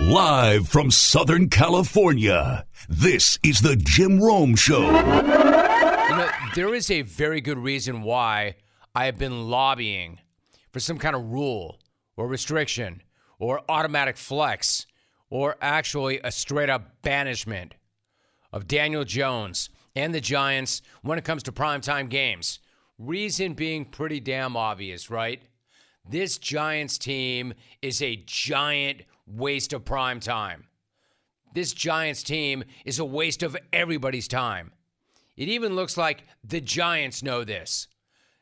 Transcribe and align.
Live 0.00 0.68
from 0.68 0.92
Southern 0.92 1.50
California, 1.50 2.64
this 2.88 3.36
is 3.42 3.60
the 3.62 3.74
Jim 3.74 4.20
Rome 4.22 4.54
Show. 4.54 4.82
You 4.82 4.92
know, 4.92 6.30
there 6.54 6.72
is 6.72 6.88
a 6.88 7.02
very 7.02 7.40
good 7.40 7.58
reason 7.58 8.02
why 8.02 8.54
I 8.94 9.06
have 9.06 9.18
been 9.18 9.50
lobbying 9.50 10.20
for 10.72 10.78
some 10.78 10.98
kind 10.98 11.16
of 11.16 11.24
rule 11.24 11.80
or 12.16 12.28
restriction 12.28 13.02
or 13.40 13.62
automatic 13.68 14.16
flex 14.16 14.86
or 15.30 15.56
actually 15.60 16.20
a 16.22 16.30
straight 16.30 16.70
up 16.70 17.02
banishment 17.02 17.74
of 18.52 18.68
Daniel 18.68 19.04
Jones 19.04 19.68
and 19.96 20.14
the 20.14 20.20
Giants 20.20 20.80
when 21.02 21.18
it 21.18 21.24
comes 21.24 21.42
to 21.42 21.52
primetime 21.52 22.08
games. 22.08 22.60
Reason 23.00 23.52
being 23.52 23.84
pretty 23.84 24.20
damn 24.20 24.56
obvious, 24.56 25.10
right? 25.10 25.42
This 26.08 26.38
Giants 26.38 26.98
team 26.98 27.52
is 27.82 28.00
a 28.00 28.22
giant 28.26 29.02
waste 29.28 29.72
of 29.72 29.84
prime 29.84 30.20
time. 30.20 30.64
This 31.54 31.72
Giants 31.72 32.22
team 32.22 32.64
is 32.84 32.98
a 32.98 33.04
waste 33.04 33.42
of 33.42 33.56
everybody's 33.72 34.28
time. 34.28 34.72
It 35.36 35.48
even 35.48 35.76
looks 35.76 35.96
like 35.96 36.24
the 36.44 36.60
Giants 36.60 37.22
know 37.22 37.44
this. 37.44 37.88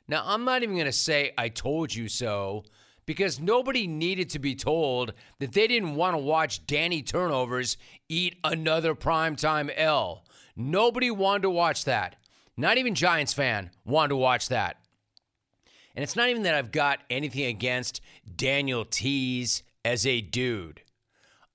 Now, 0.09 0.23
I'm 0.25 0.45
not 0.45 0.62
even 0.62 0.77
going 0.77 0.87
to 0.87 0.93
say 0.93 1.33
I 1.37 1.49
told 1.49 1.95
you 1.95 2.09
so 2.09 2.65
because 3.07 3.41
nobody 3.41 3.87
needed 3.87 4.31
to 4.31 4.39
be 4.39 4.55
told 4.55 5.12
that 5.39 5.53
they 5.53 5.67
didn't 5.67 5.95
want 5.95 6.15
to 6.15 6.19
watch 6.19 6.67
Danny 6.67 7.03
Turnovers 7.03 7.77
eat 8.09 8.37
another 8.45 8.95
primetime 8.95 9.71
L. 9.77 10.25
Nobody 10.57 11.11
wanted 11.11 11.43
to 11.43 11.51
watch 11.51 11.84
that. 11.84 12.17
Not 12.57 12.79
even 12.79 12.95
Giants 12.95 13.33
fan 13.33 13.71
wanted 13.84 14.11
to 14.11 14.17
watch 14.17 14.48
that. 14.48 14.79
And 15.95 16.03
it's 16.03 16.17
not 16.17 16.29
even 16.29 16.43
that 16.43 16.55
I've 16.55 16.73
got 16.73 17.01
anything 17.09 17.45
against 17.45 18.01
Daniel 18.37 18.84
Tees 18.84 19.62
as 19.87 20.05
a 20.05 20.21
dude. 20.21 20.83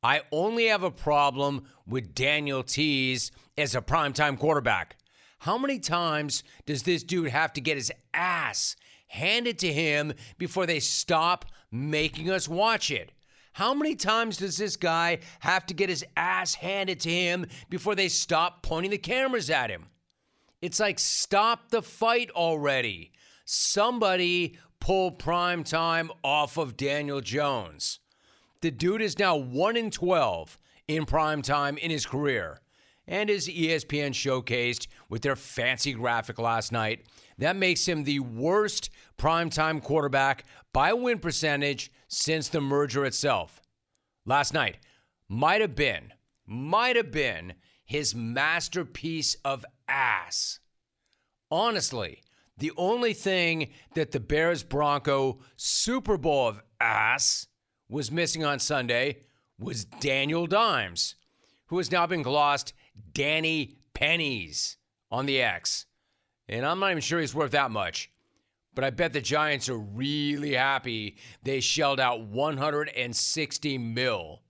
I 0.01 0.21
only 0.31 0.67
have 0.67 0.83
a 0.83 0.89
problem 0.89 1.65
with 1.85 2.15
Daniel 2.15 2.63
Tees 2.63 3.29
as 3.57 3.75
a 3.75 3.81
primetime 3.81 4.39
quarterback. 4.39 4.95
How 5.39 5.57
many 5.57 5.79
times 5.79 6.41
does 6.65 6.83
this 6.83 7.03
dude 7.03 7.27
have 7.27 7.51
to 7.53 7.61
get 7.61 7.75
his 7.75 7.91
ass 8.13 8.77
handed 9.07 9.59
to 9.59 9.73
him 9.73 10.13
before 10.37 10.65
they 10.65 10.79
stop 10.79 11.43
making 11.71 12.29
us 12.29 12.47
watch 12.47 12.89
it? 12.89 13.11
How 13.51 13.73
many 13.73 13.95
times 13.95 14.37
does 14.37 14.55
this 14.55 14.77
guy 14.77 15.19
have 15.41 15.65
to 15.65 15.73
get 15.73 15.89
his 15.89 16.05
ass 16.15 16.55
handed 16.55 17.01
to 17.01 17.09
him 17.09 17.47
before 17.69 17.95
they 17.95 18.07
stop 18.07 18.63
pointing 18.63 18.91
the 18.91 18.97
cameras 18.97 19.49
at 19.49 19.69
him? 19.69 19.87
It's 20.61 20.79
like, 20.79 20.99
stop 20.99 21.69
the 21.69 21.81
fight 21.81 22.31
already. 22.31 23.11
Somebody 23.43 24.57
pull 24.79 25.11
prime 25.11 25.65
time 25.65 26.09
off 26.23 26.55
of 26.55 26.77
Daniel 26.77 27.19
Jones. 27.19 27.99
The 28.61 28.71
dude 28.71 29.01
is 29.01 29.17
now 29.17 29.35
1 29.35 29.75
in 29.75 29.89
12 29.89 30.59
in 30.87 31.05
prime 31.05 31.41
time 31.41 31.77
in 31.77 31.89
his 31.89 32.05
career. 32.05 32.61
And 33.07 33.29
as 33.29 33.47
ESPN 33.47 34.11
showcased 34.11 34.87
with 35.09 35.23
their 35.23 35.35
fancy 35.35 35.93
graphic 35.93 36.37
last 36.37 36.71
night, 36.71 37.05
that 37.39 37.55
makes 37.55 37.87
him 37.87 38.03
the 38.03 38.19
worst 38.19 38.91
primetime 39.17 39.81
quarterback 39.81 40.45
by 40.71 40.93
win 40.93 41.17
percentage 41.19 41.91
since 42.07 42.47
the 42.47 42.61
merger 42.61 43.03
itself. 43.03 43.61
Last 44.25 44.53
night 44.53 44.77
might 45.27 45.61
have 45.61 45.75
been, 45.75 46.13
might 46.45 46.95
have 46.95 47.11
been 47.11 47.53
his 47.83 48.13
masterpiece 48.13 49.35
of 49.43 49.65
ass. 49.87 50.59
Honestly, 51.49 52.21
the 52.57 52.71
only 52.77 53.13
thing 53.13 53.71
that 53.95 54.11
the 54.11 54.19
Bears 54.19 54.61
Bronco 54.61 55.39
Super 55.57 56.17
Bowl 56.17 56.47
of 56.47 56.61
ass 56.79 57.47
was 57.91 58.09
missing 58.09 58.43
on 58.43 58.57
Sunday 58.57 59.17
was 59.59 59.83
Daniel 59.85 60.47
Dimes, 60.47 61.15
who 61.67 61.77
has 61.77 61.91
now 61.91 62.07
been 62.07 62.23
glossed 62.23 62.73
Danny 63.13 63.75
Pennies 63.93 64.77
on 65.11 65.25
the 65.25 65.41
X. 65.41 65.85
And 66.47 66.65
I'm 66.65 66.79
not 66.79 66.91
even 66.91 67.01
sure 67.01 67.19
he's 67.19 67.35
worth 67.35 67.51
that 67.51 67.69
much. 67.69 68.09
But 68.73 68.85
I 68.85 68.89
bet 68.89 69.11
the 69.11 69.19
Giants 69.19 69.67
are 69.67 69.77
really 69.77 70.53
happy 70.53 71.17
they 71.43 71.59
shelled 71.59 71.99
out 71.99 72.21
160 72.21 73.77
mil 73.77 74.41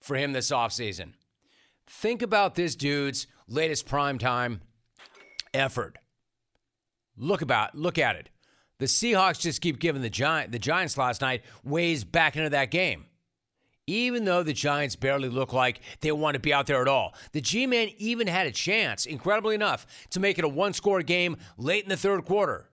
for 0.00 0.16
him 0.16 0.32
this 0.32 0.50
offseason. 0.50 1.12
Think 1.86 2.20
about 2.20 2.56
this 2.56 2.74
dude's 2.74 3.28
latest 3.46 3.86
primetime 3.86 4.58
effort. 5.54 5.96
Look 7.16 7.42
about 7.42 7.76
look 7.76 7.96
at 7.98 8.16
it. 8.16 8.28
The 8.78 8.86
Seahawks 8.86 9.40
just 9.40 9.60
keep 9.60 9.80
giving 9.80 10.02
the 10.02 10.10
Giant 10.10 10.52
the 10.52 10.58
Giants 10.58 10.96
last 10.96 11.20
night 11.20 11.42
ways 11.64 12.04
back 12.04 12.36
into 12.36 12.50
that 12.50 12.70
game. 12.70 13.06
Even 13.88 14.24
though 14.24 14.42
the 14.42 14.52
Giants 14.52 14.96
barely 14.96 15.28
look 15.28 15.52
like 15.52 15.80
they 16.00 16.12
want 16.12 16.34
to 16.34 16.40
be 16.40 16.52
out 16.52 16.66
there 16.66 16.82
at 16.82 16.88
all. 16.88 17.14
The 17.32 17.40
G-Man 17.40 17.88
even 17.96 18.26
had 18.26 18.46
a 18.46 18.52
chance, 18.52 19.06
incredibly 19.06 19.54
enough, 19.54 19.86
to 20.10 20.20
make 20.20 20.38
it 20.38 20.44
a 20.44 20.48
one-score 20.48 21.02
game 21.02 21.38
late 21.56 21.84
in 21.84 21.88
the 21.88 21.96
third 21.96 22.24
quarter. 22.26 22.68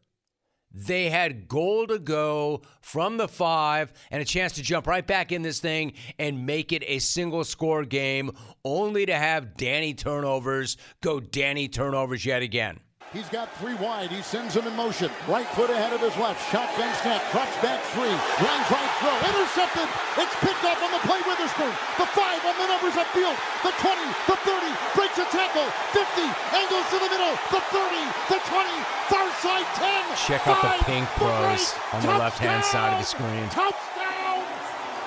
They 0.72 1.10
had 1.10 1.48
goal 1.48 1.88
to 1.88 1.98
go 1.98 2.64
from 2.82 3.16
the 3.16 3.30
five 3.30 3.94
and 4.12 4.22
a 4.22 4.26
chance 4.26 4.52
to 4.54 4.62
jump 4.62 4.88
right 4.88 5.08
back 5.08 5.32
in 5.32 5.42
this 5.42 5.62
thing 5.62 5.94
and 6.20 6.46
make 6.46 6.74
it 6.74 6.84
a 6.86 7.00
single 7.00 7.46
score 7.46 7.86
game, 7.86 8.32
only 8.66 9.06
to 9.06 9.16
have 9.16 9.56
Danny 9.56 9.94
turnovers 9.94 10.76
go 11.02 11.22
Danny 11.22 11.70
turnovers 11.70 12.26
yet 12.26 12.42
again. 12.42 12.82
He's 13.16 13.32
got 13.32 13.48
three 13.64 13.80
wide. 13.80 14.12
He 14.12 14.20
sends 14.20 14.60
him 14.60 14.68
in 14.68 14.76
motion. 14.76 15.08
Right 15.24 15.48
foot 15.56 15.72
ahead 15.72 15.96
of 15.96 16.04
his 16.04 16.12
left. 16.20 16.36
Shot 16.52 16.68
Shotgun 16.68 16.92
snap. 17.00 17.24
Drops 17.32 17.56
back 17.64 17.80
three. 17.96 18.12
Lines 18.12 18.68
right 18.68 18.92
throw. 19.00 19.16
Intercepted. 19.32 19.88
It's 20.20 20.36
picked 20.44 20.68
up 20.68 20.76
on 20.84 20.92
the 20.92 21.00
play. 21.08 21.24
Witherspoon. 21.24 21.72
The 21.96 22.12
five 22.12 22.44
on 22.44 22.60
the 22.60 22.68
numbers 22.68 23.00
upfield. 23.00 23.40
The 23.64 23.72
20. 23.72 24.04
The 24.28 24.36
30. 24.36 25.00
Breaks 25.00 25.16
a 25.16 25.28
tackle. 25.32 25.64
50. 25.96 26.28
Angles 26.60 26.88
to 26.92 26.98
the 27.00 27.08
middle. 27.08 27.32
The 27.56 27.64
30. 27.72 28.04
The 28.36 28.40
20. 28.52 28.84
Far 29.08 29.28
side 29.40 29.70
10. 29.80 30.28
Check 30.28 30.44
out 30.52 30.60
the 30.60 30.84
pink 30.84 31.08
pros 31.16 31.72
on 31.96 32.04
the 32.04 32.20
left 32.20 32.44
hand 32.44 32.68
side 32.68 33.00
of 33.00 33.00
the 33.00 33.08
screen. 33.08 33.48
Touchdown. 33.48 34.44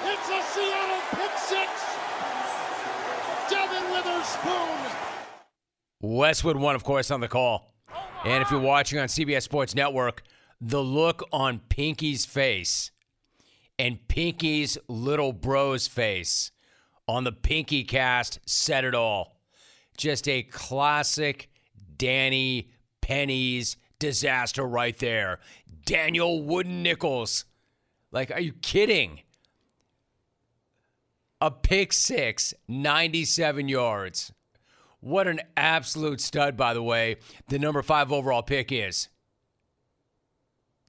It's 0.08 0.28
a 0.32 0.40
Seattle 0.56 1.04
pick 1.12 1.34
six. 1.36 1.68
Devon 3.52 3.84
Witherspoon. 3.92 4.96
Westwood 6.00 6.56
one, 6.56 6.74
of 6.74 6.84
course, 6.84 7.10
on 7.10 7.20
the 7.20 7.28
call. 7.28 7.68
And 8.24 8.42
if 8.42 8.50
you're 8.50 8.60
watching 8.60 8.98
on 8.98 9.06
CBS 9.06 9.42
Sports 9.42 9.74
Network, 9.74 10.22
the 10.60 10.82
look 10.82 11.22
on 11.32 11.60
Pinky's 11.68 12.26
face 12.26 12.90
and 13.78 14.06
Pinky's 14.08 14.76
little 14.88 15.32
bro's 15.32 15.86
face 15.86 16.50
on 17.06 17.24
the 17.24 17.32
Pinky 17.32 17.84
cast 17.84 18.40
said 18.44 18.84
it 18.84 18.94
all. 18.94 19.40
Just 19.96 20.28
a 20.28 20.42
classic 20.42 21.48
Danny 21.96 22.70
Penny's 23.00 23.76
disaster 23.98 24.64
right 24.64 24.96
there. 24.98 25.38
Daniel 25.84 26.42
Wooden 26.42 26.82
Nichols. 26.82 27.44
Like, 28.10 28.30
are 28.30 28.40
you 28.40 28.52
kidding? 28.52 29.20
A 31.40 31.50
pick 31.50 31.92
six, 31.92 32.52
97 32.66 33.68
yards. 33.68 34.32
What 35.00 35.28
an 35.28 35.40
absolute 35.56 36.20
stud, 36.20 36.56
by 36.56 36.74
the 36.74 36.82
way, 36.82 37.16
the 37.48 37.58
number 37.58 37.82
five 37.82 38.12
overall 38.12 38.42
pick 38.42 38.72
is. 38.72 39.08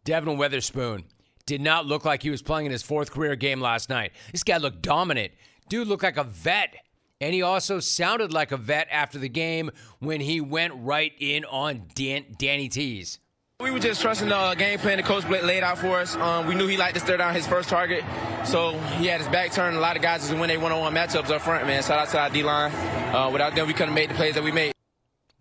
Devon 0.04 0.38
Witherspoon 0.38 1.04
did 1.46 1.62
not 1.62 1.86
look 1.86 2.06
like 2.06 2.24
he 2.24 2.30
was 2.30 2.42
playing 2.42 2.66
in 2.66 2.72
his 2.72 2.84
fourth 2.84 3.12
career 3.12 3.36
game 3.36 3.62
last 3.62 3.90
night. 3.90 4.12
This 4.32 4.44
guy 4.44 4.58
looked 4.58 4.82
dominant. 4.82 5.32
Dude 5.68 5.88
looked 5.88 6.04
like 6.04 6.18
a 6.18 6.24
vet. 6.24 6.76
And 7.22 7.34
he 7.34 7.42
also 7.42 7.80
sounded 7.82 8.32
like 8.32 8.52
a 8.54 8.58
vet 8.58 8.88
after 8.90 9.20
the 9.20 9.28
game 9.28 9.72
when 10.00 10.22
he 10.22 10.40
went 10.40 10.74
right 10.78 11.12
in 11.20 11.44
on 11.46 11.88
Dan- 11.94 12.26
Danny 12.38 12.70
Tees. 12.70 13.20
We 13.62 13.72
were 13.72 13.80
just 13.80 14.02
trusting 14.02 14.30
the 14.30 14.56
game 14.58 14.80
plan 14.80 14.96
the 14.96 15.04
coach 15.04 15.26
laid 15.28 15.64
out 15.64 15.80
for 15.80 16.00
us. 16.00 16.16
Um, 16.16 16.48
we 16.48 16.56
knew 16.56 16.66
he 16.66 16.78
liked 16.78 16.94
to 16.94 17.02
stare 17.02 17.18
down 17.18 17.36
his 17.36 17.46
first 17.46 17.68
target, 17.68 18.06
so 18.46 18.80
he 18.98 19.08
had 19.08 19.20
his 19.20 19.28
back 19.28 19.52
turned. 19.52 19.76
A 19.76 19.82
lot 19.82 19.98
of 19.98 20.02
guys 20.02 20.22
just 20.22 20.32
win 20.32 20.48
they 20.48 20.56
one-on-one 20.56 20.94
matchups 20.94 21.30
up 21.30 21.42
front, 21.42 21.68
man. 21.68 21.84
Shout 21.84 22.00
out 22.00 22.08
to 22.08 22.20
our 22.20 22.30
D-line. 22.30 22.72
Uh, 23.14 23.30
without 23.30 23.56
them, 23.56 23.68
we 23.68 23.74
couldn't 23.74 23.90
have 23.90 23.96
made 23.96 24.12
the 24.12 24.14
plays 24.14 24.36
that 24.36 24.44
we 24.46 24.54
made. 24.54 24.72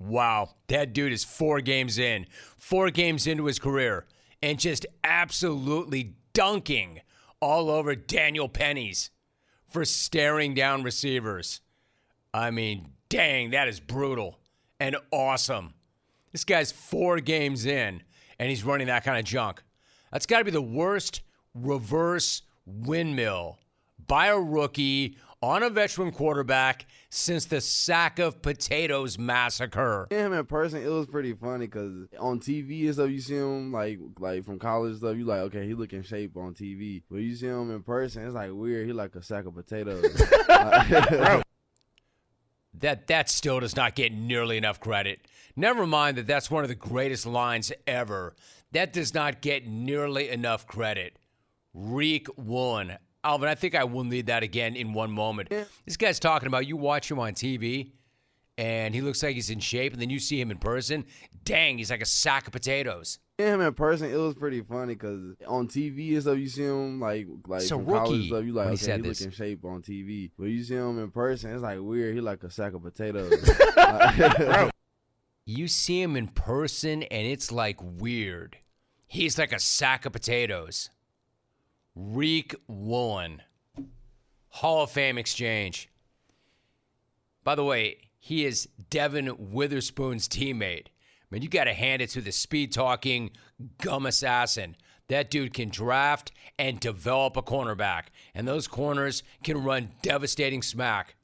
Wow, 0.00 0.50
that 0.66 0.92
dude 0.92 1.12
is 1.12 1.22
four 1.22 1.60
games 1.60 1.96
in, 1.96 2.26
four 2.56 2.90
games 2.90 3.28
into 3.28 3.44
his 3.44 3.60
career, 3.60 4.04
and 4.42 4.58
just 4.58 4.84
absolutely 5.04 6.16
dunking 6.32 7.02
all 7.40 7.70
over 7.70 7.94
Daniel 7.94 8.48
Pennies 8.48 9.10
for 9.68 9.84
staring 9.84 10.54
down 10.54 10.82
receivers. 10.82 11.60
I 12.34 12.50
mean, 12.50 12.88
dang, 13.08 13.50
that 13.50 13.68
is 13.68 13.78
brutal 13.78 14.40
and 14.80 14.96
awesome. 15.12 15.74
This 16.32 16.44
guy's 16.44 16.72
four 16.72 17.20
games 17.20 17.64
in 17.64 18.02
and 18.38 18.48
he's 18.50 18.64
running 18.64 18.86
that 18.88 19.04
kind 19.04 19.18
of 19.18 19.24
junk. 19.24 19.62
That's 20.12 20.26
got 20.26 20.38
to 20.38 20.44
be 20.44 20.50
the 20.50 20.62
worst 20.62 21.22
reverse 21.54 22.42
windmill 22.66 23.58
by 24.06 24.28
a 24.28 24.38
rookie 24.38 25.16
on 25.40 25.62
a 25.62 25.70
veteran 25.70 26.10
quarterback 26.10 26.86
since 27.10 27.44
the 27.44 27.60
sack 27.60 28.18
of 28.18 28.42
potatoes 28.42 29.18
massacre. 29.18 30.08
him 30.10 30.32
in 30.32 30.44
person, 30.46 30.82
it 30.82 30.88
was 30.88 31.06
pretty 31.06 31.32
funny 31.32 31.66
because 31.66 32.08
on 32.18 32.40
TV 32.40 32.86
and 32.86 32.94
stuff, 32.94 33.10
you 33.10 33.20
see 33.20 33.36
him 33.36 33.72
like 33.72 33.98
like 34.18 34.44
from 34.44 34.58
college 34.58 34.96
stuff. 34.96 35.16
You 35.16 35.24
like, 35.24 35.40
okay, 35.40 35.66
he 35.66 35.74
look 35.74 35.92
in 35.92 36.02
shape 36.02 36.36
on 36.36 36.54
TV, 36.54 37.02
but 37.10 37.18
you 37.18 37.36
see 37.36 37.46
him 37.46 37.70
in 37.70 37.82
person, 37.82 38.24
it's 38.24 38.34
like 38.34 38.50
weird. 38.52 38.86
He 38.86 38.92
like 38.92 39.14
a 39.14 39.22
sack 39.22 39.46
of 39.46 39.54
potatoes. 39.54 40.04
that 42.74 43.06
that 43.06 43.28
still 43.28 43.60
does 43.60 43.76
not 43.76 43.94
get 43.94 44.12
nearly 44.12 44.56
enough 44.56 44.80
credit. 44.80 45.20
Never 45.58 45.88
mind 45.88 46.18
that 46.18 46.28
that's 46.28 46.52
one 46.52 46.62
of 46.62 46.68
the 46.68 46.76
greatest 46.76 47.26
lines 47.26 47.72
ever. 47.84 48.36
That 48.70 48.92
does 48.92 49.12
not 49.12 49.40
get 49.40 49.66
nearly 49.66 50.28
enough 50.28 50.68
credit. 50.68 51.18
Reek 51.74 52.28
one. 52.36 52.96
Alvin, 53.24 53.48
I 53.48 53.56
think 53.56 53.74
I 53.74 53.82
will 53.82 54.04
need 54.04 54.26
that 54.26 54.44
again 54.44 54.76
in 54.76 54.92
one 54.92 55.10
moment. 55.10 55.48
This 55.84 55.96
guy's 55.96 56.20
talking 56.20 56.46
about 56.46 56.68
you 56.68 56.76
watch 56.76 57.10
him 57.10 57.18
on 57.18 57.32
TV 57.32 57.90
and 58.56 58.94
he 58.94 59.00
looks 59.00 59.20
like 59.20 59.34
he's 59.34 59.50
in 59.50 59.58
shape, 59.58 59.92
and 59.92 60.00
then 60.02 60.10
you 60.10 60.20
see 60.20 60.40
him 60.40 60.52
in 60.52 60.58
person. 60.58 61.04
Dang, 61.44 61.78
he's 61.78 61.90
like 61.90 62.02
a 62.02 62.06
sack 62.06 62.46
of 62.46 62.52
potatoes. 62.52 63.18
Seeing 63.40 63.54
him 63.54 63.60
in 63.60 63.74
person, 63.74 64.12
it 64.12 64.16
was 64.16 64.34
pretty 64.34 64.62
funny 64.62 64.94
because 64.94 65.34
on 65.46 65.66
TV 65.66 66.12
and 66.12 66.22
stuff, 66.22 66.38
you 66.38 66.48
see 66.48 66.64
him 66.64 67.00
like 67.00 67.26
like 67.48 67.62
It's 67.62 67.70
a 67.72 67.76
from 67.76 67.86
college 67.86 68.02
rookie 68.02 68.14
and 68.14 68.26
stuff. 68.26 68.44
You 68.44 68.52
like, 68.52 68.70
he 68.70 68.76
said 68.76 69.00
he 69.00 69.08
look 69.08 69.20
in 69.20 69.30
shape 69.32 69.64
on 69.64 69.82
TV, 69.82 70.30
but 70.38 70.44
you 70.44 70.62
see 70.62 70.74
him 70.74 71.00
in 71.00 71.10
person, 71.10 71.52
it's 71.52 71.62
like 71.62 71.78
weird. 71.80 72.14
He 72.14 72.20
like 72.20 72.44
a 72.44 72.50
sack 72.50 72.74
of 72.74 72.82
potatoes. 72.84 73.32
You 75.50 75.66
see 75.66 76.02
him 76.02 76.14
in 76.14 76.28
person, 76.28 77.04
and 77.04 77.26
it's 77.26 77.50
like 77.50 77.78
weird. 77.80 78.58
He's 79.06 79.38
like 79.38 79.54
a 79.54 79.58
sack 79.58 80.04
of 80.04 80.12
potatoes. 80.12 80.90
Reek 81.94 82.54
one. 82.66 83.40
Hall 84.50 84.82
of 84.82 84.90
Fame 84.90 85.16
exchange. 85.16 85.88
By 87.44 87.54
the 87.54 87.64
way, 87.64 87.96
he 88.18 88.44
is 88.44 88.68
Devon 88.90 89.52
Witherspoon's 89.52 90.28
teammate. 90.28 90.88
Man, 91.30 91.40
you 91.40 91.48
got 91.48 91.64
to 91.64 91.72
hand 91.72 92.02
it 92.02 92.10
to 92.10 92.20
the 92.20 92.30
speed 92.30 92.70
talking 92.70 93.30
gum 93.80 94.04
assassin. 94.04 94.76
That 95.08 95.30
dude 95.30 95.54
can 95.54 95.70
draft 95.70 96.30
and 96.58 96.78
develop 96.78 97.38
a 97.38 97.42
cornerback, 97.42 98.08
and 98.34 98.46
those 98.46 98.68
corners 98.68 99.22
can 99.42 99.64
run 99.64 99.92
devastating 100.02 100.60
smack. 100.60 101.16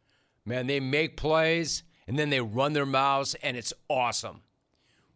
Man, 0.46 0.66
they 0.66 0.80
make 0.80 1.18
plays 1.18 1.82
and 2.06 2.18
then 2.18 2.30
they 2.30 2.40
run 2.40 2.72
their 2.72 2.86
mouths, 2.86 3.34
and 3.42 3.56
it's 3.56 3.72
awesome. 3.88 4.42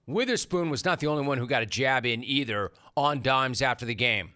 Witherspoon 0.06 0.70
was 0.70 0.85
not 0.85 1.00
the 1.00 1.06
only 1.06 1.26
one 1.26 1.38
who 1.38 1.46
got 1.46 1.62
a 1.62 1.67
jab 1.67 2.06
in 2.06 2.25
either 2.25 2.73
on 2.96 3.20
Dimes 3.20 3.61
after 3.61 3.85
the 3.85 3.94
game. 3.94 4.31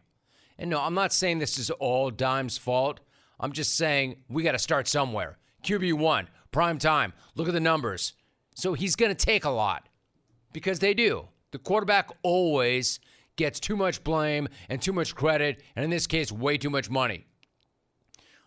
And 0.58 0.68
no, 0.70 0.80
I'm 0.80 0.94
not 0.94 1.12
saying 1.12 1.38
this 1.38 1.58
is 1.58 1.70
all 1.70 2.10
Dimes' 2.10 2.58
fault. 2.58 3.00
I'm 3.40 3.52
just 3.52 3.76
saying 3.76 4.16
we 4.28 4.42
got 4.42 4.52
to 4.52 4.58
start 4.58 4.86
somewhere. 4.86 5.38
QB1, 5.64 6.26
prime 6.50 6.78
time. 6.78 7.14
Look 7.34 7.48
at 7.48 7.54
the 7.54 7.60
numbers. 7.60 8.12
So 8.54 8.74
he's 8.74 8.96
going 8.96 9.14
to 9.14 9.26
take 9.26 9.44
a 9.44 9.50
lot 9.50 9.88
because 10.52 10.78
they 10.78 10.92
do. 10.92 11.28
The 11.52 11.58
quarterback 11.58 12.10
always 12.22 13.00
gets 13.36 13.58
too 13.58 13.76
much 13.76 14.04
blame 14.04 14.48
and 14.68 14.80
too 14.80 14.92
much 14.92 15.14
credit, 15.14 15.62
and 15.74 15.84
in 15.84 15.90
this 15.90 16.06
case, 16.06 16.30
way 16.30 16.58
too 16.58 16.70
much 16.70 16.90
money. 16.90 17.24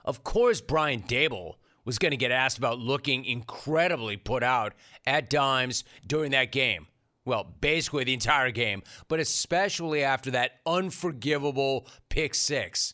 Of 0.04 0.24
course, 0.24 0.62
Brian 0.62 1.02
Daboll 1.02 1.56
was 1.86 2.00
going 2.00 2.12
to 2.12 2.18
get 2.18 2.32
asked 2.32 2.58
about 2.58 2.80
looking 2.80 3.24
incredibly 3.26 4.18
put 4.18 4.44
out 4.44 4.74
at 5.06 5.30
Dimes 5.30 5.84
during 6.06 6.32
that 6.32 6.52
game. 6.52 6.88
Well, 7.24 7.56
basically 7.62 8.04
the 8.04 8.14
entire 8.14 8.52
game, 8.52 8.84
but 9.08 9.20
especially 9.20 10.04
after 10.04 10.32
that 10.32 10.60
unforgivable 10.66 11.88
pick 12.10 12.36
six. 12.36 12.94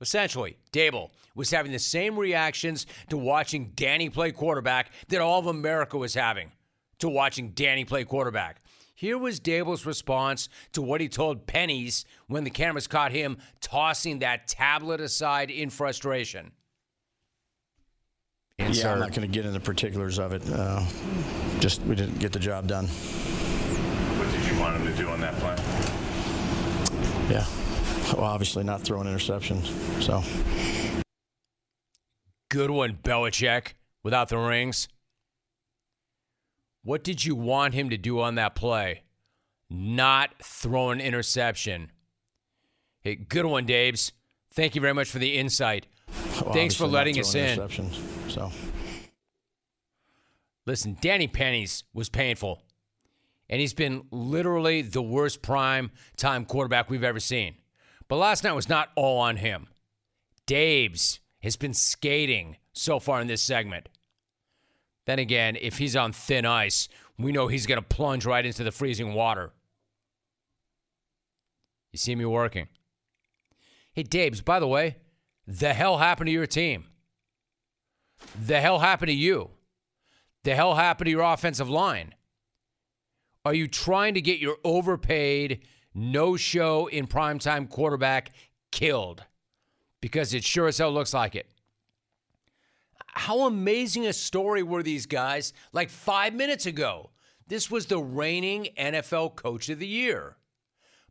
Essentially, 0.00 0.56
Daboll 0.72 1.10
was 1.34 1.50
having 1.50 1.72
the 1.72 1.78
same 1.78 2.18
reactions 2.18 2.86
to 3.08 3.16
watching 3.16 3.72
Danny 3.74 4.10
play 4.10 4.32
quarterback 4.32 4.90
that 5.08 5.20
all 5.20 5.38
of 5.38 5.46
America 5.46 5.96
was 5.98 6.14
having 6.14 6.52
to 6.98 7.08
watching 7.08 7.50
Danny 7.50 7.84
play 7.84 8.04
quarterback. 8.04 8.62
Here 8.94 9.18
was 9.18 9.40
Daboll's 9.40 9.84
response 9.84 10.48
to 10.72 10.80
what 10.80 11.02
he 11.02 11.08
told 11.08 11.46
Pennies 11.46 12.06
when 12.28 12.44
the 12.44 12.50
cameras 12.50 12.86
caught 12.86 13.12
him 13.12 13.36
tossing 13.60 14.20
that 14.20 14.48
tablet 14.48 15.02
aside 15.02 15.50
in 15.50 15.68
frustration. 15.68 16.52
Yeah, 18.58 18.92
I'm 18.92 18.98
not 18.98 19.10
going 19.10 19.20
to 19.22 19.28
get 19.28 19.44
into 19.44 19.58
the 19.58 19.64
particulars 19.64 20.18
of 20.18 20.32
it. 20.32 20.42
Uh, 20.50 20.82
just 21.60 21.82
we 21.82 21.94
didn't 21.94 22.18
get 22.18 22.32
the 22.32 22.38
job 22.38 22.66
done. 22.66 22.86
What 22.86 24.30
did 24.30 24.50
you 24.50 24.58
want 24.58 24.76
him 24.76 24.86
to 24.86 24.96
do 24.96 25.08
on 25.08 25.20
that 25.20 25.34
play? 25.36 25.56
Yeah. 27.30 27.46
Well, 28.14 28.24
obviously 28.24 28.64
not 28.64 28.82
throw 28.82 29.00
an 29.00 29.06
interception. 29.06 29.62
So 30.00 30.22
Good 32.48 32.70
one, 32.70 32.98
Belichick, 33.02 33.74
without 34.02 34.28
the 34.28 34.38
rings. 34.38 34.88
What 36.82 37.02
did 37.02 37.24
you 37.24 37.34
want 37.34 37.74
him 37.74 37.90
to 37.90 37.98
do 37.98 38.20
on 38.20 38.36
that 38.36 38.54
play? 38.54 39.02
Not 39.68 40.30
throw 40.42 40.90
an 40.90 41.00
interception. 41.00 41.90
Hey, 43.00 43.16
good 43.16 43.44
one, 43.44 43.66
Dabes. 43.66 44.12
Thank 44.52 44.74
you 44.74 44.80
very 44.80 44.94
much 44.94 45.10
for 45.10 45.18
the 45.18 45.36
insight. 45.36 45.86
Well, 46.42 46.52
Thanks 46.52 46.74
for 46.74 46.86
letting 46.86 47.18
us 47.18 47.34
in. 47.34 47.90
So 48.28 48.50
Listen, 50.66 50.96
Danny 51.00 51.28
Pennies 51.28 51.84
was 51.94 52.08
painful. 52.08 52.62
And 53.48 53.60
he's 53.60 53.74
been 53.74 54.06
literally 54.10 54.82
the 54.82 55.02
worst 55.02 55.40
prime 55.40 55.92
time 56.16 56.44
quarterback 56.44 56.90
we've 56.90 57.04
ever 57.04 57.20
seen. 57.20 57.54
But 58.08 58.16
last 58.16 58.42
night 58.42 58.52
was 58.52 58.68
not 58.68 58.90
all 58.96 59.18
on 59.18 59.36
him. 59.36 59.68
Dabes 60.46 61.20
has 61.42 61.56
been 61.56 61.74
skating 61.74 62.56
so 62.72 62.98
far 62.98 63.20
in 63.20 63.28
this 63.28 63.42
segment. 63.42 63.88
Then 65.06 65.20
again, 65.20 65.56
if 65.60 65.78
he's 65.78 65.94
on 65.94 66.12
thin 66.12 66.44
ice, 66.44 66.88
we 67.16 67.30
know 67.30 67.46
he's 67.46 67.66
going 67.66 67.80
to 67.80 67.86
plunge 67.86 68.26
right 68.26 68.44
into 68.44 68.64
the 68.64 68.72
freezing 68.72 69.14
water. 69.14 69.52
You 71.92 71.98
see 71.98 72.16
me 72.16 72.24
working. 72.24 72.66
Hey, 73.92 74.02
Dabes, 74.02 74.40
by 74.40 74.58
the 74.58 74.66
way, 74.66 74.96
the 75.46 75.72
hell 75.72 75.98
happened 75.98 76.28
to 76.28 76.32
your 76.32 76.46
team? 76.46 76.86
The 78.40 78.60
hell 78.60 78.78
happened 78.78 79.08
to 79.08 79.14
you? 79.14 79.50
The 80.44 80.54
hell 80.54 80.74
happened 80.74 81.06
to 81.06 81.10
your 81.10 81.22
offensive 81.22 81.68
line? 81.68 82.14
Are 83.44 83.54
you 83.54 83.68
trying 83.68 84.14
to 84.14 84.20
get 84.20 84.40
your 84.40 84.56
overpaid, 84.64 85.62
no 85.94 86.36
show 86.36 86.88
in 86.88 87.06
primetime 87.06 87.68
quarterback 87.68 88.32
killed? 88.72 89.24
Because 90.00 90.34
it 90.34 90.44
sure 90.44 90.66
as 90.66 90.78
hell 90.78 90.92
looks 90.92 91.14
like 91.14 91.36
it. 91.36 91.48
How 93.06 93.46
amazing 93.46 94.06
a 94.06 94.12
story 94.12 94.62
were 94.62 94.82
these 94.82 95.06
guys 95.06 95.52
like 95.72 95.90
five 95.90 96.34
minutes 96.34 96.66
ago? 96.66 97.10
This 97.46 97.70
was 97.70 97.86
the 97.86 97.98
reigning 97.98 98.68
NFL 98.76 99.36
Coach 99.36 99.68
of 99.68 99.78
the 99.78 99.86
Year. 99.86 100.36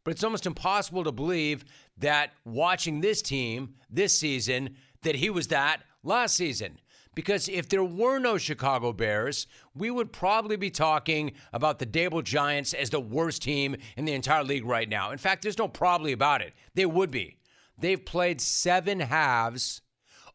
But 0.04 0.12
it's 0.12 0.24
almost 0.24 0.46
impossible 0.46 1.04
to 1.04 1.12
believe 1.12 1.66
that 1.98 2.32
watching 2.44 3.02
this 3.02 3.22
team 3.22 3.76
this 3.90 4.18
season, 4.18 4.76
that 5.04 5.16
he 5.16 5.30
was 5.30 5.48
that 5.48 5.82
last 6.04 6.36
season. 6.36 6.80
Because 7.16 7.48
if 7.48 7.70
there 7.70 7.84
were 7.84 8.20
no 8.20 8.38
Chicago 8.38 8.92
Bears, 8.92 9.48
we 9.74 9.90
would 9.90 10.12
probably 10.12 10.58
be 10.58 10.70
talking 10.70 11.32
about 11.54 11.80
the 11.80 11.86
Daboll 11.86 12.24
Giants 12.24 12.74
as 12.74 12.90
the 12.90 13.00
worst 13.00 13.42
team 13.42 13.78
in 13.96 14.04
the 14.04 14.14
entire 14.14 14.44
league 14.44 14.66
right 14.66 14.90
now. 14.90 15.12
In 15.12 15.18
fact, 15.18 15.42
there's 15.42 15.58
no 15.58 15.70
probably 15.70 16.12
about 16.12 16.42
it. 16.42 16.54
They 16.74 16.86
would 16.86 17.12
be. 17.12 17.38
They've 17.78 18.04
played 18.04 18.42
seven 18.42 19.00
halves 19.00 19.82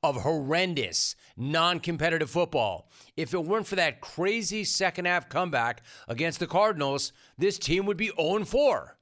of 0.03 0.23
horrendous, 0.23 1.17
non 1.37 1.81
competitive 1.81 2.31
football. 2.31 2.91
If 3.17 3.35
it 3.35 3.45
weren't 3.45 3.67
for 3.67 3.77
that 3.77 4.01
crazy 4.01 4.65
second 4.65 5.05
half 5.05 5.29
comeback 5.29 5.83
against 6.09 6.41
the 6.41 6.47
Cardinals, 6.47 7.13
this 7.37 7.59
team 7.59 7.85
would 7.87 7.99
be 7.99 8.11
0 8.19 8.45
4. 8.45 8.97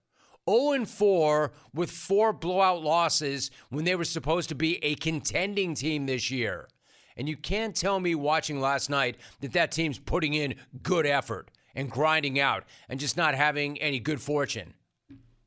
0 0.48 0.84
4 0.84 1.52
with 1.74 1.90
four 1.90 2.32
blowout 2.32 2.82
losses 2.82 3.50
when 3.68 3.84
they 3.84 3.94
were 3.94 4.04
supposed 4.04 4.48
to 4.48 4.54
be 4.54 4.82
a 4.84 4.94
contending 4.94 5.74
team 5.74 6.06
this 6.06 6.30
year. 6.30 6.68
And 7.16 7.28
you 7.28 7.36
can't 7.36 7.74
tell 7.74 7.98
me 7.98 8.14
watching 8.14 8.60
last 8.60 8.88
night 8.88 9.16
that 9.40 9.52
that 9.52 9.72
team's 9.72 9.98
putting 9.98 10.34
in 10.34 10.54
good 10.82 11.04
effort 11.04 11.50
and 11.74 11.90
grinding 11.90 12.38
out 12.38 12.64
and 12.88 13.00
just 13.00 13.16
not 13.16 13.34
having 13.34 13.78
any 13.78 13.98
good 13.98 14.20
fortune. 14.20 14.74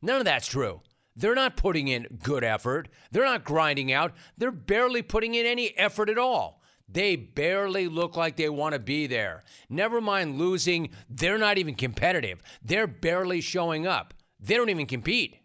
None 0.01 0.19
of 0.19 0.25
that's 0.25 0.47
true. 0.47 0.81
They're 1.15 1.35
not 1.35 1.57
putting 1.57 1.87
in 1.87 2.19
good 2.23 2.43
effort. 2.43 2.89
They're 3.11 3.25
not 3.25 3.43
grinding 3.43 3.91
out. 3.91 4.13
They're 4.37 4.51
barely 4.51 5.01
putting 5.01 5.35
in 5.35 5.45
any 5.45 5.77
effort 5.77 6.09
at 6.09 6.17
all. 6.17 6.61
They 6.87 7.15
barely 7.15 7.87
look 7.87 8.17
like 8.17 8.35
they 8.35 8.49
want 8.49 8.73
to 8.73 8.79
be 8.79 9.07
there. 9.07 9.43
Never 9.69 10.01
mind 10.01 10.37
losing, 10.37 10.89
they're 11.09 11.37
not 11.37 11.57
even 11.57 11.75
competitive. 11.75 12.41
They're 12.63 12.87
barely 12.87 13.39
showing 13.39 13.87
up. 13.87 14.13
They 14.41 14.55
don't 14.55 14.69
even 14.69 14.87
compete. 14.87 15.37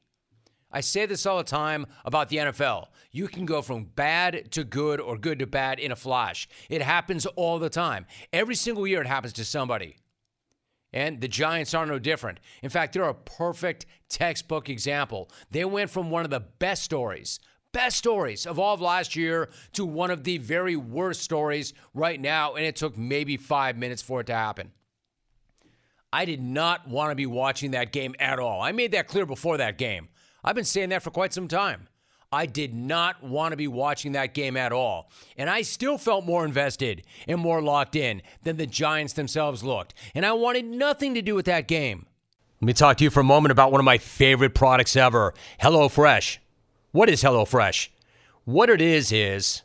I 0.70 0.80
say 0.80 1.06
this 1.06 1.26
all 1.26 1.38
the 1.38 1.44
time 1.44 1.86
about 2.04 2.28
the 2.28 2.36
NFL. 2.36 2.86
You 3.12 3.28
can 3.28 3.46
go 3.46 3.62
from 3.62 3.84
bad 3.84 4.50
to 4.52 4.64
good 4.64 5.00
or 5.00 5.16
good 5.16 5.38
to 5.38 5.46
bad 5.46 5.78
in 5.78 5.92
a 5.92 5.96
flash. 5.96 6.48
It 6.68 6.82
happens 6.82 7.24
all 7.24 7.58
the 7.58 7.70
time. 7.70 8.06
Every 8.32 8.54
single 8.54 8.86
year 8.86 9.00
it 9.00 9.06
happens 9.06 9.32
to 9.34 9.44
somebody. 9.44 9.96
And 10.92 11.20
the 11.20 11.28
Giants 11.28 11.74
are 11.74 11.86
no 11.86 11.98
different. 11.98 12.40
In 12.62 12.70
fact, 12.70 12.92
they're 12.92 13.04
a 13.04 13.14
perfect 13.14 13.86
textbook 14.08 14.68
example. 14.68 15.30
They 15.50 15.64
went 15.64 15.90
from 15.90 16.10
one 16.10 16.24
of 16.24 16.30
the 16.30 16.40
best 16.40 16.82
stories, 16.82 17.38
best 17.72 17.98
stories 17.98 18.46
of 18.46 18.58
all 18.58 18.74
of 18.74 18.80
last 18.80 19.14
year 19.14 19.50
to 19.74 19.84
one 19.84 20.10
of 20.10 20.24
the 20.24 20.38
very 20.38 20.76
worst 20.76 21.22
stories 21.22 21.74
right 21.94 22.20
now, 22.20 22.54
and 22.54 22.64
it 22.64 22.76
took 22.76 22.96
maybe 22.96 23.36
five 23.36 23.76
minutes 23.76 24.02
for 24.02 24.20
it 24.20 24.26
to 24.28 24.34
happen. 24.34 24.72
I 26.16 26.24
did 26.24 26.40
not 26.40 26.88
want 26.88 27.10
to 27.10 27.14
be 27.14 27.26
watching 27.26 27.72
that 27.72 27.92
game 27.92 28.14
at 28.18 28.38
all. 28.38 28.62
I 28.62 28.72
made 28.72 28.92
that 28.92 29.06
clear 29.06 29.26
before 29.26 29.58
that 29.58 29.76
game. 29.76 30.08
I've 30.42 30.54
been 30.54 30.64
saying 30.64 30.88
that 30.88 31.02
for 31.02 31.10
quite 31.10 31.34
some 31.34 31.46
time. 31.46 31.88
I 32.32 32.46
did 32.46 32.72
not 32.72 33.22
want 33.22 33.52
to 33.52 33.56
be 33.58 33.68
watching 33.68 34.12
that 34.12 34.32
game 34.32 34.56
at 34.56 34.72
all. 34.72 35.10
And 35.36 35.50
I 35.50 35.60
still 35.60 35.98
felt 35.98 36.24
more 36.24 36.46
invested 36.46 37.02
and 37.28 37.38
more 37.38 37.60
locked 37.60 37.96
in 37.96 38.22
than 38.44 38.56
the 38.56 38.66
Giants 38.66 39.12
themselves 39.12 39.62
looked. 39.62 39.92
And 40.14 40.24
I 40.24 40.32
wanted 40.32 40.64
nothing 40.64 41.12
to 41.12 41.20
do 41.20 41.34
with 41.34 41.44
that 41.44 41.68
game. 41.68 42.06
Let 42.62 42.66
me 42.66 42.72
talk 42.72 42.96
to 42.96 43.04
you 43.04 43.10
for 43.10 43.20
a 43.20 43.22
moment 43.22 43.52
about 43.52 43.70
one 43.70 43.82
of 43.82 43.84
my 43.84 43.98
favorite 43.98 44.54
products 44.54 44.96
ever 44.96 45.34
HelloFresh. 45.60 46.38
What 46.92 47.10
is 47.10 47.22
HelloFresh? 47.22 47.88
What 48.46 48.70
it 48.70 48.80
is 48.80 49.12
is 49.12 49.64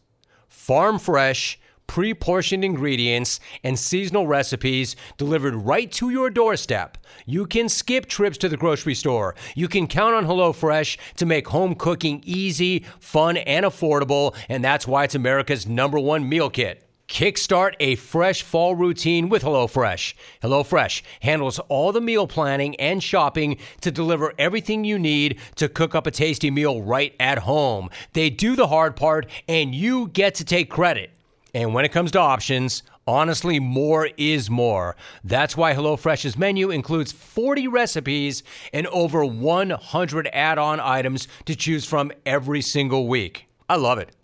farm 0.50 1.00
fresh 1.00 1.61
pre 1.92 2.14
portioned 2.14 2.64
ingredients, 2.64 3.42
and 3.66 3.78
seasonal 3.78 4.26
recipes 4.26 4.96
delivered 5.18 5.54
right 5.54 5.92
to 5.92 6.10
your 6.10 6.30
doorstep. 6.30 6.98
You 7.26 7.46
can 7.46 7.68
skip 7.68 8.06
trips 8.06 8.38
to 8.38 8.48
the 8.48 8.56
grocery 8.56 8.96
store. 8.96 9.36
You 9.56 9.68
can 9.68 9.88
count 9.88 10.16
on 10.16 10.26
HelloFresh 10.26 10.98
to 11.18 11.26
make 11.26 11.50
home 11.50 11.76
cooking 11.76 12.24
easy, 12.26 12.86
fun, 13.02 13.36
and 13.36 13.66
affordable, 13.66 14.38
and 14.48 14.64
that's 14.64 14.88
why 14.88 15.04
it's 15.04 15.16
America's 15.16 15.68
number 15.68 16.00
one 16.00 16.30
meal 16.30 16.50
kit. 16.50 16.88
Kickstart 17.10 17.74
a 17.82 17.96
fresh 17.96 18.42
fall 18.42 18.74
routine 18.74 19.28
with 19.28 19.44
HelloFresh. 19.44 20.14
HelloFresh 20.42 21.02
handles 21.20 21.60
all 21.68 21.92
the 21.92 22.00
meal 22.00 22.26
planning 22.26 22.74
and 22.78 23.04
shopping 23.04 23.58
to 23.82 23.92
deliver 23.92 24.34
everything 24.40 24.86
you 24.86 24.98
need 24.98 25.42
to 25.56 25.68
cook 25.68 25.94
up 25.94 26.08
a 26.08 26.12
tasty 26.12 26.52
meal 26.52 26.82
right 26.82 27.14
at 27.20 27.40
home. 27.40 27.90
They 28.14 28.30
do 28.30 28.56
the 28.56 28.68
hard 28.68 28.96
part, 28.96 29.30
and 29.50 29.76
you 29.76 30.08
get 30.08 30.36
to 30.36 30.46
take 30.46 30.70
credit. 30.70 31.12
And 31.54 31.74
when 31.74 31.86
it 31.86 31.92
comes 31.92 32.12
to 32.12 32.20
options, 32.20 32.84
honestly, 33.06 33.60
more 33.60 34.10
is 34.18 34.50
more. 34.50 34.96
That's 35.24 35.58
why 35.58 35.74
HelloFresh's 35.74 36.38
menu 36.38 36.70
includes 36.70 37.12
40 37.12 37.68
recipes 37.68 38.44
and 38.72 38.88
over 38.88 39.26
100 39.26 40.30
add 40.32 40.58
on 40.58 40.80
items 40.80 41.28
to 41.46 41.56
choose 41.56 41.86
from 41.86 42.12
every 42.26 42.62
single 42.62 43.08
week. 43.08 43.48
I 43.68 43.76
love 43.76 44.00
it. 44.00 44.16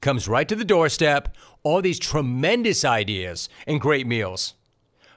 Comes 0.00 0.28
right 0.28 0.48
to 0.48 0.56
the 0.56 0.64
doorstep, 0.64 1.34
all 1.62 1.80
these 1.80 1.98
tremendous 1.98 2.84
ideas 2.84 3.48
and 3.66 3.80
great 3.80 4.06
meals. 4.06 4.54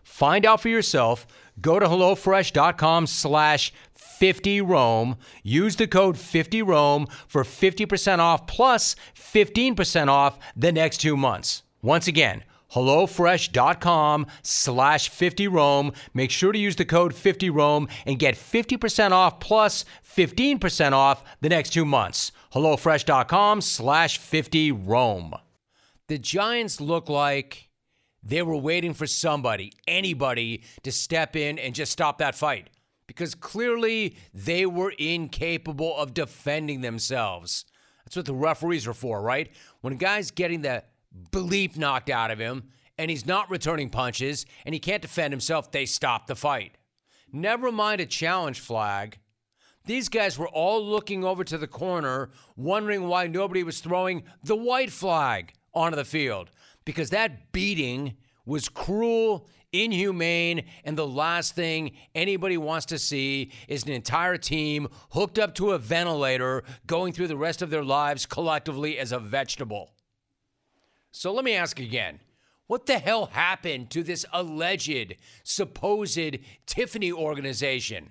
Find 0.04 0.46
out 0.46 0.62
for 0.62 0.70
yourself. 0.70 1.28
Go 1.60 1.80
to 1.80 1.88
HelloFresh.com 1.88 3.08
slash 3.08 3.74
50Rome. 4.20 5.18
Use 5.44 5.76
the 5.76 5.88
code 5.88 6.16
50Rome 6.16 7.10
for 7.28 7.44
50% 7.44 8.20
off 8.20 8.48
plus 8.48 8.96
15% 9.16 10.08
off 10.08 10.40
the 10.56 10.72
next 10.72 10.98
two 10.98 11.18
months. 11.18 11.64
Once 11.82 12.08
again, 12.08 12.44
HelloFresh.com 12.74 14.28
slash 14.42 15.10
50Rome. 15.10 15.96
Make 16.14 16.32
sure 16.32 16.52
to 16.52 16.60
use 16.60 16.76
the 16.76 16.86
code 16.86 17.14
50Rome 17.14 17.90
and 18.06 18.20
get 18.20 18.36
50% 18.36 19.12
off 19.12 19.40
plus 19.40 19.86
15% 20.06 20.92
off 20.92 21.24
the 21.42 21.50
next 21.50 21.72
two 21.72 21.86
months. 21.86 22.32
HelloFresh.com 22.54 23.62
slash 23.62 24.20
50Rome. 24.20 25.40
The 26.08 26.18
Giants 26.18 26.82
look 26.82 27.10
like 27.10 27.70
they 28.24 28.42
were 28.42 28.58
waiting 28.58 28.94
for 28.94 29.08
somebody, 29.08 29.74
anybody, 29.88 30.64
to 30.84 30.92
step 30.92 31.36
in 31.36 31.60
and 31.60 31.76
just 31.76 31.92
stop 31.92 32.18
that 32.18 32.36
fight 32.36 32.70
because 33.18 33.34
clearly 33.34 34.16
they 34.32 34.68
were 34.68 34.94
incapable 35.00 35.98
of 35.98 36.14
defending 36.14 36.82
themselves. 36.82 37.66
That's 38.06 38.16
what 38.16 38.28
the 38.28 38.34
referees 38.36 38.86
are 38.86 38.94
for, 38.94 39.24
right? 39.24 39.52
When 39.82 39.94
a 39.94 39.96
guy's 39.96 40.30
getting 40.30 40.62
the 40.62 40.84
bleep 41.32 41.78
knocked 41.78 42.12
out 42.12 42.30
of 42.30 42.38
him 42.38 42.70
and 42.96 43.10
he's 43.10 43.26
not 43.26 43.50
returning 43.50 43.90
punches 43.90 44.46
and 44.68 44.74
he 44.74 44.80
can't 44.80 45.02
defend 45.02 45.34
himself, 45.34 45.72
they 45.72 45.88
stop 45.88 46.28
the 46.28 46.36
fight. 46.36 46.78
Never 47.32 47.72
mind 47.72 48.02
a 48.02 48.06
challenge 48.06 48.60
flag. 48.60 49.18
These 49.86 50.10
guys 50.10 50.38
were 50.38 50.50
all 50.50 50.86
looking 50.86 51.24
over 51.26 51.44
to 51.44 51.58
the 51.58 51.68
corner, 51.68 52.30
wondering 52.56 53.08
why 53.08 53.26
nobody 53.26 53.64
was 53.64 53.80
throwing 53.80 54.26
the 54.44 54.56
white 54.56 54.92
flag 54.92 55.54
onto 55.74 55.96
the 55.96 56.06
field 56.06 56.52
because 56.86 57.10
that 57.10 57.52
beating 57.52 58.16
was 58.46 58.70
cruel, 58.70 59.48
inhumane, 59.72 60.64
and 60.84 60.98
the 60.98 61.08
last 61.08 61.56
thing 61.56 61.92
anybody 62.16 62.58
wants 62.58 62.86
to 62.88 62.98
see 62.98 63.52
is 63.68 63.84
an 63.84 63.92
entire 63.92 64.38
team 64.38 64.88
hooked 65.12 65.40
up 65.40 65.56
to 65.56 65.72
a 65.72 65.78
ventilator 65.78 66.64
going 66.86 67.14
through 67.14 67.28
the 67.28 67.38
rest 67.38 67.62
of 67.62 67.70
their 67.70 67.84
lives 67.84 68.26
collectively 68.26 68.98
as 68.98 69.12
a 69.12 69.20
vegetable. 69.20 69.92
So 71.12 71.34
let 71.34 71.46
me 71.46 71.54
ask 71.54 71.80
again. 71.80 72.20
What 72.68 72.86
the 72.86 73.00
hell 73.00 73.28
happened 73.28 73.90
to 73.92 74.04
this 74.04 74.26
alleged, 74.34 75.16
supposed 75.44 76.38
Tiffany 76.66 77.12
organization 77.14 78.10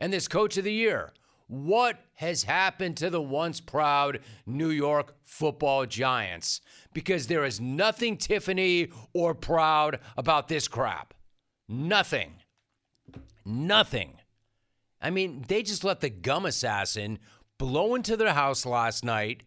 and 0.00 0.12
this 0.12 0.28
coach 0.28 0.56
of 0.56 0.64
the 0.64 0.72
year? 0.72 1.12
What 1.48 1.98
has 2.14 2.42
happened 2.42 2.98
to 2.98 3.08
the 3.08 3.22
once 3.22 3.58
proud 3.58 4.20
New 4.46 4.68
York 4.68 5.16
football 5.24 5.86
giants? 5.86 6.60
Because 6.92 7.26
there 7.26 7.44
is 7.44 7.58
nothing 7.58 8.18
Tiffany 8.18 8.88
or 9.14 9.34
proud 9.34 9.98
about 10.18 10.48
this 10.48 10.68
crap. 10.68 11.14
Nothing. 11.66 12.34
Nothing. 13.46 14.18
I 15.00 15.08
mean, 15.08 15.44
they 15.48 15.62
just 15.62 15.84
let 15.84 16.00
the 16.00 16.10
gum 16.10 16.44
assassin 16.44 17.18
blow 17.56 17.94
into 17.94 18.16
their 18.16 18.34
house 18.34 18.66
last 18.66 19.02
night, 19.02 19.42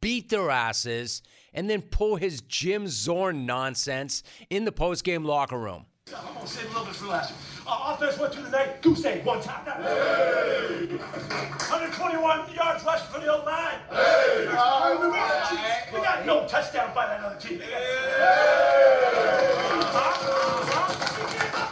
beat 0.00 0.30
their 0.30 0.50
asses, 0.50 1.22
and 1.52 1.68
then 1.68 1.82
pull 1.82 2.16
his 2.16 2.40
Jim 2.40 2.88
Zorn 2.88 3.44
nonsense 3.44 4.22
in 4.48 4.64
the 4.64 4.72
postgame 4.72 5.26
locker 5.26 5.58
room. 5.58 5.84
I'm 6.12 6.34
gonna 6.34 6.46
save 6.46 6.66
a 6.66 6.68
little 6.68 6.84
bit 6.84 6.94
for 6.96 7.06
last. 7.06 7.32
Uh, 7.66 7.94
offense 7.94 8.18
went 8.18 8.34
through 8.34 8.42
the 8.42 8.50
night. 8.50 8.82
Goose 8.82 9.06
egg 9.06 9.24
one 9.24 9.40
time. 9.40 9.64
Hey. 9.64 10.98
121 10.98 12.52
yards 12.54 12.84
rushing 12.84 13.06
for 13.08 13.20
the 13.20 13.34
old 13.34 13.46
line. 13.46 13.78
Hey. 13.88 14.46
Uh, 14.50 14.98
we, 15.00 15.08
got, 15.08 15.92
we 15.94 16.00
got 16.00 16.26
no 16.26 16.46
touchdown 16.46 16.94
by 16.94 17.06
that 17.06 17.24
other 17.24 17.40
team. 17.40 17.58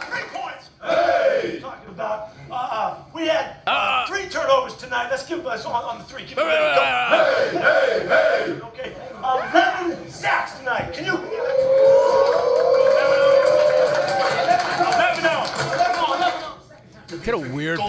Three 0.09 0.25
points. 0.33 0.69
Hey. 0.81 1.59
Talking 1.61 1.89
about. 1.89 2.29
Uh, 2.49 2.53
uh, 2.55 3.03
we 3.13 3.27
had 3.27 3.57
uh, 3.67 4.07
three 4.07 4.25
turnovers 4.29 4.75
tonight. 4.77 5.09
Let's 5.11 5.27
give 5.27 5.45
us 5.45 5.63
on, 5.63 5.83
on 5.83 5.99
the 5.99 6.05
three. 6.05 6.25
Give 6.25 6.37
me 6.37 6.43
hey, 6.45 7.49
hey, 7.51 8.07
hey. 8.07 8.32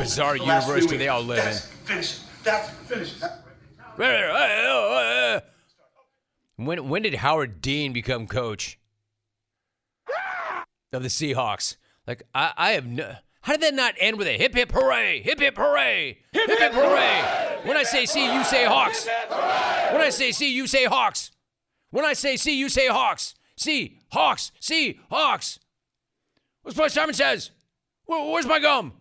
Kind 0.04 0.20
of 0.20 0.38
weird, 0.38 0.40
bizarre 0.40 0.76
universe 0.76 0.86
do 0.86 0.98
they 0.98 1.08
all 1.08 1.22
live 1.22 1.44
That's 1.44 1.64
in? 1.64 1.70
Finish. 1.86 2.18
That's 2.42 2.70
finish. 2.88 3.14
When 6.56 6.88
when 6.88 7.02
did 7.02 7.14
Howard 7.14 7.60
Dean 7.60 7.92
become 7.92 8.26
coach 8.26 8.78
of 10.92 11.02
the 11.02 11.08
Seahawks? 11.08 11.76
Like 12.06 12.22
I, 12.34 12.52
I 12.56 12.72
have 12.72 12.86
no. 12.86 13.16
How 13.42 13.52
did 13.54 13.62
that 13.62 13.74
not 13.74 13.94
end 13.98 14.16
with 14.16 14.26
a 14.26 14.38
hip 14.38 14.54
hip 14.54 14.72
hooray? 14.72 15.20
Hip 15.20 15.38
hip 15.38 15.56
hooray! 15.56 16.18
Hip 16.32 16.48
hip 16.48 16.72
hooray! 16.72 17.58
When 17.64 17.76
I 17.76 17.82
say 17.82 18.06
see, 18.06 18.32
you 18.32 18.42
say 18.44 18.64
Hawks. 18.64 19.06
When 19.92 20.00
I 20.00 20.08
say 20.10 20.32
see, 20.32 20.54
you 20.54 20.66
say 20.66 20.84
Hawks. 20.84 21.30
When 21.90 22.04
I 22.04 22.14
say 22.14 22.36
see, 22.36 22.58
you 22.58 22.68
say 22.68 22.88
Hawks. 22.88 23.34
See 23.56 23.98
Hawks. 24.10 24.50
See 24.60 24.98
Hawks. 25.10 25.58
What's 26.62 26.76
Bryce 26.76 26.94
Simon 26.94 27.14
says? 27.14 27.50
Where, 28.06 28.32
where's 28.32 28.46
my 28.46 28.60
gum? 28.60 28.94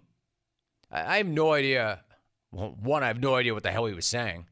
I, 0.93 1.17
have 1.17 1.27
no 1.27 1.51
idea. 1.51 2.01
Well, 2.51 2.77
one, 2.81 3.03
I 3.03 3.07
have 3.07 3.19
no 3.19 3.35
idea 3.35 3.53
what 3.53 3.63
the 3.63 3.71
hell 3.71 3.85
he 3.85 3.93
was 3.93 4.05
saying. 4.05 4.45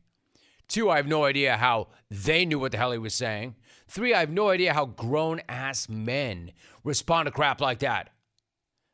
Two, 0.67 0.89
I 0.89 0.97
have 0.97 1.07
no 1.07 1.25
idea 1.25 1.57
how 1.57 1.89
they 2.09 2.45
knew 2.45 2.57
what 2.57 2.71
the 2.71 2.77
hell 2.77 2.91
he 2.91 2.97
was 2.97 3.13
saying. 3.13 3.55
Three, 3.87 4.13
I 4.13 4.21
have 4.21 4.29
no 4.29 4.49
idea 4.49 4.73
how 4.73 4.85
grown 4.85 5.41
ass 5.47 5.87
men 5.87 6.51
respond 6.83 7.27
to 7.27 7.31
crap 7.31 7.61
like 7.61 7.79
that. 7.79 8.09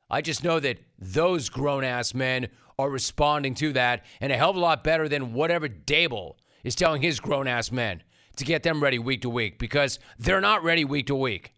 I 0.09 0.21
just 0.21 0.43
know 0.43 0.59
that 0.59 0.79
those 0.97 1.49
grown 1.49 1.83
ass 1.83 2.13
men 2.13 2.49
are 2.79 2.89
responding 2.89 3.53
to 3.55 3.73
that 3.73 4.05
and 4.21 4.31
a 4.31 4.37
hell 4.37 4.51
of 4.51 4.55
a 4.55 4.59
lot 4.59 4.83
better 4.83 5.07
than 5.07 5.33
whatever 5.33 5.67
Daboll 5.67 6.35
is 6.63 6.75
telling 6.75 7.01
his 7.01 7.19
grown 7.19 7.47
ass 7.47 7.71
men 7.71 8.03
to 8.37 8.45
get 8.45 8.63
them 8.63 8.81
ready 8.81 8.99
week 8.99 9.21
to 9.21 9.29
week 9.29 9.59
because 9.59 9.99
they're 10.17 10.41
not 10.41 10.63
ready 10.63 10.85
week 10.85 11.07
to 11.07 11.15
week. 11.15 11.53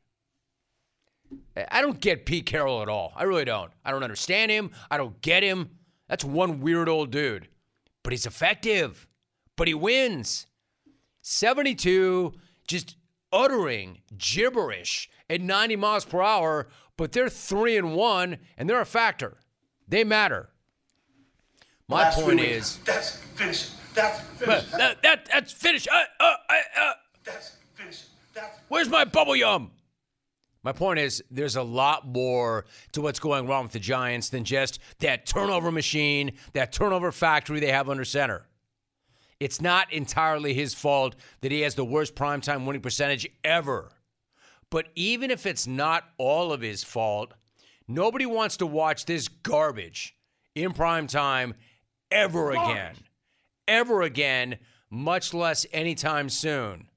I 1.71 1.81
don't 1.81 1.99
get 1.99 2.25
Pete 2.25 2.45
Carroll 2.45 2.81
at 2.81 2.89
all. 2.89 3.13
I 3.15 3.23
really 3.23 3.45
don't. 3.45 3.71
I 3.85 3.91
don't 3.91 4.03
understand 4.03 4.51
him. 4.51 4.71
I 4.89 4.97
don't 4.97 5.21
get 5.21 5.43
him. 5.43 5.69
That's 6.09 6.25
one 6.25 6.59
weird 6.59 6.89
old 6.89 7.11
dude. 7.11 7.47
But 8.03 8.11
he's 8.11 8.25
effective. 8.25 9.07
But 9.55 9.67
he 9.67 9.73
wins. 9.73 10.47
72, 11.21 12.33
just 12.67 12.95
uttering 13.31 13.99
gibberish 14.17 15.09
at 15.29 15.41
90 15.41 15.75
miles 15.75 16.05
per 16.05 16.21
hour, 16.21 16.67
but 16.97 17.11
they're 17.11 17.29
three 17.29 17.77
and 17.77 17.93
one, 17.93 18.37
and 18.57 18.69
they're 18.69 18.81
a 18.81 18.85
factor. 18.85 19.37
They 19.87 20.03
matter. 20.03 20.49
My 21.87 22.09
point 22.11 22.39
is 22.39 22.77
That's 22.85 23.17
finish. 23.35 23.69
That's 23.95 24.19
finished. 24.21 24.71
That, 24.71 25.01
that, 25.01 25.27
that's 25.31 25.51
finished. 25.51 25.87
Uh, 25.91 26.03
uh, 26.19 26.33
uh, 26.49 26.53
uh. 26.79 26.93
That's 27.23 27.55
finished. 27.73 28.05
That's 28.33 28.57
Where's 28.67 28.89
my 28.89 29.05
bubble 29.05 29.35
yum? 29.35 29.71
My 30.63 30.73
point 30.73 30.99
is, 30.99 31.23
there's 31.31 31.55
a 31.55 31.63
lot 31.63 32.07
more 32.07 32.65
to 32.91 33.01
what's 33.01 33.19
going 33.19 33.47
wrong 33.47 33.63
with 33.63 33.71
the 33.71 33.79
Giants 33.79 34.29
than 34.29 34.43
just 34.43 34.79
that 34.99 35.25
turnover 35.25 35.71
machine, 35.71 36.33
that 36.53 36.73
turnover 36.73 37.11
factory 37.11 37.59
they 37.59 37.71
have 37.71 37.89
under 37.89 38.03
center. 38.03 38.45
It's 39.39 39.61
not 39.61 39.91
entirely 39.93 40.53
his 40.53 40.73
fault 40.73 41.15
that 41.41 41.51
he 41.51 41.61
has 41.61 41.75
the 41.75 41.85
worst 41.85 42.13
primetime 42.13 42.65
winning 42.65 42.81
percentage 42.81 43.27
ever. 43.43 43.89
But 44.69 44.87
even 44.95 45.31
if 45.31 45.45
it's 45.45 45.65
not 45.65 46.03
all 46.17 46.51
of 46.51 46.61
his 46.61 46.83
fault, 46.83 47.33
nobody 47.87 48.25
wants 48.25 48.57
to 48.57 48.65
watch 48.65 49.05
this 49.05 49.29
garbage 49.29 50.15
in 50.55 50.73
prime 50.73 51.07
time 51.07 51.53
ever 52.11 52.51
again. 52.51 52.95
Ever 53.65 54.01
again, 54.01 54.57
much 54.89 55.33
less 55.33 55.65
anytime 55.71 56.27
soon. 56.27 56.89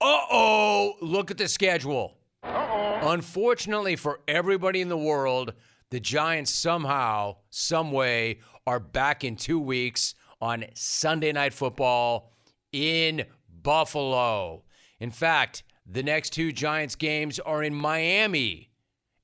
Uh 0.00 0.18
oh, 0.30 0.94
look 1.00 1.30
at 1.30 1.38
the 1.38 1.46
schedule. 1.46 2.16
Unfortunately 2.42 3.96
for 3.96 4.20
everybody 4.28 4.80
in 4.80 4.88
the 4.88 4.96
world, 4.96 5.54
the 5.90 6.00
Giants 6.00 6.52
somehow, 6.52 7.36
some 7.48 7.92
way, 7.92 8.40
are 8.66 8.78
back 8.78 9.24
in 9.24 9.36
two 9.36 9.58
weeks 9.58 10.14
on 10.40 10.64
Sunday 10.74 11.32
Night 11.32 11.54
Football 11.54 12.30
in 12.72 13.24
Buffalo. 13.62 14.64
In 15.00 15.10
fact, 15.10 15.62
the 15.86 16.02
next 16.02 16.30
two 16.30 16.52
Giants 16.52 16.94
games 16.94 17.38
are 17.40 17.62
in 17.62 17.74
Miami 17.74 18.70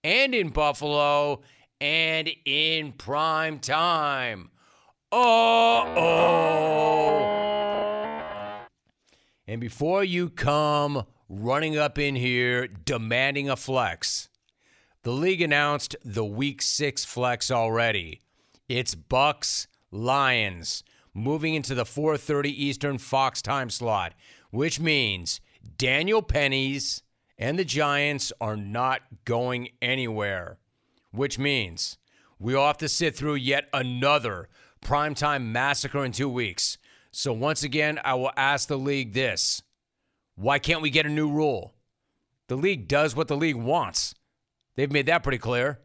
and 0.02 0.35
in 0.35 0.49
Buffalo 0.49 1.42
and 1.80 2.30
in 2.44 2.92
prime 2.92 3.58
time. 3.58 4.50
Uh 5.12 5.85
oh. 5.96 6.66
And 9.46 9.61
before 9.61 10.02
you 10.02 10.28
come 10.28 11.04
running 11.28 11.76
up 11.76 11.99
in 11.99 12.16
here 12.16 12.66
demanding 12.66 13.49
a 13.49 13.56
flex, 13.56 14.28
the 15.02 15.12
league 15.12 15.42
announced 15.42 15.97
the 16.04 16.25
week 16.25 16.62
six 16.62 17.04
flex 17.04 17.50
already. 17.50 18.21
It's 18.68 18.95
Bucs 18.95 19.66
Lions 19.90 20.83
moving 21.14 21.54
into 21.54 21.75
the 21.75 21.85
4:30 21.85 22.50
Eastern 22.50 22.99
Fox 22.99 23.40
time 23.40 23.71
slot, 23.71 24.14
which 24.50 24.80
means 24.80 25.40
Daniel 25.78 26.23
Penny's 26.23 27.02
and 27.38 27.59
the 27.59 27.64
Giants 27.64 28.33
are 28.40 28.56
not 28.56 29.02
going 29.25 29.71
anywhere. 29.83 30.59
Which 31.11 31.38
means 31.38 31.99
we 32.38 32.54
all 32.54 32.66
have 32.66 32.78
to 32.78 32.88
sit 32.88 33.16
through 33.16 33.37
yet 33.37 33.68
another 33.73 34.49
primetime 34.83 35.47
massacre 35.47 36.04
in 36.04 36.12
two 36.12 36.28
weeks. 36.28 36.78
So 37.11 37.33
once 37.33 37.62
again, 37.62 37.99
I 38.04 38.14
will 38.14 38.33
ask 38.37 38.68
the 38.68 38.78
league 38.78 39.14
this. 39.14 39.62
Why 40.37 40.59
can't 40.59 40.83
we 40.83 40.90
get 40.90 41.07
a 41.07 41.11
new 41.11 41.31
rule? 41.31 41.75
The 42.49 42.57
league 42.57 42.87
does 42.88 43.16
what 43.16 43.26
the 43.28 43.37
league 43.37 43.57
wants. 43.57 44.14
They've 44.76 44.93
made 44.93 45.07
that 45.07 45.23
pretty 45.23 45.38
clear. 45.38 45.81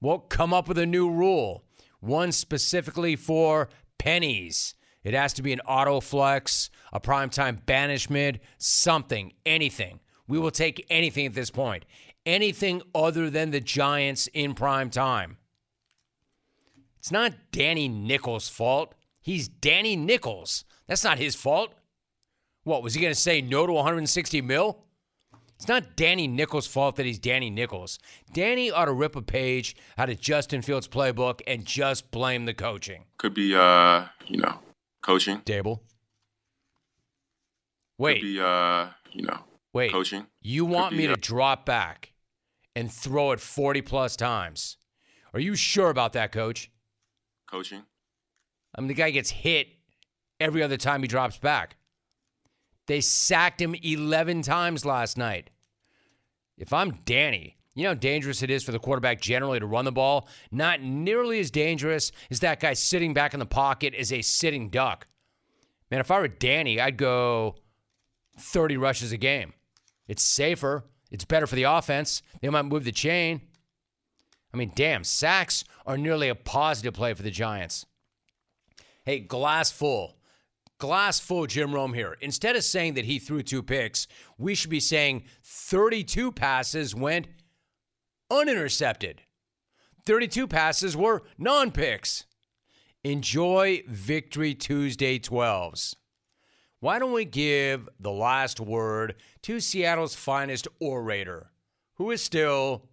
Well, 0.00 0.18
come 0.18 0.52
up 0.54 0.68
with 0.68 0.78
a 0.78 0.86
new 0.86 1.10
rule, 1.10 1.64
one 2.00 2.32
specifically 2.32 3.14
for 3.14 3.68
pennies. 3.98 4.74
It 5.04 5.14
has 5.14 5.32
to 5.34 5.42
be 5.42 5.52
an 5.52 5.60
auto 5.60 6.00
flex, 6.00 6.70
a 6.92 7.00
primetime 7.00 7.64
banishment, 7.64 8.38
something, 8.56 9.32
anything. 9.44 10.00
We 10.26 10.38
will 10.38 10.50
take 10.50 10.86
anything 10.90 11.26
at 11.26 11.34
this 11.34 11.50
point. 11.50 11.84
Anything 12.26 12.82
other 12.94 13.30
than 13.30 13.50
the 13.50 13.60
Giants 13.60 14.26
in 14.28 14.54
prime 14.54 14.90
time. 14.90 15.38
It's 16.98 17.12
not 17.12 17.32
Danny 17.52 17.88
Nichols' 17.88 18.48
fault. 18.48 18.94
He's 19.20 19.48
Danny 19.48 19.96
Nichols. 19.96 20.64
That's 20.86 21.04
not 21.04 21.18
his 21.18 21.34
fault. 21.34 21.74
What, 22.68 22.82
was 22.82 22.92
he 22.92 23.00
going 23.00 23.14
to 23.14 23.18
say 23.18 23.40
no 23.40 23.66
to 23.66 23.72
160 23.72 24.42
mil? 24.42 24.84
It's 25.56 25.68
not 25.68 25.96
Danny 25.96 26.28
Nichols' 26.28 26.66
fault 26.66 26.96
that 26.96 27.06
he's 27.06 27.18
Danny 27.18 27.48
Nichols. 27.48 27.98
Danny 28.34 28.70
ought 28.70 28.84
to 28.84 28.92
rip 28.92 29.16
a 29.16 29.22
page 29.22 29.74
out 29.96 30.10
of 30.10 30.20
Justin 30.20 30.60
Fields' 30.60 30.86
playbook 30.86 31.40
and 31.46 31.64
just 31.64 32.10
blame 32.10 32.44
the 32.44 32.52
coaching. 32.52 33.06
Could 33.16 33.32
be, 33.32 33.54
uh, 33.54 34.04
you 34.26 34.36
know, 34.36 34.58
coaching. 35.02 35.38
Daboll. 35.46 35.78
Could 35.78 38.04
Wait, 38.04 38.20
be, 38.20 38.38
uh, 38.38 38.88
you 39.12 39.22
know, 39.22 39.38
wait. 39.72 39.90
coaching. 39.90 40.26
You 40.42 40.66
want 40.66 40.90
be, 40.90 40.98
me 40.98 41.06
uh, 41.06 41.14
to 41.14 41.16
drop 41.16 41.64
back 41.64 42.12
and 42.76 42.92
throw 42.92 43.32
it 43.32 43.40
40 43.40 43.80
plus 43.80 44.14
times? 44.14 44.76
Are 45.32 45.40
you 45.40 45.54
sure 45.54 45.88
about 45.88 46.12
that, 46.12 46.32
coach? 46.32 46.70
coaching. 47.50 47.84
I 48.74 48.82
mean, 48.82 48.88
the 48.88 48.94
guy 48.94 49.08
gets 49.08 49.30
hit 49.30 49.68
every 50.38 50.62
other 50.62 50.76
time 50.76 51.00
he 51.00 51.08
drops 51.08 51.38
back. 51.38 51.77
They 52.88 53.02
sacked 53.02 53.60
him 53.60 53.74
11 53.74 54.42
times 54.42 54.84
last 54.84 55.18
night. 55.18 55.50
If 56.56 56.72
I'm 56.72 56.90
Danny, 57.04 57.58
you 57.74 57.84
know 57.84 57.90
how 57.90 57.94
dangerous 57.94 58.42
it 58.42 58.50
is 58.50 58.64
for 58.64 58.72
the 58.72 58.78
quarterback 58.78 59.20
generally 59.20 59.60
to 59.60 59.66
run 59.66 59.84
the 59.84 59.92
ball? 59.92 60.26
Not 60.50 60.80
nearly 60.80 61.38
as 61.38 61.50
dangerous 61.50 62.10
as 62.30 62.40
that 62.40 62.60
guy 62.60 62.72
sitting 62.72 63.12
back 63.14 63.34
in 63.34 63.40
the 63.40 63.46
pocket 63.46 63.94
as 63.94 64.10
a 64.10 64.22
sitting 64.22 64.70
duck. 64.70 65.06
Man, 65.90 66.00
if 66.00 66.10
I 66.10 66.18
were 66.18 66.28
Danny, 66.28 66.80
I'd 66.80 66.96
go 66.96 67.56
30 68.40 68.78
rushes 68.78 69.12
a 69.12 69.18
game. 69.18 69.52
It's 70.08 70.22
safer, 70.22 70.84
it's 71.10 71.26
better 71.26 71.46
for 71.46 71.56
the 71.56 71.64
offense. 71.64 72.22
They 72.40 72.48
might 72.48 72.62
move 72.62 72.84
the 72.84 72.92
chain. 72.92 73.42
I 74.52 74.56
mean, 74.56 74.72
damn, 74.74 75.04
sacks 75.04 75.62
are 75.86 75.98
nearly 75.98 76.30
a 76.30 76.34
positive 76.34 76.94
play 76.94 77.12
for 77.12 77.22
the 77.22 77.30
Giants. 77.30 77.84
Hey, 79.04 79.20
glass 79.20 79.70
full. 79.70 80.17
Glass 80.78 81.18
full 81.18 81.46
Jim 81.48 81.74
Rome 81.74 81.92
here. 81.92 82.16
Instead 82.20 82.54
of 82.54 82.62
saying 82.62 82.94
that 82.94 83.04
he 83.04 83.18
threw 83.18 83.42
two 83.42 83.62
picks, 83.64 84.06
we 84.38 84.54
should 84.54 84.70
be 84.70 84.80
saying 84.80 85.24
32 85.42 86.30
passes 86.30 86.94
went 86.94 87.26
unintercepted. 88.30 89.22
32 90.06 90.46
passes 90.46 90.96
were 90.96 91.22
non 91.36 91.72
picks. 91.72 92.26
Enjoy 93.02 93.82
Victory 93.88 94.54
Tuesday 94.54 95.18
12s. 95.18 95.94
Why 96.80 97.00
don't 97.00 97.12
we 97.12 97.24
give 97.24 97.88
the 97.98 98.12
last 98.12 98.60
word 98.60 99.16
to 99.42 99.58
Seattle's 99.58 100.14
finest 100.14 100.68
orator, 100.78 101.50
who 101.94 102.12
is 102.12 102.22
still 102.22 102.84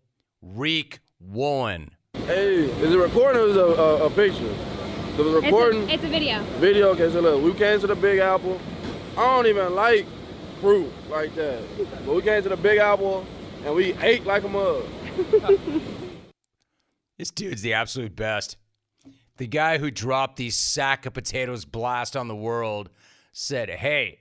Riq 0.43 0.97
Woolen? 1.19 1.91
Hey, 2.13 2.63
is 2.63 2.93
it 2.93 2.97
recording 2.97 3.41
or 3.43 3.45
is 3.45 3.55
it 3.55 3.59
a, 3.59 3.81
a, 3.81 4.05
a 4.07 4.09
picture? 4.09 4.74
The 5.15 5.23
recording 5.23 5.83
It's 5.83 5.91
a, 5.91 5.93
it's 5.93 6.03
a 6.03 6.09
video. 6.09 6.43
video. 6.59 6.89
Okay, 6.89 7.09
so 7.09 7.21
look, 7.21 7.41
we 7.41 7.53
came 7.53 7.79
to 7.79 7.87
the 7.87 7.95
Big 7.95 8.19
Apple. 8.19 8.59
I 9.17 9.21
don't 9.21 9.47
even 9.47 9.73
like 9.73 10.05
fruit 10.59 10.91
like 11.09 11.33
that, 11.35 11.63
but 12.05 12.15
we 12.15 12.21
came 12.21 12.43
to 12.43 12.49
the 12.49 12.57
Big 12.57 12.79
Apple 12.79 13.25
and 13.63 13.73
we 13.73 13.93
ate 13.99 14.25
like 14.25 14.43
a 14.43 14.49
mug. 14.49 14.83
This 17.17 17.31
dude's 17.31 17.61
the 17.61 17.71
absolute 17.71 18.13
best. 18.13 18.57
The 19.37 19.47
guy 19.47 19.77
who 19.77 19.89
dropped 19.89 20.35
the 20.35 20.49
sack 20.49 21.05
of 21.05 21.13
potatoes 21.13 21.63
blast 21.63 22.17
on 22.17 22.27
the 22.27 22.35
world 22.35 22.89
said, 23.31 23.69
Hey, 23.69 24.19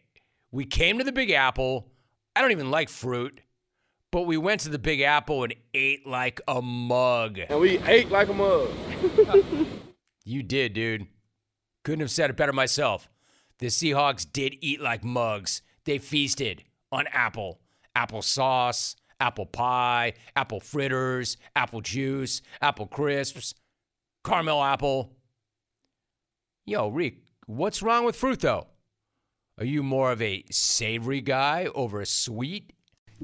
we 0.53 0.65
came 0.65 0.99
to 0.99 1.05
the 1.05 1.11
Big 1.11 1.33
Apple. 1.33 1.89
I 2.37 2.41
don't 2.41 2.53
even 2.53 2.71
like 2.71 2.89
fruit, 2.89 3.41
but 4.13 4.29
we 4.29 4.37
went 4.37 4.61
to 4.61 4.69
the 4.69 4.79
Big 4.79 5.01
Apple 5.01 5.43
and 5.43 5.57
ate 5.75 6.07
like 6.07 6.41
a 6.47 6.63
mug. 6.63 7.41
And 7.49 7.59
we 7.59 7.79
ate 7.79 8.13
like 8.13 8.29
a 8.29 8.35
mug. 8.35 8.71
You 10.25 10.43
did, 10.43 10.73
dude. 10.73 11.07
Couldn't 11.85 12.01
have 12.01 12.11
said 12.11 12.31
it 12.31 12.37
better 12.37 12.53
myself. 12.53 13.09
The 13.59 13.67
Seahawks 13.67 14.27
did 14.31 14.57
eat 14.61 14.81
like 14.81 15.05
mugs. 15.05 15.63
They 15.85 15.99
feasted 15.99 16.65
on 16.91 17.07
apple, 17.09 17.61
apple 17.95 18.23
sauce, 18.23 18.97
apple 19.21 19.47
pie, 19.47 20.15
apple 20.35 20.61
fritters, 20.61 21.37
apple 21.55 21.81
juice, 21.81 22.43
apple 22.61 22.87
crisps, 22.87 23.55
caramel 24.25 24.63
apple. 24.63 25.17
Yo, 26.65 26.91
Riq, 26.91 27.17
what's 27.47 27.83
wrong 27.83 28.05
with 28.05 28.17
fruit 28.17 28.41
though? 28.41 28.67
Are 29.59 29.65
you 29.65 29.83
more 29.83 30.11
of 30.11 30.21
a 30.21 30.45
savory 30.51 31.21
guy 31.21 31.67
over 31.75 32.01
a 32.01 32.07
sweet? 32.07 32.73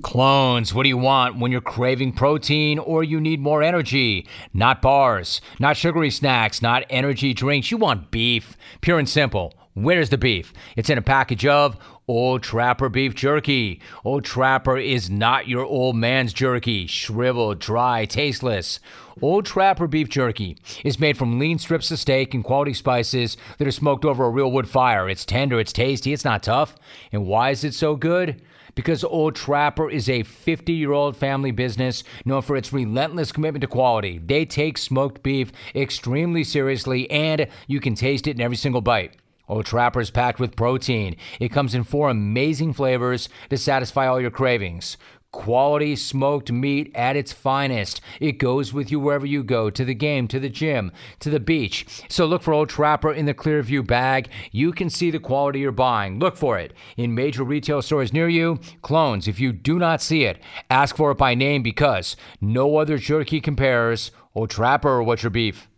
Clones, 0.02 0.72
what 0.72 0.84
do 0.84 0.88
you 0.88 0.96
want 0.96 1.38
when 1.38 1.52
you're 1.52 1.60
craving 1.60 2.12
protein 2.12 2.78
or 2.78 3.04
you 3.04 3.20
need 3.20 3.40
more 3.40 3.62
energy? 3.62 4.26
Not 4.54 4.82
bars, 4.82 5.40
not 5.58 5.76
sugary 5.76 6.10
snacks, 6.10 6.62
not 6.62 6.84
energy 6.90 7.34
drinks. 7.34 7.70
You 7.70 7.76
want 7.76 8.10
beef. 8.10 8.56
Pure 8.80 9.00
and 9.00 9.08
simple. 9.08 9.54
Where's 9.74 10.10
the 10.10 10.18
beef? 10.18 10.52
It's 10.76 10.90
in 10.90 10.98
a 10.98 11.02
package 11.02 11.46
of 11.46 11.76
Old 12.08 12.42
Trapper 12.42 12.88
beef 12.88 13.14
jerky. 13.14 13.80
Old 14.04 14.24
Trapper 14.24 14.76
is 14.76 15.08
not 15.08 15.46
your 15.46 15.64
old 15.64 15.94
man's 15.94 16.32
jerky, 16.32 16.88
shriveled, 16.88 17.60
dry, 17.60 18.04
tasteless. 18.04 18.80
Old 19.22 19.46
Trapper 19.46 19.86
beef 19.86 20.08
jerky 20.08 20.56
is 20.84 20.98
made 20.98 21.16
from 21.16 21.38
lean 21.38 21.58
strips 21.58 21.90
of 21.92 22.00
steak 22.00 22.34
and 22.34 22.42
quality 22.42 22.74
spices 22.74 23.36
that 23.58 23.68
are 23.68 23.72
smoked 23.72 24.04
over 24.04 24.24
a 24.24 24.30
real 24.30 24.50
wood 24.50 24.68
fire. 24.68 25.08
It's 25.08 25.24
tender, 25.24 25.60
it's 25.60 25.72
tasty, 25.72 26.12
it's 26.12 26.24
not 26.24 26.42
tough. 26.42 26.74
And 27.12 27.26
why 27.26 27.50
is 27.50 27.62
it 27.62 27.74
so 27.74 27.94
good? 27.94 28.42
Because 28.80 29.04
Old 29.04 29.34
Trapper 29.34 29.90
is 29.90 30.08
a 30.08 30.22
50 30.22 30.72
year 30.72 30.92
old 30.92 31.14
family 31.14 31.50
business 31.50 32.02
known 32.24 32.40
for 32.40 32.56
its 32.56 32.72
relentless 32.72 33.30
commitment 33.30 33.60
to 33.60 33.66
quality. 33.66 34.16
They 34.16 34.46
take 34.46 34.78
smoked 34.78 35.22
beef 35.22 35.52
extremely 35.74 36.44
seriously, 36.44 37.10
and 37.10 37.46
you 37.66 37.78
can 37.78 37.94
taste 37.94 38.26
it 38.26 38.36
in 38.36 38.40
every 38.40 38.56
single 38.56 38.80
bite. 38.80 39.16
Old 39.50 39.66
Trapper 39.66 40.00
is 40.00 40.10
packed 40.10 40.40
with 40.40 40.56
protein. 40.56 41.16
It 41.40 41.50
comes 41.50 41.74
in 41.74 41.84
four 41.84 42.08
amazing 42.08 42.72
flavors 42.72 43.28
to 43.50 43.58
satisfy 43.58 44.06
all 44.06 44.18
your 44.18 44.30
cravings. 44.30 44.96
Quality 45.32 45.94
smoked 45.94 46.50
meat 46.50 46.90
at 46.92 47.14
its 47.14 47.32
finest. 47.32 48.00
It 48.18 48.32
goes 48.32 48.72
with 48.72 48.90
you 48.90 48.98
wherever 48.98 49.26
you 49.26 49.44
go 49.44 49.70
to 49.70 49.84
the 49.84 49.94
game, 49.94 50.26
to 50.26 50.40
the 50.40 50.48
gym, 50.48 50.90
to 51.20 51.30
the 51.30 51.38
beach. 51.38 51.86
So 52.08 52.26
look 52.26 52.42
for 52.42 52.52
Old 52.52 52.68
Trapper 52.68 53.12
in 53.12 53.26
the 53.26 53.34
Clearview 53.34 53.86
bag. 53.86 54.28
You 54.50 54.72
can 54.72 54.90
see 54.90 55.12
the 55.12 55.20
quality 55.20 55.60
you're 55.60 55.70
buying. 55.70 56.18
Look 56.18 56.36
for 56.36 56.58
it 56.58 56.72
in 56.96 57.14
major 57.14 57.44
retail 57.44 57.80
stores 57.80 58.12
near 58.12 58.28
you. 58.28 58.58
Clones, 58.82 59.28
if 59.28 59.38
you 59.38 59.52
do 59.52 59.78
not 59.78 60.02
see 60.02 60.24
it, 60.24 60.42
ask 60.68 60.96
for 60.96 61.12
it 61.12 61.18
by 61.18 61.36
name 61.36 61.62
because 61.62 62.16
no 62.40 62.78
other 62.78 62.98
jerky 62.98 63.40
compares. 63.40 64.10
Old 64.34 64.50
Trapper, 64.50 64.88
or 64.88 65.02
what's 65.04 65.22
your 65.22 65.30
beef? 65.30 65.68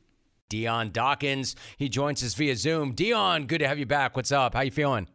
Dion 0.48 0.92
Dawkins. 0.92 1.56
He 1.76 1.90
joins 1.90 2.22
us 2.24 2.34
via 2.34 2.56
Zoom. 2.56 2.92
Dion, 2.92 3.46
good 3.46 3.58
to 3.58 3.68
have 3.68 3.78
you 3.78 3.86
back. 3.86 4.16
What's 4.16 4.32
up? 4.32 4.54
How 4.54 4.62
you 4.62 4.70
feeling? 4.70 5.08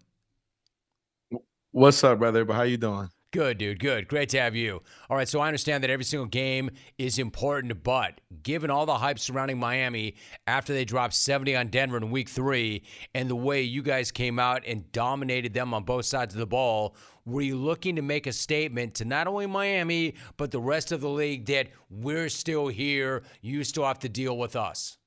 What's 1.71 2.03
up, 2.03 2.19
brother? 2.19 2.45
How 2.51 2.63
you 2.63 2.77
doing? 2.77 3.09
Good, 3.33 3.57
dude. 3.57 3.79
Good. 3.79 4.07
Great 4.07 4.29
to 4.29 4.39
have 4.39 4.55
you. 4.55 4.81
All 5.09 5.17
right, 5.17 5.27
so 5.27 5.41
I 5.41 5.47
understand 5.47 5.83
that 5.83 5.89
every 5.89 6.05
single 6.05 6.27
game 6.27 6.69
is 6.97 7.19
important, 7.19 7.83
but 7.83 8.21
given 8.41 8.69
all 8.69 8.85
the 8.85 8.97
hype 8.97 9.19
surrounding 9.19 9.59
Miami 9.59 10.15
after 10.47 10.73
they 10.73 10.85
dropped 10.85 11.13
70 11.13 11.55
on 11.55 11.67
Denver 11.67 11.97
in 11.97 12.09
week 12.09 12.29
three 12.29 12.83
and 13.13 13.29
the 13.29 13.35
way 13.35 13.61
you 13.61 13.81
guys 13.81 14.11
came 14.11 14.39
out 14.39 14.63
and 14.65 14.89
dominated 14.93 15.53
them 15.53 15.73
on 15.73 15.83
both 15.83 16.05
sides 16.05 16.33
of 16.33 16.39
the 16.39 16.47
ball, 16.47 16.95
were 17.25 17.41
you 17.41 17.57
looking 17.57 17.97
to 17.97 18.01
make 18.01 18.27
a 18.27 18.33
statement 18.33 18.93
to 18.95 19.05
not 19.05 19.27
only 19.27 19.45
Miami, 19.45 20.15
but 20.37 20.51
the 20.51 20.61
rest 20.61 20.93
of 20.93 21.01
the 21.01 21.09
league 21.09 21.45
that 21.47 21.67
we're 21.89 22.29
still 22.29 22.69
here, 22.69 23.23
you 23.41 23.65
still 23.65 23.85
have 23.85 23.99
to 23.99 24.09
deal 24.09 24.37
with 24.37 24.55
us? 24.55 24.97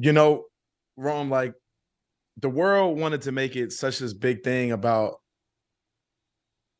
you 0.00 0.12
know, 0.12 0.44
Rome, 0.96 1.30
like 1.30 1.54
the 2.36 2.48
world 2.48 2.98
wanted 2.98 3.22
to 3.22 3.32
make 3.32 3.56
it 3.56 3.72
such 3.72 3.98
this 3.98 4.12
big 4.12 4.44
thing 4.44 4.72
about 4.72 5.20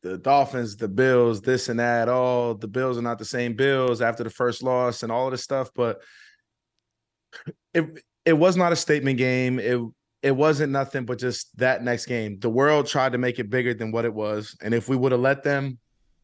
the 0.01 0.17
Dolphins, 0.17 0.77
the 0.77 0.87
Bills, 0.87 1.41
this 1.41 1.69
and 1.69 1.79
that. 1.79 2.09
All 2.09 2.55
the 2.55 2.67
Bills 2.67 2.97
are 2.97 3.01
not 3.01 3.19
the 3.19 3.25
same 3.25 3.55
Bills 3.55 4.01
after 4.01 4.23
the 4.23 4.29
first 4.29 4.63
loss 4.63 5.03
and 5.03 5.11
all 5.11 5.25
of 5.25 5.31
this 5.31 5.43
stuff. 5.43 5.69
But 5.75 6.01
it 7.73 7.85
it 8.25 8.33
was 8.33 8.55
not 8.55 8.71
a 8.71 8.77
statement 8.77 9.17
game. 9.17 9.59
It 9.59 9.81
it 10.21 10.31
wasn't 10.31 10.71
nothing 10.71 11.05
but 11.05 11.19
just 11.19 11.55
that 11.57 11.83
next 11.83 12.05
game. 12.05 12.39
The 12.39 12.49
world 12.49 12.87
tried 12.87 13.13
to 13.13 13.17
make 13.17 13.39
it 13.39 13.49
bigger 13.49 13.73
than 13.73 13.91
what 13.91 14.05
it 14.05 14.13
was. 14.13 14.55
And 14.61 14.73
if 14.73 14.89
we 14.89 14.95
would 14.95 15.11
have 15.11 15.21
let 15.21 15.43
them 15.43 15.79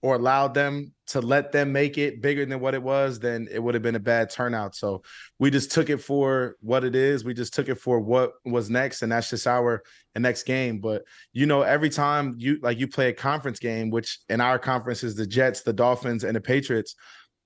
or 0.06 0.14
allowed 0.14 0.54
them 0.54 0.94
to 1.08 1.20
let 1.20 1.52
them 1.52 1.72
make 1.72 1.98
it 1.98 2.22
bigger 2.22 2.46
than 2.46 2.60
what 2.60 2.76
it 2.76 2.84
was, 2.84 3.18
then 3.18 3.48
it 3.52 3.58
would 3.58 3.74
have 3.74 3.82
been 3.82 3.96
a 3.96 4.00
bad 4.00 4.30
turnout. 4.30 4.76
So 4.76 5.02
we 5.40 5.50
just 5.50 5.72
took 5.72 5.90
it 5.90 5.98
for 5.98 6.58
what 6.62 6.84
it 6.84 6.94
is. 6.94 7.26
We 7.26 7.34
just 7.34 7.56
took 7.56 7.70
it 7.70 7.80
for 7.80 8.00
what 8.00 8.34
was 8.46 8.70
next, 8.70 9.02
and 9.02 9.12
that's 9.12 9.32
just 9.32 9.48
our 9.48 9.82
next 10.16 10.44
game. 10.44 10.78
But 10.78 11.06
you 11.34 11.48
know, 11.48 11.64
every 11.64 11.90
time 11.90 12.36
you 12.38 12.60
like 12.62 12.78
you 12.78 12.88
play 12.88 13.10
a 13.10 13.14
conference 13.14 13.58
game, 13.58 13.90
which 13.90 14.20
in 14.30 14.42
our 14.42 14.60
conference 14.60 15.02
is 15.04 15.16
the 15.16 15.26
Jets, 15.26 15.64
the 15.64 15.74
Dolphins, 15.74 16.24
and 16.24 16.36
the 16.36 16.42
Patriots. 16.42 16.96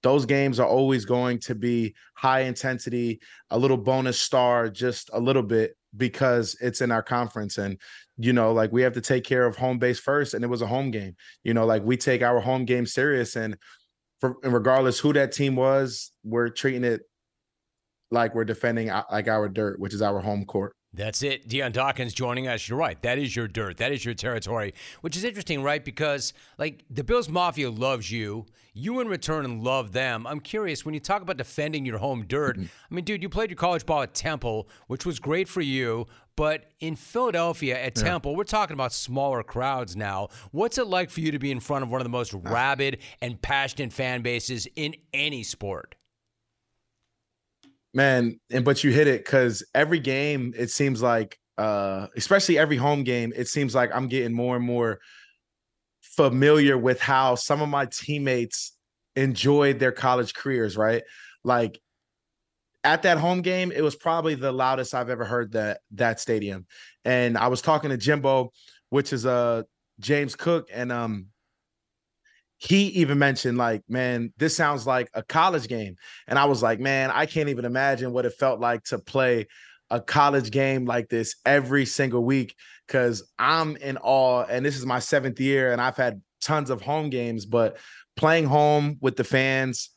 Those 0.02 0.26
games 0.26 0.62
are 0.62 0.68
always 0.68 1.04
going 1.04 1.40
to 1.40 1.56
be 1.56 1.94
high 2.14 2.42
intensity, 2.42 3.20
a 3.50 3.60
little 3.60 3.78
bonus 3.78 4.20
star, 4.20 4.70
just 4.70 5.10
a 5.12 5.20
little 5.20 5.44
bit 5.44 5.76
because 5.96 6.56
it's 6.62 6.82
in 6.82 6.92
our 6.92 7.04
conference. 7.04 7.58
And 7.58 7.78
you 8.22 8.34
know, 8.34 8.52
like 8.52 8.74
we 8.74 8.82
have 8.82 8.94
to 8.94 9.02
take 9.02 9.24
care 9.24 9.46
of 9.46 9.56
home 9.56 9.80
base 9.80 9.98
first, 9.98 10.34
and 10.34 10.44
it 10.44 10.48
was 10.48 10.62
a 10.62 10.68
home 10.68 10.92
game. 10.92 11.16
You 11.44 11.54
know, 11.54 11.66
like 11.66 11.84
we 11.84 11.96
take 11.96 12.22
our 12.22 12.42
home 12.42 12.66
game 12.66 12.86
serious, 12.86 13.38
and 13.38 13.58
for 14.20 14.36
and 14.44 14.54
regardless 14.54 15.00
who 15.00 15.14
that 15.14 15.32
team 15.32 15.56
was, 15.56 16.12
we're 16.26 16.50
treating 16.50 16.84
it 16.84 17.02
like 18.12 18.36
we're 18.36 18.44
defending 18.44 18.90
uh, 18.90 19.04
like 19.10 19.30
our 19.30 19.48
dirt, 19.48 19.80
which 19.80 19.94
is 19.94 20.02
our 20.02 20.20
home 20.20 20.44
court. 20.44 20.76
That's 20.92 21.22
it. 21.22 21.48
Dion 21.48 21.72
Dawkins 21.72 22.14
joining 22.14 22.48
us. 22.48 22.68
You're 22.68 22.80
right. 22.80 23.00
That 23.04 23.20
is 23.20 23.36
your 23.36 23.48
dirt. 23.48 23.78
That 23.78 23.92
is 23.92 24.04
your 24.04 24.16
territory, 24.16 24.74
which 25.02 25.16
is 25.16 25.24
interesting, 25.24 25.62
right? 25.62 25.86
Because, 25.86 26.34
like, 26.58 26.84
the 26.90 27.04
Bills 27.04 27.30
Mafia 27.30 27.70
loves 27.70 28.10
you. 28.10 28.48
You, 28.74 29.00
in 29.00 29.08
return, 29.08 29.64
love 29.64 29.92
them. 29.92 30.26
I'm 30.26 30.40
curious, 30.40 30.86
when 30.86 30.94
you 30.94 31.00
talk 31.00 31.22
about 31.22 31.38
defending 31.38 31.86
your 31.86 32.00
home 32.00 32.26
dirt, 32.26 32.58
mm-hmm. 32.58 32.68
I 32.92 32.96
mean, 32.96 33.06
dude, 33.06 33.22
you 33.22 33.30
played 33.30 33.52
your 33.52 33.58
college 33.58 33.86
ball 33.86 34.02
at 34.02 34.14
Temple, 34.16 34.68
which 34.88 35.06
was 35.06 35.20
great 35.20 35.48
for 35.48 35.62
you. 35.62 36.08
But 36.36 36.72
in 36.80 36.96
Philadelphia 36.96 37.78
at 37.78 37.98
yeah. 37.98 38.04
Temple, 38.04 38.36
we're 38.36 38.46
talking 38.46 38.74
about 38.74 38.94
smaller 38.94 39.44
crowds 39.44 39.96
now. 39.96 40.30
What's 40.52 40.78
it 40.78 40.88
like 40.88 41.10
for 41.10 41.20
you 41.20 41.32
to 41.32 41.40
be 41.40 41.52
in 41.52 41.60
front 41.60 41.84
of 41.84 41.92
one 41.92 42.00
of 42.00 42.06
the 42.06 42.10
most 42.10 42.34
rabid 42.34 43.00
and 43.22 43.40
passionate 43.42 43.92
fan 43.92 44.22
bases 44.22 44.66
in 44.76 44.96
any 45.14 45.44
sport? 45.44 45.96
Man 47.94 48.40
and 48.52 48.64
but 48.64 48.84
you 48.84 48.92
hit 48.92 49.08
it 49.08 49.24
because 49.24 49.64
every 49.74 50.00
game 50.00 50.54
it 50.58 50.70
seems 50.70 51.02
like 51.02 51.40
uh 51.58 52.08
especially 52.16 52.58
every 52.58 52.78
home 52.78 53.04
game 53.04 53.34
it 53.36 53.48
seems 53.48 53.74
like 53.74 53.90
i'm 53.94 54.08
getting 54.08 54.34
more 54.34 54.56
and 54.56 54.66
more 54.66 55.00
familiar 56.02 56.78
with 56.78 57.00
how 57.00 57.36
some 57.36 57.62
of 57.62 57.70
my 57.70 57.86
teammates 57.86 58.74
enjoyed 59.16 59.80
their 59.80 59.92
college 59.92 60.34
careers 60.34 60.76
right? 60.76 61.04
Like 61.44 61.80
at 62.84 63.04
that 63.04 63.18
home 63.18 63.42
game 63.42 63.72
it 63.72 63.82
was 63.82 63.96
probably 63.96 64.36
the 64.36 64.52
loudest 64.52 64.94
i've 64.94 65.10
ever 65.10 65.26
heard 65.26 65.54
that 65.54 65.80
that 65.92 66.20
stadium. 66.20 66.66
And 67.06 67.38
i 67.38 67.48
was 67.48 67.62
talking 67.62 67.90
to 67.90 67.98
jimbo 67.98 68.52
which 68.90 69.14
is 69.14 69.26
uh 69.26 69.64
james 70.00 70.36
cook 70.36 70.70
and 70.74 70.92
um 70.92 71.28
he 72.60 72.88
even 72.88 73.18
mentioned 73.18 73.58
like 73.58 73.82
man 73.90 74.32
this 74.38 74.56
sounds 74.56 74.86
like 74.86 75.10
a 75.14 75.24
college 75.24 75.68
game. 75.68 75.96
And 76.28 76.38
i 76.38 76.46
was 76.46 76.62
like 76.62 76.80
man 76.80 77.12
i 77.12 77.26
can't 77.26 77.50
even 77.50 77.66
imagine 77.66 78.12
what 78.12 78.26
it 78.26 78.34
felt 78.34 78.60
like 78.60 78.84
to 78.86 79.00
play 79.00 79.48
a 79.90 80.00
college 80.00 80.52
game 80.52 80.86
like 80.86 81.10
this 81.10 81.36
every 81.46 81.86
single 81.86 82.24
week 82.24 82.56
because 82.86 83.28
i'm 83.40 83.76
in 83.78 83.98
awe 83.98 84.44
and 84.44 84.64
this 84.64 84.78
is 84.78 84.86
my 84.86 85.00
seventh 85.00 85.40
year 85.40 85.72
and 85.72 85.82
i've 85.82 85.98
had 85.98 86.22
tons 86.42 86.70
of 86.70 86.80
home 86.80 87.10
games 87.10 87.48
but 87.48 87.78
playing 88.16 88.46
home 88.46 88.98
with 89.02 89.16
the 89.16 89.24
fans 89.24 89.90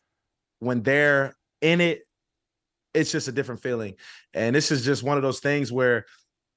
when 0.60 0.82
they're 0.82 1.36
in 1.60 1.82
it 1.82 2.02
it's 2.94 3.12
just 3.12 3.28
a 3.28 3.32
different 3.32 3.62
feeling. 3.62 3.94
And 4.34 4.54
this 4.54 4.70
is 4.70 4.84
just 4.84 5.02
one 5.02 5.16
of 5.16 5.22
those 5.22 5.40
things 5.40 5.72
where 5.72 6.06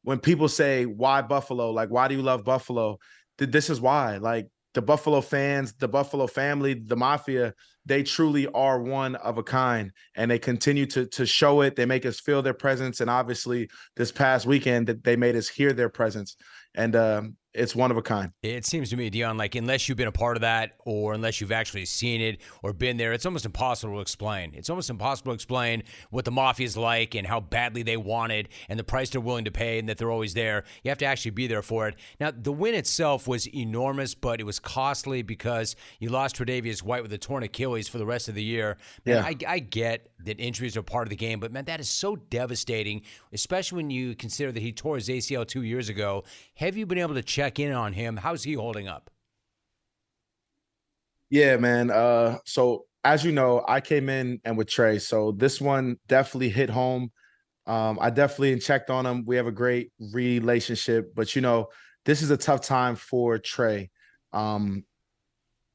when 0.03 0.19
people 0.19 0.47
say 0.47 0.85
why 0.85 1.21
buffalo? 1.21 1.71
Like 1.71 1.89
why 1.89 2.07
do 2.07 2.15
you 2.15 2.21
love 2.21 2.43
buffalo? 2.43 2.99
This 3.37 3.69
is 3.69 3.81
why 3.81 4.17
like 4.17 4.47
the 4.75 4.81
Buffalo 4.81 5.21
fans, 5.21 5.73
the 5.73 5.87
Buffalo 5.87 6.27
family, 6.27 6.73
the 6.73 6.97
mafia, 6.97 7.53
they 7.85 8.03
truly 8.03 8.45
are 8.47 8.79
one 8.79 9.15
of 9.15 9.37
a 9.37 9.43
kind 9.43 9.91
and 10.15 10.29
they 10.29 10.37
continue 10.37 10.85
to 10.87 11.05
to 11.07 11.25
show 11.25 11.61
it. 11.61 11.75
They 11.75 11.85
make 11.85 12.05
us 12.05 12.19
feel 12.19 12.41
their 12.41 12.53
presence. 12.53 12.99
And 12.99 13.09
obviously 13.09 13.69
this 13.95 14.11
past 14.11 14.45
weekend 14.45 14.87
that 14.87 15.03
they 15.03 15.15
made 15.15 15.35
us 15.35 15.47
hear 15.47 15.71
their 15.71 15.89
presence. 15.89 16.35
And 16.75 16.95
um, 16.95 17.37
it's 17.55 17.75
one 17.75 17.89
of 17.89 17.97
a 17.97 18.01
kind. 18.01 18.31
It 18.43 18.65
seems 18.65 18.89
to 18.89 18.97
me, 18.97 19.09
Dion, 19.09 19.37
like 19.37 19.55
unless 19.55 19.87
you've 19.87 19.97
been 19.97 20.07
a 20.07 20.11
part 20.11 20.37
of 20.37 20.41
that 20.41 20.73
or 20.85 21.13
unless 21.13 21.39
you've 21.39 21.51
actually 21.51 21.85
seen 21.85 22.21
it 22.21 22.41
or 22.61 22.73
been 22.73 22.97
there, 22.97 23.13
it's 23.13 23.25
almost 23.25 23.45
impossible 23.45 23.95
to 23.95 24.01
explain. 24.01 24.51
It's 24.53 24.69
almost 24.69 24.89
impossible 24.89 25.31
to 25.31 25.35
explain 25.35 25.83
what 26.09 26.25
the 26.25 26.31
mafia 26.31 26.65
is 26.65 26.75
like 26.75 27.15
and 27.15 27.25
how 27.25 27.39
badly 27.39 27.83
they 27.83 27.97
want 27.97 28.33
it 28.33 28.49
and 28.69 28.77
the 28.77 28.83
price 28.83 29.09
they're 29.09 29.21
willing 29.21 29.45
to 29.45 29.51
pay 29.51 29.79
and 29.79 29.87
that 29.89 29.97
they're 29.97 30.11
always 30.11 30.33
there. 30.33 30.65
You 30.83 30.89
have 30.89 30.97
to 30.99 31.05
actually 31.05 31.31
be 31.31 31.47
there 31.47 31.61
for 31.61 31.87
it. 31.87 31.95
Now, 32.19 32.31
the 32.31 32.51
win 32.51 32.75
itself 32.75 33.27
was 33.27 33.47
enormous, 33.47 34.13
but 34.13 34.41
it 34.41 34.43
was 34.43 34.59
costly 34.59 35.21
because 35.21 35.75
you 35.99 36.09
lost 36.09 36.35
Tre'Davious 36.35 36.83
White 36.83 37.03
with 37.03 37.13
a 37.13 37.17
torn 37.17 37.43
Achilles 37.43 37.87
for 37.87 37.97
the 37.97 38.05
rest 38.05 38.27
of 38.27 38.35
the 38.35 38.43
year. 38.43 38.77
Man, 39.05 39.17
yeah. 39.17 39.47
I, 39.49 39.53
I 39.53 39.59
get 39.59 40.09
that 40.25 40.39
injuries 40.39 40.75
are 40.75 40.83
part 40.83 41.05
of 41.05 41.09
the 41.09 41.15
game, 41.15 41.39
but 41.39 41.51
man, 41.51 41.65
that 41.65 41.79
is 41.79 41.89
so 41.89 42.15
devastating, 42.15 43.01
especially 43.31 43.77
when 43.77 43.89
you 43.89 44.15
consider 44.15 44.51
that 44.51 44.61
he 44.61 44.71
tore 44.71 44.95
his 44.95 45.07
ACL 45.07 45.47
two 45.47 45.61
years 45.61 45.87
ago. 45.87 46.23
Have 46.55 46.75
you 46.75 46.85
been 46.85 46.97
able 46.97 47.13
to 47.13 47.21
check 47.21 47.44
in 47.59 47.71
on 47.71 47.93
him? 47.93 48.17
How's 48.17 48.43
he 48.43 48.53
holding 48.53 48.87
up? 48.87 49.09
Yeah, 51.29 51.57
man. 51.57 51.91
Uh, 51.91 52.37
so 52.45 52.85
as 53.03 53.23
you 53.23 53.31
know, 53.31 53.63
I 53.67 53.81
came 53.81 54.09
in 54.09 54.41
and 54.45 54.57
with 54.57 54.67
Trey, 54.67 54.99
so 54.99 55.31
this 55.31 55.61
one 55.61 55.97
definitely 56.07 56.49
hit 56.49 56.69
home. 56.69 57.11
Um, 57.67 57.97
I 58.01 58.09
definitely 58.09 58.59
checked 58.59 58.89
on 58.89 59.05
him. 59.05 59.25
We 59.25 59.37
have 59.37 59.47
a 59.47 59.51
great 59.51 59.91
relationship, 60.13 61.13
but 61.15 61.35
you 61.35 61.41
know, 61.41 61.67
this 62.05 62.21
is 62.21 62.29
a 62.29 62.37
tough 62.37 62.61
time 62.61 62.95
for 62.95 63.37
Trey. 63.37 63.89
Um, 64.33 64.85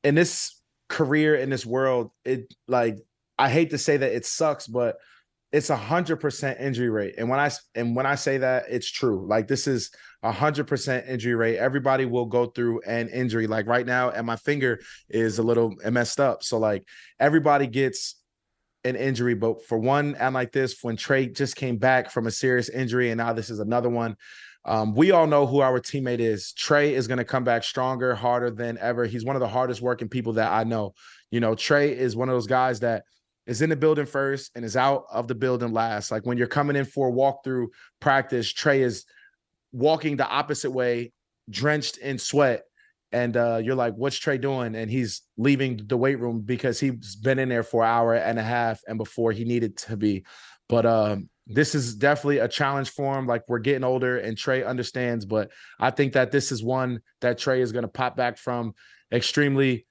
in 0.04 0.14
this 0.14 0.60
career 0.88 1.34
in 1.36 1.50
this 1.50 1.66
world, 1.66 2.10
it 2.24 2.52
like 2.68 2.98
I 3.38 3.48
hate 3.48 3.70
to 3.70 3.78
say 3.78 3.96
that 3.96 4.12
it 4.12 4.26
sucks, 4.26 4.66
but 4.66 4.96
it's 5.52 5.70
a 5.70 5.76
hundred 5.76 6.16
percent 6.16 6.60
injury 6.60 6.90
rate. 6.90 7.14
And 7.18 7.28
when 7.28 7.40
I 7.40 7.50
and 7.74 7.96
when 7.96 8.06
I 8.06 8.14
say 8.14 8.38
that, 8.38 8.64
it's 8.68 8.90
true. 8.90 9.26
Like 9.26 9.48
this 9.48 9.66
is 9.66 9.90
a 10.22 10.30
hundred 10.30 10.66
percent 10.66 11.08
injury 11.08 11.34
rate. 11.34 11.58
Everybody 11.58 12.04
will 12.04 12.26
go 12.26 12.46
through 12.46 12.82
an 12.82 13.08
injury. 13.08 13.46
Like 13.46 13.66
right 13.66 13.86
now, 13.86 14.10
and 14.10 14.26
my 14.26 14.36
finger 14.36 14.80
is 15.08 15.38
a 15.38 15.42
little 15.42 15.74
messed 15.90 16.20
up. 16.20 16.44
So 16.44 16.58
like 16.58 16.84
everybody 17.18 17.66
gets 17.66 18.16
an 18.84 18.96
injury, 18.96 19.34
but 19.34 19.64
for 19.66 19.78
one 19.78 20.14
and 20.18 20.34
like 20.34 20.52
this, 20.52 20.78
when 20.82 20.96
Trey 20.96 21.26
just 21.26 21.56
came 21.56 21.76
back 21.76 22.10
from 22.10 22.26
a 22.26 22.30
serious 22.30 22.68
injury, 22.68 23.10
and 23.10 23.18
now 23.18 23.32
this 23.32 23.50
is 23.50 23.58
another 23.58 23.90
one. 23.90 24.16
Um, 24.64 24.94
we 24.94 25.10
all 25.10 25.26
know 25.26 25.46
who 25.46 25.60
our 25.60 25.80
teammate 25.80 26.18
is. 26.20 26.52
Trey 26.52 26.94
is 26.94 27.08
going 27.08 27.18
to 27.18 27.24
come 27.24 27.44
back 27.44 27.64
stronger, 27.64 28.14
harder 28.14 28.50
than 28.50 28.76
ever. 28.78 29.06
He's 29.06 29.24
one 29.24 29.34
of 29.34 29.40
the 29.40 29.48
hardest 29.48 29.80
working 29.80 30.08
people 30.08 30.34
that 30.34 30.52
I 30.52 30.64
know. 30.64 30.92
You 31.30 31.40
know, 31.40 31.54
Trey 31.54 31.96
is 31.96 32.14
one 32.14 32.28
of 32.28 32.34
those 32.34 32.46
guys 32.46 32.80
that 32.80 33.04
is 33.46 33.62
in 33.62 33.70
the 33.70 33.76
building 33.76 34.06
first 34.06 34.50
and 34.54 34.64
is 34.64 34.76
out 34.76 35.04
of 35.10 35.28
the 35.28 35.34
building 35.34 35.72
last. 35.72 36.10
Like 36.10 36.26
when 36.26 36.38
you're 36.38 36.46
coming 36.46 36.76
in 36.76 36.84
for 36.84 37.08
a 37.08 37.12
walkthrough 37.12 37.68
practice, 38.00 38.52
Trey 38.52 38.82
is 38.82 39.04
walking 39.72 40.16
the 40.16 40.28
opposite 40.28 40.70
way, 40.70 41.12
drenched 41.48 41.98
in 41.98 42.18
sweat. 42.18 42.64
And 43.12 43.36
uh, 43.36 43.60
you're 43.62 43.74
like, 43.74 43.94
what's 43.94 44.16
Trey 44.16 44.38
doing? 44.38 44.76
And 44.76 44.88
he's 44.88 45.22
leaving 45.36 45.80
the 45.84 45.96
weight 45.96 46.20
room 46.20 46.42
because 46.42 46.78
he's 46.78 47.16
been 47.16 47.40
in 47.40 47.48
there 47.48 47.64
for 47.64 47.82
an 47.82 47.90
hour 47.90 48.14
and 48.14 48.38
a 48.38 48.42
half 48.42 48.80
and 48.86 48.98
before 48.98 49.32
he 49.32 49.44
needed 49.44 49.76
to 49.78 49.96
be. 49.96 50.24
But 50.68 50.86
um, 50.86 51.28
this 51.48 51.74
is 51.74 51.96
definitely 51.96 52.38
a 52.38 52.46
challenge 52.46 52.90
for 52.90 53.18
him. 53.18 53.26
Like 53.26 53.42
we're 53.48 53.58
getting 53.58 53.82
older 53.82 54.18
and 54.18 54.38
Trey 54.38 54.62
understands, 54.62 55.24
but 55.26 55.50
I 55.80 55.90
think 55.90 56.12
that 56.12 56.30
this 56.30 56.52
is 56.52 56.62
one 56.62 57.00
that 57.20 57.38
Trey 57.38 57.60
is 57.60 57.72
going 57.72 57.82
to 57.82 57.88
pop 57.88 58.16
back 58.16 58.38
from 58.38 58.74
extremely, 59.12 59.86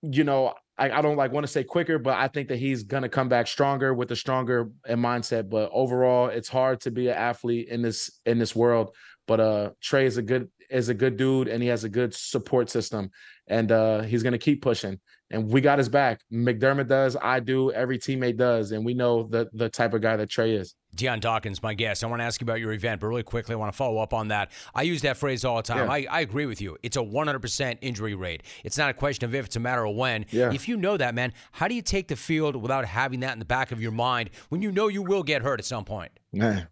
you 0.00 0.24
know, 0.24 0.54
I, 0.78 0.90
I 0.90 1.02
don't 1.02 1.16
like 1.16 1.32
want 1.32 1.44
to 1.44 1.52
say 1.52 1.64
quicker, 1.64 1.98
but 1.98 2.16
I 2.16 2.28
think 2.28 2.48
that 2.48 2.58
he's 2.58 2.84
to 3.02 3.08
come 3.08 3.28
back 3.28 3.48
stronger 3.48 3.92
with 3.92 4.10
a 4.12 4.16
stronger 4.16 4.70
mindset. 4.88 5.50
But 5.50 5.70
overall, 5.72 6.28
it's 6.28 6.48
hard 6.48 6.80
to 6.82 6.90
be 6.90 7.08
an 7.08 7.16
athlete 7.16 7.68
in 7.68 7.82
this 7.82 8.20
in 8.24 8.38
this 8.38 8.54
world. 8.54 8.94
But 9.26 9.40
uh, 9.40 9.70
Trey 9.82 10.06
is 10.06 10.16
a 10.16 10.22
good 10.22 10.48
is 10.70 10.88
a 10.88 10.94
good 10.94 11.16
dude, 11.16 11.48
and 11.48 11.62
he 11.62 11.68
has 11.68 11.84
a 11.84 11.88
good 11.88 12.14
support 12.14 12.70
system, 12.70 13.10
and 13.48 13.72
uh, 13.72 14.02
he's 14.02 14.22
to 14.32 14.38
keep 14.38 14.62
pushing. 14.62 15.00
And 15.30 15.50
we 15.50 15.60
got 15.60 15.78
his 15.78 15.90
back. 15.90 16.22
McDermott 16.32 16.88
does, 16.88 17.16
I 17.20 17.40
do, 17.40 17.70
every 17.72 17.98
teammate 17.98 18.38
does, 18.38 18.72
and 18.72 18.84
we 18.84 18.94
know 18.94 19.24
the 19.24 19.50
the 19.52 19.68
type 19.68 19.92
of 19.92 20.00
guy 20.00 20.16
that 20.16 20.30
Trey 20.30 20.52
is. 20.52 20.74
Dion 20.94 21.20
Dawkins, 21.20 21.62
my 21.62 21.74
guest. 21.74 22.02
I 22.02 22.06
want 22.06 22.20
to 22.20 22.24
ask 22.24 22.40
you 22.40 22.44
about 22.46 22.60
your 22.60 22.72
event, 22.72 23.00
but 23.00 23.08
really 23.08 23.22
quickly, 23.22 23.52
I 23.52 23.56
want 23.56 23.72
to 23.72 23.76
follow 23.76 23.98
up 23.98 24.14
on 24.14 24.28
that. 24.28 24.50
I 24.74 24.82
use 24.82 25.02
that 25.02 25.16
phrase 25.16 25.44
all 25.44 25.56
the 25.56 25.62
time. 25.62 25.86
Yeah. 25.86 25.92
I, 25.92 26.06
I 26.18 26.20
agree 26.20 26.46
with 26.46 26.60
you. 26.60 26.78
It's 26.82 26.96
a 26.96 27.00
100% 27.00 27.78
injury 27.82 28.14
rate. 28.14 28.42
It's 28.64 28.78
not 28.78 28.90
a 28.90 28.94
question 28.94 29.26
of 29.26 29.34
if, 29.34 29.46
it's 29.46 29.56
a 29.56 29.60
matter 29.60 29.84
of 29.84 29.94
when. 29.94 30.24
Yeah. 30.30 30.52
If 30.52 30.66
you 30.66 30.76
know 30.76 30.96
that, 30.96 31.14
man, 31.14 31.34
how 31.52 31.68
do 31.68 31.74
you 31.74 31.82
take 31.82 32.08
the 32.08 32.16
field 32.16 32.56
without 32.56 32.86
having 32.86 33.20
that 33.20 33.34
in 33.34 33.38
the 33.38 33.44
back 33.44 33.70
of 33.70 33.82
your 33.82 33.92
mind 33.92 34.30
when 34.48 34.62
you 34.62 34.72
know 34.72 34.88
you 34.88 35.02
will 35.02 35.22
get 35.22 35.42
hurt 35.42 35.60
at 35.60 35.66
some 35.66 35.84
point? 35.84 36.10
Man, 36.32 36.68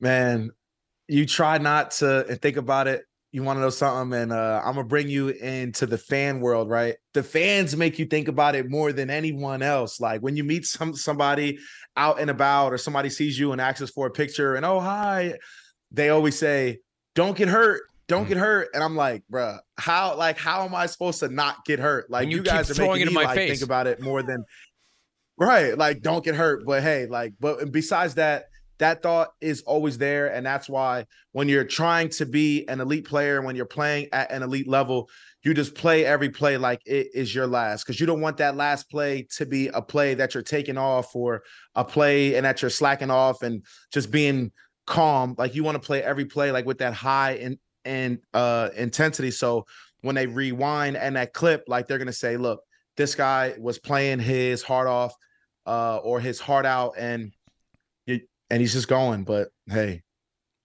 man, 0.00 0.50
you 1.08 1.26
try 1.26 1.58
not 1.58 1.92
to 1.92 2.26
and 2.26 2.42
think 2.42 2.56
about 2.56 2.88
it. 2.88 3.04
You 3.32 3.42
want 3.44 3.58
to 3.58 3.60
know 3.60 3.70
something, 3.70 4.18
and 4.18 4.32
uh, 4.32 4.60
I'm 4.64 4.74
gonna 4.74 4.86
bring 4.86 5.08
you 5.08 5.28
into 5.28 5.86
the 5.86 5.98
fan 5.98 6.40
world, 6.40 6.68
right? 6.68 6.96
The 7.14 7.22
fans 7.22 7.76
make 7.76 7.98
you 7.98 8.06
think 8.06 8.28
about 8.28 8.56
it 8.56 8.68
more 8.68 8.92
than 8.92 9.08
anyone 9.08 9.62
else. 9.62 10.00
Like 10.00 10.20
when 10.20 10.36
you 10.36 10.42
meet 10.42 10.66
some 10.66 10.94
somebody 10.94 11.58
out 11.96 12.20
and 12.20 12.28
about, 12.28 12.72
or 12.72 12.78
somebody 12.78 13.08
sees 13.08 13.38
you 13.38 13.52
and 13.52 13.60
asks 13.60 13.88
for 13.90 14.08
a 14.08 14.10
picture, 14.10 14.56
and 14.56 14.66
oh 14.66 14.80
hi, 14.80 15.34
they 15.92 16.08
always 16.08 16.38
say, 16.38 16.78
"Don't 17.14 17.36
get 17.36 17.48
hurt." 17.48 17.82
Don't 18.08 18.26
get 18.26 18.38
hurt, 18.38 18.70
and 18.74 18.82
I'm 18.82 18.96
like, 18.96 19.22
bruh, 19.30 19.60
how 19.78 20.16
like 20.16 20.36
how 20.36 20.64
am 20.64 20.74
I 20.74 20.86
supposed 20.86 21.20
to 21.20 21.28
not 21.28 21.64
get 21.64 21.78
hurt? 21.78 22.10
Like 22.10 22.28
you 22.28 22.38
you, 22.38 22.42
guys 22.42 22.68
are 22.68 22.74
throwing 22.74 22.94
making 22.94 23.06
in 23.06 23.14
me 23.14 23.14
my 23.14 23.24
like 23.26 23.36
face. 23.36 23.50
think 23.52 23.62
about 23.62 23.86
it 23.86 24.00
more 24.00 24.20
than 24.20 24.44
Right. 25.40 25.76
Like, 25.76 26.02
don't 26.02 26.22
get 26.22 26.34
hurt. 26.34 26.66
But 26.66 26.82
hey, 26.82 27.06
like, 27.06 27.32
but 27.40 27.72
besides 27.72 28.16
that, 28.16 28.44
that 28.80 29.02
thought 29.02 29.32
is 29.40 29.62
always 29.62 29.98
there. 29.98 30.32
And 30.32 30.44
that's 30.44 30.68
why 30.68 31.06
when 31.32 31.48
you're 31.48 31.64
trying 31.64 32.08
to 32.10 32.26
be 32.26 32.66
an 32.66 32.80
elite 32.80 33.06
player, 33.06 33.40
when 33.42 33.54
you're 33.54 33.66
playing 33.66 34.08
at 34.12 34.32
an 34.32 34.42
elite 34.42 34.66
level, 34.66 35.08
you 35.42 35.54
just 35.54 35.74
play 35.74 36.04
every 36.04 36.30
play 36.30 36.56
like 36.56 36.80
it 36.86 37.08
is 37.14 37.34
your 37.34 37.46
last 37.46 37.84
because 37.84 38.00
you 38.00 38.06
don't 38.06 38.20
want 38.20 38.38
that 38.38 38.56
last 38.56 38.90
play 38.90 39.26
to 39.36 39.46
be 39.46 39.68
a 39.68 39.80
play 39.80 40.14
that 40.14 40.34
you're 40.34 40.42
taking 40.42 40.76
off 40.76 41.14
or 41.14 41.42
a 41.74 41.84
play 41.84 42.34
and 42.34 42.44
that 42.44 42.60
you're 42.60 42.70
slacking 42.70 43.10
off 43.10 43.42
and 43.42 43.64
just 43.92 44.10
being 44.10 44.50
calm. 44.86 45.34
Like, 45.38 45.54
you 45.54 45.62
want 45.62 45.80
to 45.80 45.86
play 45.86 46.02
every 46.02 46.24
play 46.24 46.50
like 46.50 46.66
with 46.66 46.78
that 46.78 46.94
high 46.94 47.32
and 47.32 47.58
and 47.84 48.18
uh 48.34 48.70
intensity. 48.76 49.30
So 49.30 49.66
when 50.00 50.14
they 50.14 50.26
rewind 50.26 50.96
and 50.96 51.16
that 51.16 51.34
clip, 51.34 51.64
like 51.68 51.86
they're 51.86 51.98
gonna 51.98 52.12
say, 52.12 52.36
look, 52.38 52.60
this 52.96 53.14
guy 53.14 53.54
was 53.58 53.78
playing 53.78 54.20
his 54.20 54.62
heart 54.62 54.88
off 54.88 55.14
uh 55.66 55.98
or 55.98 56.18
his 56.20 56.40
heart 56.40 56.64
out 56.64 56.94
and 56.96 57.32
and 58.50 58.60
he's 58.60 58.72
just 58.72 58.88
going 58.88 59.24
but 59.24 59.48
hey 59.68 60.02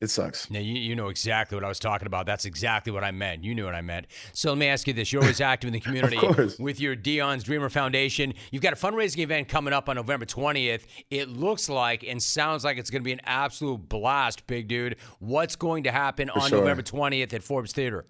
it 0.02 0.10
sucks 0.10 0.52
Now, 0.52 0.60
you, 0.60 0.74
you 0.74 0.94
know 0.94 1.08
exactly 1.08 1.56
what 1.56 1.64
I 1.64 1.70
was 1.70 1.80
talking 1.80 2.06
about. 2.06 2.26
That's 2.26 2.44
exactly 2.44 2.92
what 2.92 3.06
I 3.06 3.12
meant. 3.12 3.46
You 3.46 3.56
knew 3.56 3.64
what 3.64 3.76
I 3.76 3.82
meant. 3.82 4.08
So 4.34 4.50
let 4.50 4.58
me 4.58 4.68
ask 4.68 4.88
you 4.88 4.94
this. 4.94 5.14
You're 5.14 5.22
always 5.22 5.40
active 5.40 5.70
in 5.70 5.74
the 5.74 5.80
community 5.82 6.20
with 6.60 6.82
your 6.82 6.98
Dion's 6.98 7.46
Dreamer 7.46 7.70
Foundation. 7.70 8.34
You've 8.52 8.62
got 8.62 8.74
a 8.74 8.76
fundraising 8.76 9.20
event 9.20 9.48
coming 9.48 9.74
up 9.74 9.88
on 9.88 9.96
November 9.96 10.26
20th. 10.26 10.86
It 11.10 11.30
looks 11.30 11.70
like 11.70 12.04
and 12.04 12.22
sounds 12.22 12.66
like 12.66 12.78
it's 12.78 12.90
going 12.90 13.04
to 13.04 13.06
be 13.06 13.14
an 13.14 13.22
absolute 13.24 13.88
blast, 13.88 14.46
big 14.48 14.68
dude. 14.68 14.98
What's 15.20 15.56
going 15.56 15.84
to 15.86 15.92
happen 15.92 16.30
on 16.30 16.50
sure. 16.50 16.60
November 16.60 16.84
20th 16.84 17.34
at 17.34 17.42
Forbes 17.42 17.72
Theater? 17.72 18.06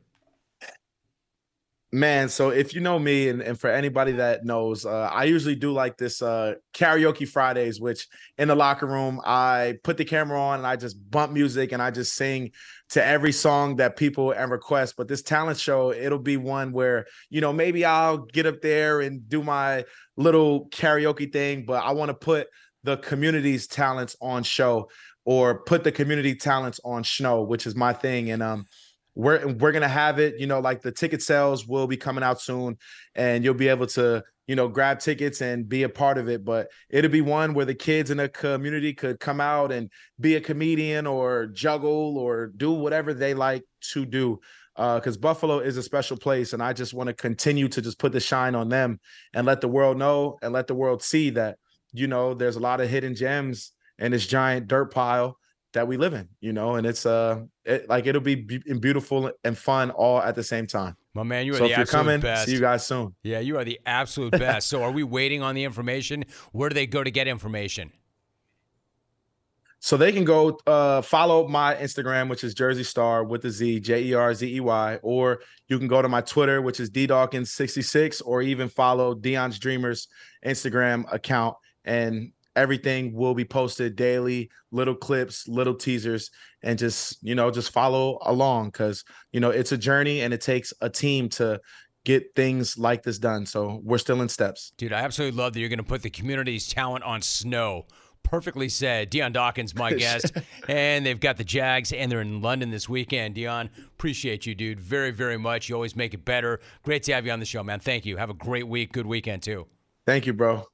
Man 1.91 2.27
so 2.27 2.49
if 2.49 2.73
you 2.73 2.81
know 2.81 2.99
me 2.99 3.29
and, 3.29 3.41
and 3.41 3.59
for 3.59 3.69
anybody 3.69 4.11
that 4.11 4.43
knows 4.43 4.85
uh 4.85 5.09
i 5.13 5.23
usually 5.23 5.55
do 5.55 5.71
like 5.71 5.95
this 5.97 6.21
uh 6.21 6.53
karaoke 6.73 7.27
fridays 7.27 7.79
which 7.79 8.07
in 8.37 8.47
the 8.47 8.55
locker 8.55 8.87
room 8.87 9.21
i 9.23 9.75
put 9.83 9.95
the 9.95 10.03
camera 10.03 10.39
on 10.39 10.57
and 10.57 10.67
i 10.67 10.75
just 10.75 10.97
bump 11.09 11.31
music 11.31 11.71
and 11.71 11.81
i 11.81 11.89
just 11.91 12.13
sing 12.15 12.51
to 12.89 13.03
every 13.03 13.31
song 13.31 13.77
that 13.77 13.95
people 13.95 14.31
and 14.31 14.51
request. 14.51 14.95
But 14.97 15.07
this 15.07 15.21
talent 15.21 15.57
show 15.57 15.91
it'll 15.91 16.19
be 16.19 16.37
one 16.37 16.71
where 16.71 17.05
you 17.29 17.41
know 17.41 17.51
maybe 17.51 17.85
i'll 17.85 18.17
get 18.17 18.45
up 18.45 18.61
there 18.61 19.01
and 19.01 19.27
do 19.27 19.43
my 19.43 19.85
little 20.17 20.67
karaoke 20.69 21.31
thing 21.31 21.65
but 21.65 21.83
i 21.83 21.91
want 21.91 22.09
to 22.09 22.13
put 22.13 22.47
the 22.83 22.97
community's 22.97 23.67
talents 23.67 24.15
on 24.21 24.43
show 24.43 24.89
or 25.25 25.63
put 25.63 25.83
the 25.83 25.91
community 25.91 26.35
talents 26.35 26.79
on 26.85 27.03
snow 27.03 27.41
which 27.41 27.65
is 27.65 27.75
my 27.75 27.93
thing. 27.93 28.31
And 28.31 28.43
um 28.43 28.65
we're 29.15 29.47
we're 29.53 29.71
gonna 29.71 29.87
have 29.87 30.19
it 30.19 30.37
you 30.37 30.45
know 30.45 30.59
like 30.59 30.81
the 30.81 30.91
ticket 30.91 31.21
sales 31.21 31.65
will 31.65 31.87
be 31.87 31.97
coming 31.97 32.23
out 32.23 32.39
soon 32.39 32.77
and 33.15 33.43
you'll 33.43 33.53
be 33.53 33.69
able 33.69 33.87
to 33.87 34.21
you 34.47 34.55
know 34.55 34.67
grab 34.67 34.99
tickets 34.99 35.41
and 35.41 35.67
be 35.67 35.83
a 35.83 35.89
part 35.89 36.17
of 36.17 36.29
it 36.29 36.43
but 36.43 36.67
it'll 36.89 37.09
be 37.09 37.21
one 37.21 37.53
where 37.53 37.65
the 37.65 37.73
kids 37.73 38.11
in 38.11 38.17
the 38.17 38.29
community 38.29 38.93
could 38.93 39.19
come 39.19 39.39
out 39.39 39.71
and 39.71 39.89
be 40.19 40.35
a 40.35 40.41
comedian 40.41 41.07
or 41.07 41.47
juggle 41.47 42.17
or 42.17 42.47
do 42.57 42.71
whatever 42.71 43.13
they 43.13 43.33
like 43.33 43.63
to 43.79 44.05
do 44.05 44.39
uh, 44.75 44.95
because 44.95 45.17
buffalo 45.17 45.59
is 45.59 45.77
a 45.77 45.83
special 45.83 46.17
place 46.17 46.51
and 46.51 46.61
i 46.61 46.73
just 46.73 46.93
want 46.93 47.07
to 47.07 47.13
continue 47.13 47.69
to 47.69 47.81
just 47.81 47.97
put 47.97 48.11
the 48.11 48.19
shine 48.19 48.53
on 48.53 48.67
them 48.67 48.99
and 49.33 49.47
let 49.47 49.61
the 49.61 49.67
world 49.67 49.97
know 49.97 50.37
and 50.41 50.51
let 50.51 50.67
the 50.67 50.75
world 50.75 51.01
see 51.01 51.29
that 51.29 51.57
you 51.93 52.07
know 52.07 52.33
there's 52.33 52.57
a 52.57 52.61
lot 52.61 52.81
of 52.81 52.89
hidden 52.89 53.15
gems 53.15 53.71
in 53.97 54.11
this 54.11 54.27
giant 54.27 54.67
dirt 54.67 54.93
pile 54.93 55.37
that 55.75 55.87
we 55.87 55.97
live 55.97 56.13
in, 56.13 56.27
you 56.41 56.51
know, 56.51 56.75
and 56.75 56.87
it's 56.87 57.05
uh 57.05 57.43
it, 57.63 57.87
like 57.87 58.07
it'll 58.07 58.21
be 58.21 58.35
be- 58.35 58.57
beautiful 58.57 59.31
and 59.43 59.57
fun 59.57 59.91
all 59.91 60.21
at 60.21 60.33
the 60.33 60.43
same 60.43 60.65
time. 60.65 60.97
My 61.13 61.23
man, 61.23 61.45
you 61.45 61.53
are 61.53 61.57
so 61.57 61.65
the 61.65 61.71
if 61.71 61.77
you're 61.77 61.85
coming, 61.85 62.19
best. 62.19 62.45
see 62.47 62.53
you 62.53 62.59
guys 62.59 62.85
soon. 62.85 63.13
Yeah, 63.23 63.39
you 63.39 63.57
are 63.57 63.63
the 63.63 63.79
absolute 63.85 64.31
best. 64.39 64.67
so 64.67 64.81
are 64.83 64.91
we 64.91 65.03
waiting 65.03 65.41
on 65.41 65.53
the 65.53 65.63
information? 65.63 66.25
Where 66.51 66.69
do 66.69 66.73
they 66.73 66.87
go 66.87 67.03
to 67.03 67.11
get 67.11 67.27
information? 67.27 67.91
So 69.79 69.97
they 69.97 70.11
can 70.11 70.23
go 70.23 70.57
uh 70.65 71.01
follow 71.03 71.47
my 71.47 71.75
Instagram, 71.75 72.29
which 72.29 72.43
is 72.43 72.55
Jerzey 72.55 72.85
Star 72.85 73.23
with 73.23 73.43
the 73.43 73.51
Z, 73.51 73.81
J 73.81 74.03
E 74.05 74.13
R 74.13 74.33
Z 74.33 74.55
E 74.55 74.59
Y, 74.59 74.99
or 75.03 75.41
you 75.67 75.77
can 75.77 75.87
go 75.87 76.01
to 76.01 76.09
my 76.09 76.21
Twitter, 76.21 76.61
which 76.61 76.79
is 76.79 76.89
D 76.89 77.07
Dawkins66, 77.07 78.21
or 78.25 78.41
even 78.41 78.67
follow 78.69 79.13
Dion's 79.13 79.59
Dreamers 79.59 80.07
Instagram 80.45 81.05
account. 81.13 81.55
And 81.83 82.31
everything 82.55 83.13
will 83.13 83.33
be 83.33 83.45
posted 83.45 83.95
daily, 83.95 84.49
little 84.71 84.95
clips, 84.95 85.47
little 85.47 85.75
teasers, 85.75 86.31
and 86.63 86.79
just, 86.79 87.17
you 87.21 87.35
know, 87.35 87.51
just 87.51 87.71
follow 87.71 88.17
along 88.21 88.67
because 88.67 89.03
you 89.31 89.39
know 89.39 89.49
it's 89.49 89.71
a 89.71 89.77
journey 89.77 90.21
and 90.21 90.33
it 90.33 90.41
takes 90.41 90.73
a 90.81 90.89
team 90.89 91.29
to 91.29 91.59
get 92.05 92.35
things 92.35 92.77
like 92.77 93.03
this 93.03 93.17
done. 93.17 93.45
So 93.45 93.81
we're 93.83 93.97
still 93.97 94.21
in 94.21 94.29
steps. 94.29 94.71
Dude, 94.77 94.93
I 94.93 95.01
absolutely 95.01 95.37
love 95.37 95.53
that 95.53 95.59
you're 95.59 95.69
going 95.69 95.77
to 95.77 95.83
put 95.83 96.03
the 96.03 96.09
community's 96.09 96.67
talent 96.67 97.03
on 97.03 97.21
snow. 97.21 97.85
Perfectly 98.23 98.69
said. 98.69 99.09
Dion 99.09 99.33
Dawkins, 99.33 99.75
my 99.75 99.93
guest. 99.97 100.31
and 100.67 101.05
they've 101.05 101.19
got 101.19 101.37
the 101.37 101.43
Jags, 101.43 101.91
and 101.91 102.11
they're 102.11 102.21
in 102.21 102.41
London 102.41 102.71
this 102.71 102.87
weekend. 102.89 103.35
Dion, 103.35 103.69
appreciate 103.87 104.45
you, 104.45 104.55
dude, 104.55 104.79
very, 104.79 105.11
very 105.11 105.37
much. 105.37 105.69
You 105.69 105.75
always 105.75 105.95
make 105.95 106.13
it 106.13 106.25
better. 106.25 106.59
Great 106.83 107.03
to 107.03 107.13
have 107.13 107.25
you 107.25 107.31
on 107.31 107.39
the 107.39 107.45
show, 107.45 107.63
man. 107.63 107.79
Thank 107.79 108.05
you. 108.05 108.17
Have 108.17 108.29
a 108.29 108.35
great 108.35 108.67
week. 108.67 108.91
Good 108.93 109.05
weekend, 109.05 109.43
too. 109.43 109.67
Thank 110.05 110.25
you, 110.25 110.33
bro. 110.33 110.65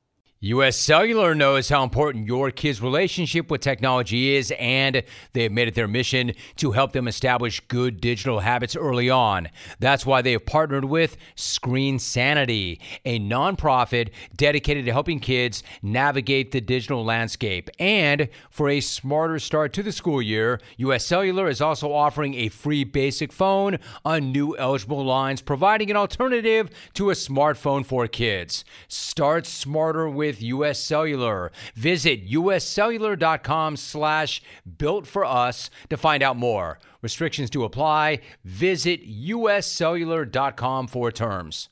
U.S. 0.44 0.76
Cellular 0.76 1.36
knows 1.36 1.70
how 1.70 1.84
important 1.84 2.26
your 2.26 2.50
kids' 2.50 2.82
relationship 2.82 3.52
with 3.52 3.62
technology 3.62 4.36
is, 4.36 4.52
and 4.58 5.04
they 5.34 5.44
have 5.44 5.52
made 5.52 5.68
it 5.68 5.76
their 5.76 5.88
mission 5.88 6.34
to 6.56 6.72
help 6.72 6.94
them 6.94 7.08
establish 7.08 7.60
good 7.68 8.02
digital 8.02 8.40
habits 8.40 8.76
early 8.76 9.08
on. 9.08 9.50
That's 9.78 10.04
why 10.04 10.24
they 10.24 10.32
have 10.32 10.48
partnered 10.48 10.86
with 10.86 11.16
Screen 11.36 12.00
Sanity, 12.00 12.82
a 13.06 13.20
nonprofit 13.20 14.10
dedicated 14.36 14.86
to 14.86 14.92
helping 14.92 15.20
kids 15.20 15.62
navigate 15.84 16.52
the 16.52 16.60
digital 16.60 17.06
landscape. 17.06 17.70
And 17.78 18.28
for 18.50 18.68
a 18.68 18.82
smarter 18.82 19.38
start 19.38 19.74
to 19.74 19.84
the 19.84 19.92
school 19.92 20.24
year, 20.24 20.60
U.S. 20.78 21.06
Cellular 21.06 21.50
is 21.50 21.62
also 21.62 21.94
offering 21.94 22.34
a 22.34 22.50
free 22.50 22.84
basic 22.84 23.32
phone 23.32 23.78
on 24.04 24.32
new 24.32 24.58
eligible 24.58 25.06
lines, 25.06 25.40
providing 25.40 25.92
an 25.92 25.98
alternative 25.98 26.72
to 26.96 27.12
a 27.12 27.14
smartphone 27.14 27.86
for 27.86 28.08
kids. 28.08 28.66
Start 28.88 29.46
smarter 29.46 30.10
with 30.10 30.31
US 30.40 30.80
Cellular. 30.80 31.52
Visit 31.76 32.30
uscellular.com 32.30 33.76
slash 33.76 34.42
built 34.78 35.08
for 35.08 35.26
us 35.26 35.70
to 35.90 35.98
find 35.98 36.24
out 36.24 36.38
more. 36.38 36.80
Restrictions 37.02 37.50
to 37.50 37.64
apply. 37.64 38.20
Visit 38.46 39.02
uscellular.com 39.06 40.88
for 40.88 41.12
terms. 41.12 41.70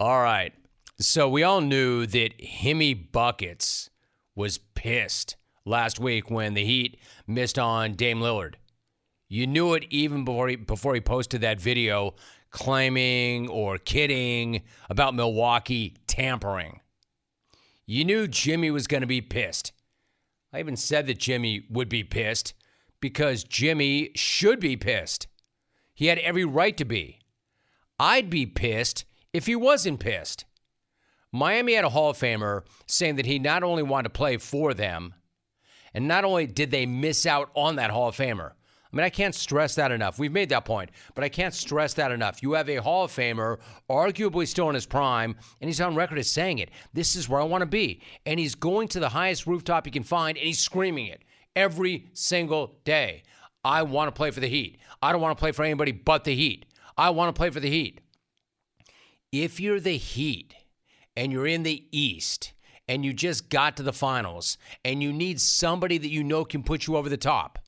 All 0.00 0.22
right. 0.22 0.52
So 0.98 1.28
we 1.28 1.42
all 1.42 1.60
knew 1.60 2.06
that 2.06 2.38
Himmy 2.38 3.12
Buckets 3.12 3.90
was 4.34 4.58
pissed 4.58 5.36
last 5.64 6.00
week 6.00 6.30
when 6.30 6.54
the 6.54 6.64
Heat 6.64 6.98
missed 7.26 7.58
on 7.58 7.94
Dame 7.94 8.20
Lillard. 8.20 8.54
You 9.28 9.46
knew 9.46 9.74
it 9.74 9.84
even 9.90 10.24
before 10.24 10.48
he, 10.48 10.56
before 10.56 10.94
he 10.94 11.00
posted 11.00 11.42
that 11.42 11.60
video 11.60 12.14
claiming 12.50 13.48
or 13.48 13.78
kidding 13.78 14.62
about 14.88 15.14
Milwaukee 15.14 15.96
tampering. 16.06 16.80
You 17.90 18.04
knew 18.04 18.28
Jimmy 18.28 18.70
was 18.70 18.86
going 18.86 19.00
to 19.00 19.06
be 19.06 19.22
pissed. 19.22 19.72
I 20.52 20.58
even 20.58 20.76
said 20.76 21.06
that 21.06 21.16
Jimmy 21.18 21.64
would 21.70 21.88
be 21.88 22.04
pissed 22.04 22.52
because 23.00 23.44
Jimmy 23.44 24.10
should 24.14 24.60
be 24.60 24.76
pissed. 24.76 25.26
He 25.94 26.08
had 26.08 26.18
every 26.18 26.44
right 26.44 26.76
to 26.76 26.84
be. 26.84 27.20
I'd 27.98 28.28
be 28.28 28.44
pissed 28.44 29.06
if 29.32 29.46
he 29.46 29.56
wasn't 29.56 30.00
pissed. 30.00 30.44
Miami 31.32 31.72
had 31.72 31.86
a 31.86 31.88
Hall 31.88 32.10
of 32.10 32.18
Famer 32.18 32.64
saying 32.86 33.16
that 33.16 33.24
he 33.24 33.38
not 33.38 33.62
only 33.62 33.82
wanted 33.82 34.10
to 34.10 34.18
play 34.18 34.36
for 34.36 34.74
them, 34.74 35.14
and 35.94 36.06
not 36.06 36.26
only 36.26 36.46
did 36.46 36.70
they 36.70 36.84
miss 36.84 37.24
out 37.24 37.50
on 37.54 37.76
that 37.76 37.90
Hall 37.90 38.08
of 38.08 38.16
Famer, 38.18 38.52
I 38.90 38.96
mean, 38.96 39.04
I 39.04 39.10
can't 39.10 39.34
stress 39.34 39.74
that 39.74 39.92
enough. 39.92 40.18
We've 40.18 40.32
made 40.32 40.48
that 40.48 40.64
point, 40.64 40.90
but 41.14 41.22
I 41.22 41.28
can't 41.28 41.52
stress 41.52 41.92
that 41.94 42.10
enough. 42.10 42.42
You 42.42 42.52
have 42.52 42.70
a 42.70 42.76
Hall 42.76 43.04
of 43.04 43.12
Famer, 43.12 43.58
arguably 43.90 44.46
still 44.46 44.68
in 44.70 44.74
his 44.74 44.86
prime, 44.86 45.36
and 45.60 45.68
he's 45.68 45.80
on 45.80 45.94
record 45.94 46.18
as 46.18 46.30
saying 46.30 46.58
it. 46.58 46.70
This 46.94 47.14
is 47.14 47.28
where 47.28 47.40
I 47.40 47.44
want 47.44 47.62
to 47.62 47.66
be. 47.66 48.00
And 48.24 48.40
he's 48.40 48.54
going 48.54 48.88
to 48.88 49.00
the 49.00 49.10
highest 49.10 49.46
rooftop 49.46 49.84
he 49.84 49.90
can 49.90 50.04
find, 50.04 50.38
and 50.38 50.46
he's 50.46 50.58
screaming 50.58 51.06
it 51.06 51.22
every 51.54 52.08
single 52.14 52.78
day. 52.84 53.24
I 53.62 53.82
want 53.82 54.08
to 54.08 54.16
play 54.16 54.30
for 54.30 54.40
the 54.40 54.48
Heat. 54.48 54.78
I 55.02 55.12
don't 55.12 55.20
want 55.20 55.36
to 55.36 55.40
play 55.40 55.52
for 55.52 55.64
anybody 55.64 55.92
but 55.92 56.24
the 56.24 56.34
Heat. 56.34 56.64
I 56.96 57.10
want 57.10 57.34
to 57.34 57.38
play 57.38 57.50
for 57.50 57.60
the 57.60 57.70
Heat. 57.70 58.00
If 59.32 59.60
you're 59.60 59.80
the 59.80 59.98
Heat 59.98 60.54
and 61.14 61.30
you're 61.30 61.46
in 61.46 61.62
the 61.62 61.84
East 61.92 62.54
and 62.88 63.04
you 63.04 63.12
just 63.12 63.50
got 63.50 63.76
to 63.76 63.82
the 63.82 63.92
finals 63.92 64.56
and 64.84 65.02
you 65.02 65.12
need 65.12 65.40
somebody 65.40 65.98
that 65.98 66.08
you 66.08 66.24
know 66.24 66.44
can 66.44 66.62
put 66.62 66.86
you 66.86 66.96
over 66.96 67.10
the 67.10 67.18
top, 67.18 67.58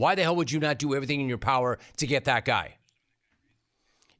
why 0.00 0.14
the 0.14 0.22
hell 0.22 0.34
would 0.36 0.50
you 0.50 0.58
not 0.58 0.78
do 0.78 0.94
everything 0.94 1.20
in 1.20 1.28
your 1.28 1.36
power 1.36 1.78
to 1.98 2.06
get 2.06 2.24
that 2.24 2.46
guy? 2.46 2.76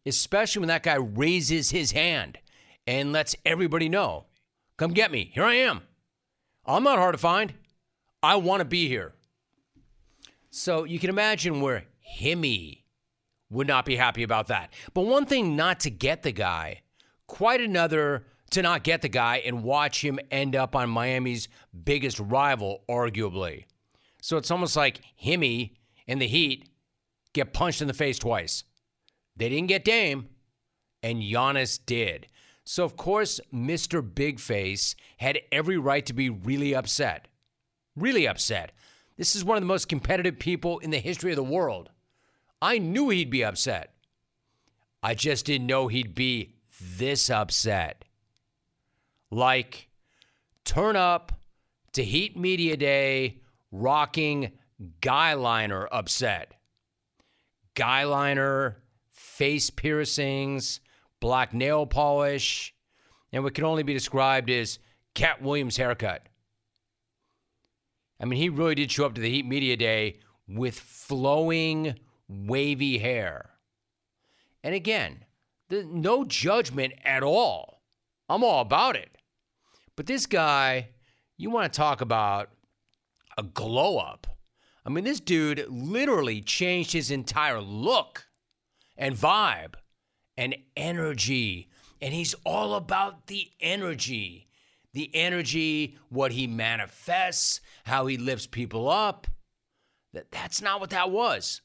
Especially 0.04 0.60
when 0.60 0.68
that 0.68 0.82
guy 0.82 0.96
raises 0.96 1.70
his 1.70 1.92
hand 1.92 2.38
and 2.86 3.12
lets 3.12 3.34
everybody 3.46 3.88
know, 3.88 4.26
come 4.76 4.92
get 4.92 5.10
me. 5.10 5.30
Here 5.32 5.42
I 5.42 5.54
am. 5.54 5.80
I'm 6.66 6.82
not 6.84 6.98
hard 6.98 7.14
to 7.14 7.18
find. 7.18 7.54
I 8.22 8.36
want 8.36 8.60
to 8.60 8.66
be 8.66 8.88
here. 8.88 9.14
So 10.50 10.84
you 10.84 10.98
can 10.98 11.08
imagine 11.08 11.62
where 11.62 11.84
Himmy 12.20 12.82
would 13.48 13.66
not 13.66 13.86
be 13.86 13.96
happy 13.96 14.22
about 14.22 14.48
that. 14.48 14.74
But 14.92 15.06
one 15.06 15.24
thing 15.24 15.56
not 15.56 15.80
to 15.80 15.90
get 15.90 16.22
the 16.22 16.32
guy, 16.32 16.82
quite 17.26 17.62
another 17.62 18.26
to 18.50 18.60
not 18.60 18.84
get 18.84 19.00
the 19.00 19.08
guy 19.08 19.38
and 19.38 19.62
watch 19.62 20.04
him 20.04 20.18
end 20.30 20.54
up 20.54 20.76
on 20.76 20.90
Miami's 20.90 21.48
biggest 21.84 22.20
rival, 22.20 22.82
arguably. 22.86 23.64
So 24.20 24.36
it's 24.36 24.50
almost 24.50 24.76
like 24.76 25.00
Himmy 25.22 25.72
and 26.06 26.20
the 26.20 26.26
Heat 26.26 26.68
get 27.32 27.52
punched 27.52 27.82
in 27.82 27.88
the 27.88 27.94
face 27.94 28.18
twice. 28.18 28.64
They 29.36 29.48
didn't 29.48 29.68
get 29.68 29.84
Dame, 29.84 30.28
and 31.02 31.22
Giannis 31.22 31.78
did. 31.84 32.26
So, 32.64 32.84
of 32.84 32.96
course, 32.96 33.40
Mr. 33.52 34.02
Big 34.02 34.38
Face 34.38 34.94
had 35.16 35.40
every 35.50 35.78
right 35.78 36.04
to 36.06 36.12
be 36.12 36.28
really 36.28 36.74
upset. 36.74 37.28
Really 37.96 38.28
upset. 38.28 38.72
This 39.16 39.34
is 39.34 39.44
one 39.44 39.56
of 39.56 39.62
the 39.62 39.66
most 39.66 39.88
competitive 39.88 40.38
people 40.38 40.78
in 40.78 40.90
the 40.90 40.98
history 40.98 41.32
of 41.32 41.36
the 41.36 41.42
world. 41.42 41.90
I 42.62 42.78
knew 42.78 43.08
he'd 43.08 43.30
be 43.30 43.44
upset. 43.44 43.94
I 45.02 45.14
just 45.14 45.46
didn't 45.46 45.66
know 45.66 45.88
he'd 45.88 46.14
be 46.14 46.54
this 46.80 47.30
upset. 47.30 48.04
Like, 49.30 49.88
turn 50.64 50.96
up 50.96 51.32
to 51.92 52.04
Heat 52.04 52.36
Media 52.36 52.76
Day 52.76 53.40
rocking 53.70 54.52
guyliner 55.00 55.86
upset. 55.90 56.54
Guyliner, 57.74 58.76
face 59.10 59.70
piercings, 59.70 60.80
black 61.20 61.54
nail 61.54 61.86
polish, 61.86 62.74
and 63.32 63.44
what 63.44 63.54
can 63.54 63.64
only 63.64 63.82
be 63.82 63.92
described 63.92 64.50
as 64.50 64.78
Katt 65.14 65.42
Williams 65.42 65.76
haircut. 65.76 66.26
I 68.20 68.26
mean, 68.26 68.38
he 68.38 68.48
really 68.48 68.74
did 68.74 68.90
show 68.90 69.06
up 69.06 69.14
to 69.14 69.20
the 69.20 69.30
Heat 69.30 69.46
Media 69.46 69.76
Day 69.76 70.18
with 70.46 70.78
flowing, 70.78 71.98
wavy 72.28 72.98
hair. 72.98 73.50
And 74.62 74.74
again, 74.74 75.24
the, 75.68 75.84
no 75.84 76.24
judgment 76.24 76.92
at 77.04 77.22
all. 77.22 77.82
I'm 78.28 78.44
all 78.44 78.60
about 78.60 78.96
it. 78.96 79.16
But 79.96 80.06
this 80.06 80.26
guy, 80.26 80.90
you 81.36 81.50
want 81.50 81.72
to 81.72 81.76
talk 81.76 82.00
about 82.00 82.50
a 83.36 83.42
glow 83.42 83.98
up. 83.98 84.26
I 84.84 84.88
mean, 84.88 85.04
this 85.04 85.20
dude 85.20 85.66
literally 85.68 86.40
changed 86.40 86.92
his 86.92 87.10
entire 87.10 87.60
look 87.60 88.26
and 88.96 89.14
vibe 89.14 89.74
and 90.36 90.56
energy. 90.76 91.68
And 92.00 92.14
he's 92.14 92.34
all 92.44 92.74
about 92.74 93.26
the 93.26 93.50
energy. 93.60 94.48
The 94.92 95.10
energy, 95.14 95.98
what 96.08 96.32
he 96.32 96.46
manifests, 96.46 97.60
how 97.84 98.06
he 98.06 98.16
lifts 98.16 98.46
people 98.46 98.88
up. 98.88 99.26
That, 100.12 100.32
that's 100.32 100.60
not 100.60 100.80
what 100.80 100.90
that 100.90 101.10
was. 101.10 101.60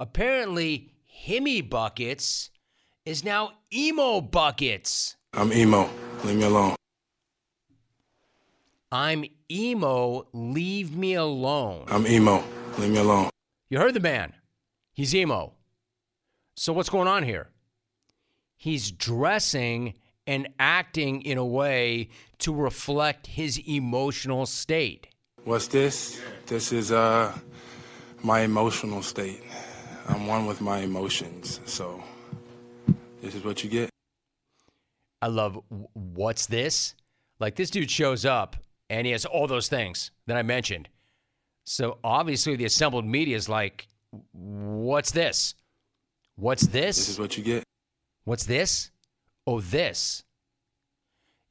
Apparently, 0.00 0.90
Himmy 1.26 1.68
Buckets 1.68 2.50
is 3.04 3.22
now 3.22 3.52
Emo 3.72 4.20
Buckets. 4.20 5.16
I'm 5.34 5.52
emo. 5.52 5.90
Leave 6.24 6.36
me 6.36 6.44
alone. 6.44 6.76
I'm 8.90 9.24
emo. 9.50 10.26
Leave 10.32 10.96
me 10.96 11.14
alone. 11.14 11.84
I'm 11.88 12.06
emo. 12.06 12.42
Leave 12.78 12.90
me 12.90 12.98
alone. 12.98 13.30
You 13.68 13.78
heard 13.78 13.94
the 13.94 14.00
man. 14.00 14.32
He's 14.92 15.14
emo. 15.14 15.52
So 16.56 16.72
what's 16.72 16.88
going 16.88 17.08
on 17.08 17.24
here? 17.24 17.48
He's 18.56 18.90
dressing 18.90 19.94
and 20.26 20.48
acting 20.58 21.22
in 21.22 21.38
a 21.38 21.44
way 21.44 22.08
to 22.38 22.54
reflect 22.54 23.26
his 23.26 23.60
emotional 23.66 24.46
state. 24.46 25.08
What's 25.44 25.66
this? 25.66 26.20
This 26.46 26.72
is 26.72 26.92
uh 26.92 27.36
my 28.22 28.40
emotional 28.40 29.02
state. 29.02 29.42
I'm 30.08 30.26
one 30.26 30.46
with 30.46 30.60
my 30.60 30.78
emotions. 30.78 31.60
So 31.66 32.02
this 33.20 33.34
is 33.34 33.44
what 33.44 33.62
you 33.62 33.70
get. 33.70 33.90
I 35.20 35.26
love 35.28 35.60
what's 35.92 36.46
this? 36.46 36.94
Like 37.40 37.56
this 37.56 37.70
dude 37.70 37.90
shows 37.90 38.24
up 38.24 38.56
and 38.90 39.06
he 39.06 39.12
has 39.12 39.24
all 39.24 39.46
those 39.46 39.68
things 39.68 40.10
that 40.26 40.36
I 40.36 40.42
mentioned. 40.42 40.88
So 41.64 41.98
obviously, 42.04 42.56
the 42.56 42.64
assembled 42.66 43.06
media 43.06 43.36
is 43.36 43.48
like, 43.48 43.88
what's 44.32 45.10
this? 45.10 45.54
What's 46.36 46.66
this? 46.66 46.96
This 46.96 47.08
is 47.08 47.18
what 47.18 47.36
you 47.36 47.44
get. 47.44 47.64
What's 48.24 48.44
this? 48.44 48.90
Oh, 49.46 49.60
this. 49.60 50.24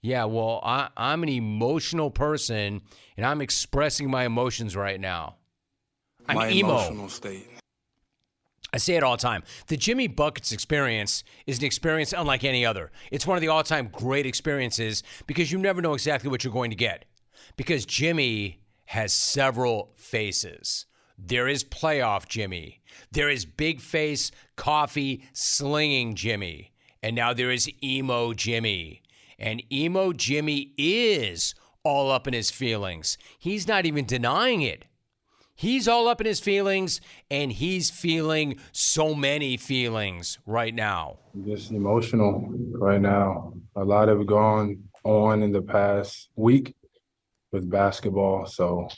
Yeah, 0.01 0.25
well, 0.25 0.59
I, 0.63 0.89
I'm 0.97 1.23
an 1.23 1.29
emotional 1.29 2.11
person 2.11 2.81
and 3.15 3.25
I'm 3.25 3.41
expressing 3.41 4.11
my 4.11 4.25
emotions 4.25 4.75
right 4.75 4.99
now. 4.99 5.37
I'm 6.27 6.35
my 6.35 6.51
emo. 6.51 6.71
emotional 6.71 7.09
state. 7.09 7.47
I 8.73 8.77
say 8.77 8.95
it 8.95 9.03
all 9.03 9.15
the 9.15 9.21
time. 9.21 9.43
The 9.67 9.77
Jimmy 9.77 10.07
Buckets 10.07 10.51
experience 10.51 11.23
is 11.45 11.59
an 11.59 11.65
experience 11.65 12.11
unlike 12.11 12.43
any 12.43 12.65
other. 12.65 12.91
It's 13.11 13.27
one 13.27 13.37
of 13.37 13.41
the 13.41 13.47
all 13.49 13.63
time 13.63 13.89
great 13.91 14.25
experiences 14.25 15.03
because 15.27 15.51
you 15.51 15.59
never 15.59 15.81
know 15.81 15.93
exactly 15.93 16.29
what 16.29 16.43
you're 16.43 16.53
going 16.53 16.71
to 16.71 16.75
get. 16.75 17.05
Because 17.55 17.85
Jimmy 17.85 18.61
has 18.85 19.13
several 19.13 19.91
faces. 19.95 20.85
There 21.17 21.47
is 21.47 21.63
playoff 21.63 22.27
Jimmy. 22.27 22.81
There 23.11 23.29
is 23.29 23.45
big 23.45 23.79
face, 23.79 24.31
coffee, 24.55 25.23
slinging 25.33 26.15
Jimmy. 26.15 26.73
And 27.01 27.15
now 27.15 27.33
there 27.33 27.51
is 27.51 27.69
emo 27.83 28.33
Jimmy. 28.33 29.01
And 29.37 29.63
emo 29.71 30.13
Jimmy 30.13 30.73
is 30.77 31.53
all 31.83 32.11
up 32.11 32.27
in 32.27 32.33
his 32.33 32.49
feelings. 32.49 33.17
He's 33.37 33.67
not 33.67 33.85
even 33.85 34.05
denying 34.05 34.61
it. 34.61 34.85
He's 35.55 35.87
all 35.87 36.07
up 36.07 36.19
in 36.19 36.25
his 36.25 36.39
feelings 36.39 36.99
and 37.29 37.51
he's 37.51 37.89
feeling 37.89 38.57
so 38.71 39.13
many 39.13 39.55
feelings 39.57 40.39
right 40.45 40.73
now. 40.73 41.19
Just 41.45 41.71
emotional 41.71 42.49
right 42.71 43.01
now. 43.01 43.53
A 43.75 43.83
lot 43.83 44.07
have 44.07 44.25
gone 44.25 44.83
on 45.03 45.43
in 45.43 45.51
the 45.51 45.61
past 45.61 46.29
week 46.35 46.75
with 47.53 47.69
basketball. 47.69 48.45
So, 48.45 48.89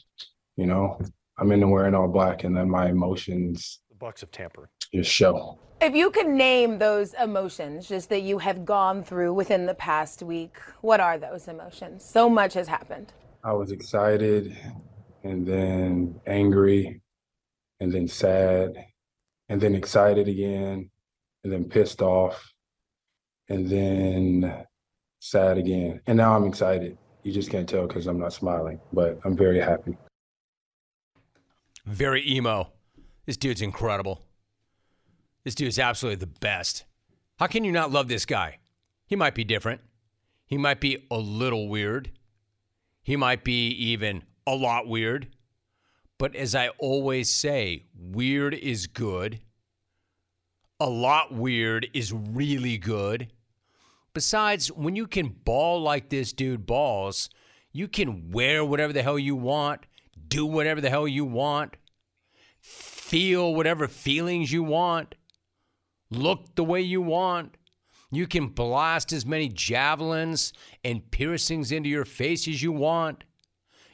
you 0.56 0.66
know, 0.66 1.00
I'm 1.38 1.52
in 1.52 1.62
and 1.62 1.72
wearing 1.72 1.94
all 1.94 2.08
black 2.08 2.44
and 2.46 2.56
then 2.58 2.70
my 2.70 2.90
emotions 2.90 3.82
The 3.90 3.96
Bucks 3.96 4.24
of 4.24 4.32
tampering. 4.32 4.70
just 4.94 5.12
show. 5.12 5.60
If 5.82 5.94
you 5.94 6.10
could 6.10 6.28
name 6.28 6.80
those 6.80 7.14
emotions 7.22 7.88
just 7.88 8.10
that 8.10 8.22
you 8.22 8.38
have 8.40 8.66
gone 8.66 9.04
through 9.04 9.34
within 9.34 9.66
the 9.66 9.76
past 9.76 10.24
week, 10.24 10.56
what 10.82 11.02
are 11.02 11.18
those 11.18 11.50
emotions? 11.50 12.04
So 12.06 12.30
much 12.30 12.54
has 12.54 12.68
happened. 12.68 13.12
I 13.44 13.52
was 13.52 13.72
excited 13.72 14.58
and 15.24 15.46
then 15.46 16.20
angry 16.26 17.02
and 17.82 17.92
then 17.92 18.08
sad 18.08 18.74
and 19.50 19.60
then 19.60 19.76
excited 19.76 20.30
again 20.30 20.90
and 21.44 21.54
then 21.54 21.66
pissed 21.66 22.02
off 22.02 22.54
and 23.50 23.70
then 23.70 24.66
sad 25.20 25.58
again. 25.58 26.00
And 26.08 26.18
now 26.18 26.36
I'm 26.36 26.46
excited. 26.46 26.98
You 27.26 27.32
just 27.32 27.50
can't 27.50 27.68
tell 27.68 27.88
because 27.88 28.06
I'm 28.06 28.20
not 28.20 28.34
smiling, 28.34 28.80
but 28.94 29.20
I'm 29.26 29.36
very 29.36 29.60
happy. 29.60 29.98
Very 31.84 32.24
emo. 32.32 32.72
This 33.26 33.36
dude's 33.36 33.64
incredible. 33.64 34.22
This 35.44 35.56
dude's 35.56 35.80
absolutely 35.80 36.20
the 36.20 36.40
best. 36.40 36.84
How 37.40 37.48
can 37.48 37.64
you 37.64 37.72
not 37.72 37.90
love 37.90 38.10
this 38.10 38.28
guy? 38.28 38.60
He 39.08 39.16
might 39.16 39.34
be 39.34 39.44
different. 39.44 39.82
He 40.46 40.60
might 40.60 40.80
be 40.80 41.08
a 41.10 41.18
little 41.18 41.68
weird. 41.68 42.12
He 43.02 43.16
might 43.16 43.44
be 43.44 43.70
even 43.70 44.22
a 44.46 44.54
lot 44.54 44.88
weird. 44.88 45.30
But 46.20 46.36
as 46.36 46.54
I 46.54 46.68
always 46.78 47.34
say, 47.34 47.86
weird 47.98 48.54
is 48.54 48.86
good. 48.86 49.42
A 50.80 50.90
lot 50.90 51.34
weird 51.34 51.88
is 51.92 52.14
really 52.14 52.78
good. 52.78 53.32
Besides, 54.16 54.72
when 54.72 54.96
you 54.96 55.08
can 55.08 55.28
ball 55.28 55.82
like 55.82 56.08
this 56.08 56.32
dude 56.32 56.66
balls, 56.66 57.30
you 57.74 57.90
can 57.90 58.32
wear 58.32 58.64
whatever 58.64 58.94
the 58.94 59.04
hell 59.04 59.20
you 59.20 59.36
want, 59.36 59.86
do 60.30 60.46
whatever 60.46 60.80
the 60.80 60.90
hell 60.90 61.06
you 61.06 61.26
want, 61.26 61.76
feel 62.62 63.54
whatever 63.54 63.90
feelings 63.90 64.54
you 64.54 64.64
want, 64.64 65.16
look 66.10 66.56
the 66.56 66.64
way 66.64 66.80
you 66.80 67.02
want. 67.02 67.58
You 68.10 68.26
can 68.26 68.48
blast 68.48 69.12
as 69.12 69.26
many 69.26 69.50
javelins 69.50 70.54
and 70.86 71.12
piercings 71.12 71.74
into 71.74 71.90
your 71.90 72.06
face 72.06 72.48
as 72.48 72.64
you 72.64 72.72
want. 72.72 73.26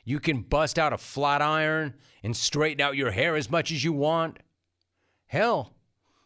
You 0.06 0.20
can 0.20 0.42
bust 0.42 0.78
out 0.78 0.94
a 0.94 1.00
flat 1.00 1.42
iron 1.42 1.96
and 2.24 2.38
straighten 2.38 2.82
out 2.82 2.96
your 2.96 3.10
hair 3.10 3.36
as 3.36 3.50
much 3.50 3.72
as 3.72 3.84
you 3.84 3.92
want. 3.92 4.38
Hell, 5.26 5.74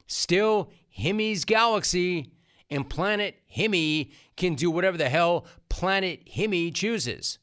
still 0.06 0.70
Himmy's 0.90 1.46
galaxy 1.46 2.35
and 2.76 2.90
planet 2.90 3.42
Himmy 3.56 4.12
can 4.36 4.56
do 4.56 4.70
whatever 4.70 4.98
the 4.98 5.10
hell 5.10 5.46
planet 5.70 6.28
Himmy 6.28 6.74
chooses. 6.74 7.40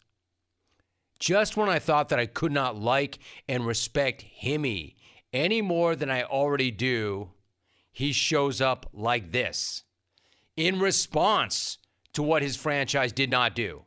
Just 1.18 1.56
when 1.56 1.68
I 1.68 1.78
thought 1.78 2.10
that 2.10 2.18
I 2.18 2.26
could 2.26 2.52
not 2.52 2.76
like 2.76 3.18
and 3.48 3.66
respect 3.66 4.24
Himmy 4.42 4.96
any 5.32 5.62
more 5.62 5.96
than 5.96 6.10
I 6.10 6.24
already 6.24 6.70
do, 6.70 7.30
he 7.90 8.12
shows 8.12 8.60
up 8.60 8.88
like 8.92 9.32
this 9.32 9.84
in 10.56 10.78
response 10.80 11.78
to 12.12 12.22
what 12.22 12.42
his 12.42 12.56
franchise 12.56 13.12
did 13.12 13.30
not 13.30 13.54
do. 13.54 13.82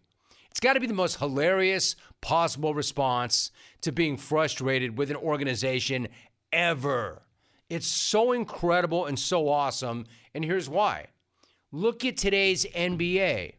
It's 0.49 0.59
got 0.59 0.73
to 0.73 0.79
be 0.79 0.87
the 0.87 0.93
most 0.93 1.17
hilarious 1.17 1.95
possible 2.21 2.73
response 2.73 3.51
to 3.81 3.91
being 3.91 4.17
frustrated 4.17 4.97
with 4.97 5.11
an 5.11 5.17
organization 5.17 6.07
ever. 6.51 7.21
It's 7.69 7.87
so 7.87 8.31
incredible 8.31 9.05
and 9.05 9.19
so 9.19 9.49
awesome. 9.49 10.05
And 10.33 10.43
here's 10.43 10.69
why 10.69 11.07
look 11.75 12.05
at 12.05 12.15
today's 12.15 12.65
NBA. 12.65 13.51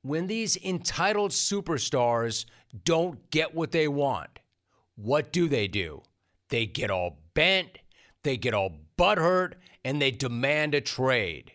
When 0.00 0.26
these 0.28 0.56
entitled 0.56 1.30
superstars 1.30 2.46
don't 2.84 3.30
get 3.30 3.54
what 3.54 3.70
they 3.70 3.86
want, 3.86 4.38
what 4.96 5.30
do 5.30 5.46
they 5.46 5.68
do? 5.68 6.02
They 6.48 6.64
get 6.64 6.90
all 6.90 7.18
bent, 7.34 7.78
they 8.22 8.38
get 8.38 8.54
all 8.54 8.78
butthurt, 8.96 9.54
and 9.84 10.00
they 10.00 10.10
demand 10.10 10.74
a 10.74 10.80
trade. 10.80 11.52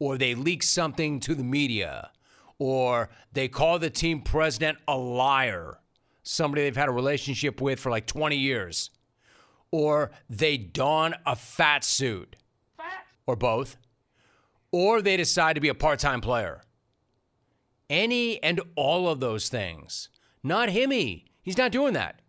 Or 0.00 0.18
they 0.18 0.34
leak 0.34 0.64
something 0.64 1.20
to 1.20 1.36
the 1.36 1.44
media, 1.44 2.10
or 2.58 3.10
they 3.32 3.46
call 3.46 3.78
the 3.78 3.90
team 3.90 4.22
president 4.22 4.78
a 4.88 4.96
liar, 4.96 5.78
somebody 6.24 6.62
they've 6.62 6.76
had 6.76 6.88
a 6.88 6.92
relationship 6.92 7.60
with 7.60 7.78
for 7.78 7.90
like 7.90 8.06
20 8.06 8.36
years, 8.36 8.90
or 9.70 10.10
they 10.28 10.56
don 10.56 11.14
a 11.24 11.36
fat 11.36 11.84
suit, 11.84 12.34
or 13.26 13.36
both, 13.36 13.76
or 14.76 15.00
they 15.00 15.16
decide 15.16 15.54
to 15.54 15.60
be 15.60 15.70
a 15.70 15.74
part 15.74 15.98
time 15.98 16.20
player. 16.20 16.60
Any 17.88 18.42
and 18.42 18.60
all 18.74 19.08
of 19.08 19.20
those 19.20 19.48
things. 19.48 20.10
Not 20.42 20.68
Himmy. 20.68 21.24
He's 21.40 21.56
not 21.56 21.72
doing 21.72 21.94
that. 21.94 22.20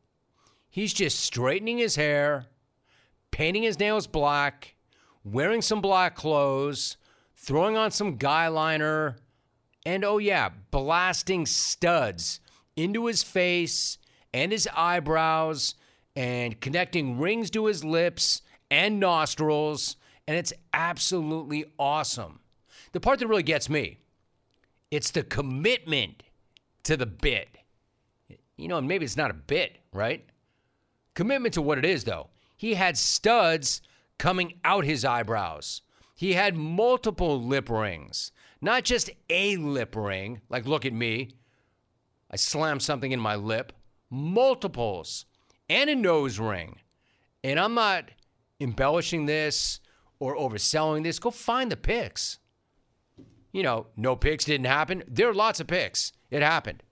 He's 0.70 0.94
just 0.94 1.20
straightening 1.20 1.78
his 1.78 1.98
hair, 1.98 2.46
painting 3.32 3.64
his 3.64 3.80
nails 3.80 4.08
black, 4.08 4.76
wearing 5.26 5.62
some 5.62 5.82
black 5.82 6.16
clothes, 6.16 6.96
throwing 7.36 7.76
on 7.76 7.92
some 7.92 8.16
guy 8.16 8.48
liner, 8.48 9.18
and 9.86 10.06
oh, 10.06 10.18
yeah, 10.18 10.50
blasting 10.72 11.46
studs 11.46 12.40
into 12.78 13.08
his 13.08 13.24
face 13.24 13.98
and 14.34 14.54
his 14.54 14.70
eyebrows 14.74 15.76
and 16.16 16.62
connecting 16.62 17.20
rings 17.20 17.50
to 17.50 17.66
his 17.66 17.84
lips 17.84 18.42
and 18.72 19.02
nostrils. 19.02 19.98
And 20.28 20.36
it's 20.38 20.54
absolutely 20.74 21.66
awesome. 21.80 22.40
The 22.92 23.00
part 23.00 23.20
that 23.20 23.28
really 23.28 23.44
gets 23.44 23.70
me, 23.70 24.00
it's 24.92 25.12
the 25.12 25.24
commitment 25.24 26.24
to 26.84 26.98
the 26.98 27.06
bit. 27.06 27.58
You 28.58 28.68
know, 28.68 28.78
and 28.78 28.88
maybe 28.88 29.06
it's 29.06 29.18
not 29.18 29.32
a 29.32 29.36
bit, 29.36 29.78
right? 29.94 30.26
Commitment 31.14 31.54
to 31.54 31.62
what 31.62 31.78
it 31.78 31.86
is, 31.86 32.04
though. 32.04 32.28
He 32.56 32.74
had 32.74 32.98
studs 32.98 33.82
coming 34.18 34.54
out 34.66 34.84
his 34.84 35.06
eyebrows. 35.06 35.82
He 36.16 36.34
had 36.34 36.56
multiple 36.56 37.42
lip 37.42 37.70
rings, 37.70 38.32
not 38.60 38.84
just 38.84 39.12
a 39.30 39.56
lip 39.58 39.96
ring, 39.96 40.42
like 40.50 40.66
look 40.66 40.86
at 40.86 40.94
me. 40.94 41.30
I 42.32 42.36
slammed 42.36 42.82
something 42.82 43.12
in 43.12 43.20
my 43.20 43.36
lip, 43.36 43.72
multiples, 44.10 45.26
and 45.70 45.90
a 45.90 45.96
nose 45.96 46.40
ring. 46.40 46.80
And 47.44 47.60
I'm 47.60 47.76
not 47.76 48.06
embellishing 48.60 49.28
this 49.28 49.80
or 50.20 50.36
overselling 50.36 51.04
this. 51.04 51.20
Go 51.20 51.32
find 51.32 51.72
the 51.72 51.78
pics. 51.78 52.40
You 53.52 53.64
know, 53.64 53.88
no 53.96 54.16
pics 54.16 54.46
didn't 54.46 54.68
happen. 54.68 55.04
There 55.08 55.30
are 55.30 55.34
lots 55.34 55.60
of 55.60 55.68
pics. 55.68 56.12
It 56.30 56.42
happened. 56.42 56.84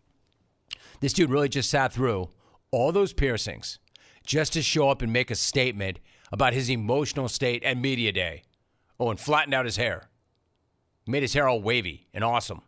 This 1.00 1.14
dude 1.14 1.30
really 1.30 1.50
just 1.50 1.70
sat 1.70 1.94
through 1.94 2.30
all 2.72 2.92
those 2.92 3.14
piercings 3.14 3.80
just 4.26 4.54
to 4.54 4.62
show 4.62 4.90
up 4.90 5.02
and 5.02 5.14
make 5.14 5.30
a 5.30 5.36
statement 5.36 6.00
about 6.32 6.54
his 6.54 6.70
emotional 6.70 7.30
state 7.30 7.64
at 7.64 7.78
Media 7.78 8.12
Day. 8.12 8.44
Oh, 9.00 9.10
and 9.10 9.20
flattened 9.20 9.54
out 9.54 9.66
his 9.66 9.78
hair. 9.78 10.10
Made 11.06 11.22
his 11.22 11.34
hair 11.34 11.48
all 11.48 11.62
wavy 11.62 12.08
and 12.14 12.24
awesome. 12.24 12.62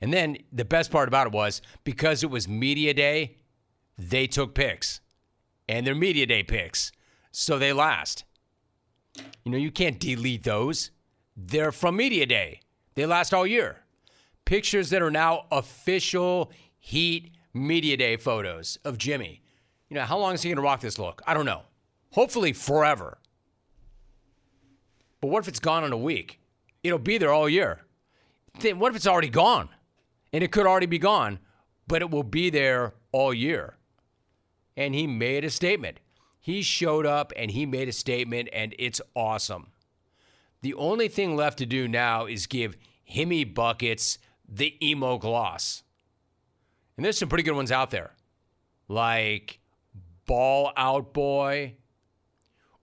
And 0.00 0.12
then 0.12 0.38
the 0.52 0.64
best 0.64 0.90
part 0.90 1.08
about 1.08 1.28
it 1.28 1.32
was 1.32 1.62
because 1.84 2.22
it 2.22 2.30
was 2.30 2.48
Media 2.48 2.92
Day, 2.92 3.38
they 3.96 4.26
took 4.26 4.54
pics. 4.54 5.00
And 5.68 5.86
they're 5.86 5.94
Media 5.94 6.26
Day 6.26 6.42
pics. 6.42 6.92
So 7.30 7.58
they 7.58 7.72
last. 7.72 8.24
You 9.44 9.52
know, 9.52 9.58
you 9.58 9.70
can't 9.70 9.98
delete 9.98 10.42
those. 10.42 10.90
They're 11.36 11.72
from 11.72 11.96
Media 11.96 12.26
Day. 12.26 12.60
They 12.94 13.06
last 13.06 13.34
all 13.34 13.46
year. 13.46 13.78
Pictures 14.44 14.90
that 14.90 15.02
are 15.02 15.10
now 15.10 15.46
official 15.50 16.50
Heat 16.78 17.32
Media 17.52 17.96
Day 17.96 18.16
photos 18.16 18.78
of 18.84 18.98
Jimmy. 18.98 19.42
You 19.88 19.96
know, 19.96 20.02
how 20.02 20.18
long 20.18 20.34
is 20.34 20.42
he 20.42 20.48
going 20.48 20.56
to 20.56 20.62
rock 20.62 20.80
this 20.80 20.98
look? 20.98 21.22
I 21.26 21.34
don't 21.34 21.46
know. 21.46 21.62
Hopefully 22.12 22.52
forever. 22.52 23.18
But 25.20 25.28
what 25.28 25.40
if 25.40 25.48
it's 25.48 25.60
gone 25.60 25.84
in 25.84 25.92
a 25.92 25.96
week? 25.96 26.40
It'll 26.82 26.98
be 26.98 27.18
there 27.18 27.32
all 27.32 27.48
year. 27.48 27.80
Then 28.60 28.78
what 28.78 28.90
if 28.90 28.96
it's 28.96 29.06
already 29.06 29.28
gone? 29.28 29.68
And 30.32 30.42
it 30.42 30.52
could 30.52 30.66
already 30.66 30.86
be 30.86 30.98
gone, 30.98 31.38
but 31.86 32.02
it 32.02 32.10
will 32.10 32.22
be 32.22 32.50
there 32.50 32.94
all 33.12 33.32
year. 33.32 33.76
And 34.76 34.94
he 34.94 35.06
made 35.06 35.44
a 35.44 35.50
statement. 35.50 35.98
He 36.46 36.62
showed 36.62 37.06
up 37.06 37.32
and 37.34 37.50
he 37.50 37.66
made 37.66 37.88
a 37.88 37.92
statement, 37.92 38.48
and 38.52 38.72
it's 38.78 39.00
awesome. 39.16 39.72
The 40.62 40.74
only 40.74 41.08
thing 41.08 41.34
left 41.34 41.58
to 41.58 41.66
do 41.66 41.88
now 41.88 42.26
is 42.26 42.46
give 42.46 42.76
Himmy 43.10 43.52
Buckets 43.52 44.18
the 44.48 44.76
emo 44.80 45.18
gloss. 45.18 45.82
And 46.96 47.04
there's 47.04 47.18
some 47.18 47.28
pretty 47.28 47.42
good 47.42 47.56
ones 47.56 47.72
out 47.72 47.90
there, 47.90 48.12
like 48.86 49.58
Ball 50.26 50.70
Out 50.76 51.12
Boy 51.12 51.74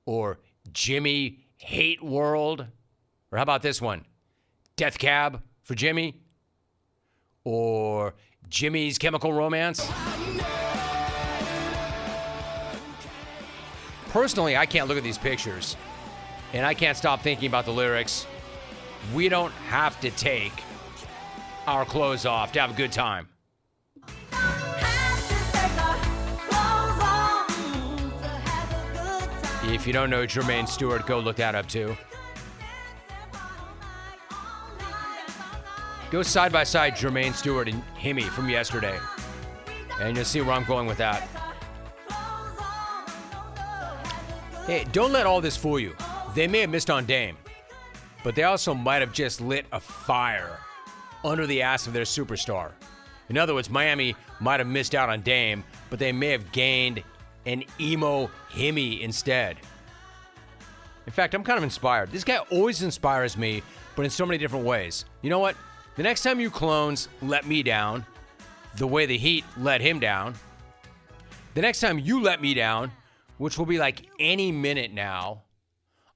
or 0.05 0.39
Jimmy 0.73 1.45
Hate 1.55 2.03
World. 2.03 2.67
Or 3.31 3.37
how 3.37 3.43
about 3.43 3.61
this 3.61 3.81
one? 3.81 4.03
Death 4.75 4.99
Cab 4.99 5.41
for 5.61 5.73
Jimmy 5.73 6.19
or 7.45 8.13
Jimmy's 8.49 8.97
Chemical 8.97 9.31
Romance. 9.31 9.89
Personally, 14.13 14.55
I 14.55 14.67
can't 14.67 14.87
look 14.87 14.97
at 14.99 15.03
these 15.03 15.17
pictures 15.17 15.75
and 16.53 16.63
I 16.63 16.75
can't 16.75 16.95
stop 16.95 17.21
thinking 17.21 17.47
about 17.47 17.65
the 17.65 17.73
lyrics. 17.73 18.27
We 19.11 19.27
don't 19.27 19.51
have 19.69 19.99
to 20.01 20.11
take 20.11 20.53
our 21.65 21.83
clothes 21.83 22.23
off 22.23 22.51
to 22.51 22.61
have 22.61 22.69
a 22.69 22.73
good 22.75 22.91
time. 22.91 23.27
If 29.63 29.87
you 29.87 29.93
don't 29.93 30.11
know 30.11 30.27
Jermaine 30.27 30.67
Stewart, 30.67 31.07
go 31.07 31.17
look 31.17 31.37
that 31.37 31.55
up 31.55 31.67
too. 31.67 31.97
Go 36.11 36.21
side 36.21 36.51
by 36.51 36.63
side 36.65 36.95
Jermaine 36.95 37.33
Stewart 37.33 37.67
and 37.67 37.81
Himmy 37.97 38.29
from 38.29 38.47
yesterday, 38.47 38.99
and 39.99 40.15
you'll 40.15 40.23
see 40.23 40.41
where 40.41 40.53
I'm 40.53 40.65
going 40.65 40.85
with 40.85 40.99
that. 40.99 41.27
Hey, 44.65 44.85
don't 44.93 45.11
let 45.11 45.25
all 45.25 45.41
this 45.41 45.57
fool 45.57 45.79
you. 45.79 45.95
They 46.35 46.47
may 46.47 46.61
have 46.61 46.69
missed 46.69 46.89
on 46.89 47.05
Dame. 47.05 47.37
but 48.23 48.35
they 48.35 48.43
also 48.43 48.73
might 48.73 49.01
have 49.01 49.11
just 49.11 49.41
lit 49.41 49.65
a 49.71 49.79
fire 49.79 50.57
under 51.23 51.45
the 51.45 51.61
ass 51.61 51.87
of 51.87 51.93
their 51.93 52.03
superstar. 52.03 52.71
In 53.29 53.37
other 53.37 53.53
words, 53.53 53.69
Miami 53.69 54.15
might 54.39 54.59
have 54.59 54.67
missed 54.67 54.95
out 54.95 55.09
on 55.09 55.21
Dame, 55.21 55.63
but 55.89 55.99
they 55.99 56.11
may 56.11 56.29
have 56.29 56.51
gained 56.51 57.03
an 57.45 57.63
emo 57.79 58.29
Himmy 58.49 59.01
instead. 59.01 59.57
In 61.05 61.11
fact, 61.11 61.33
I'm 61.33 61.43
kind 61.43 61.57
of 61.57 61.63
inspired. 61.63 62.11
This 62.11 62.23
guy 62.23 62.37
always 62.49 62.81
inspires 62.81 63.37
me, 63.37 63.61
but 63.95 64.03
in 64.05 64.09
so 64.09 64.25
many 64.25 64.37
different 64.37 64.65
ways. 64.65 65.05
You 65.21 65.29
know 65.29 65.39
what? 65.39 65.55
The 65.97 66.03
next 66.03 66.23
time 66.23 66.39
you 66.39 66.49
clones 66.49 67.09
let 67.21 67.45
me 67.45 67.61
down, 67.61 68.05
the 68.77 68.87
way 68.87 69.05
the 69.05 69.17
Heat 69.17 69.43
let 69.57 69.81
him 69.81 69.99
down, 69.99 70.33
the 71.53 71.61
next 71.61 71.81
time 71.81 71.99
you 71.99 72.21
let 72.21 72.41
me 72.41 72.53
down, 72.53 72.91
which 73.43 73.57
will 73.57 73.65
be 73.65 73.77
like 73.77 74.07
any 74.19 74.53
minute 74.53 74.93
now, 74.93 75.43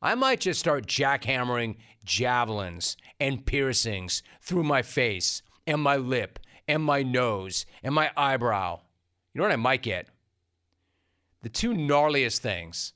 I 0.02 0.16
might 0.16 0.40
just 0.40 0.62
start 0.62 0.88
jackhammering 0.88 1.76
javelins 2.06 2.96
and 3.20 3.46
piercings 3.46 4.24
through 4.40 4.64
my 4.64 4.82
face 4.82 5.42
and 5.66 5.82
my 5.82 5.98
lip 5.98 6.40
and 6.70 6.82
my 6.82 7.04
nose 7.04 7.66
and 7.84 7.94
my 7.94 8.12
eyebrow. 8.16 8.80
You 9.34 9.40
know 9.40 9.44
what 9.44 9.52
I 9.52 9.58
might 9.58 9.82
get? 9.82 10.08
The 11.42 11.50
two 11.50 11.74
gnarliest 11.74 12.38
things. 12.38 12.94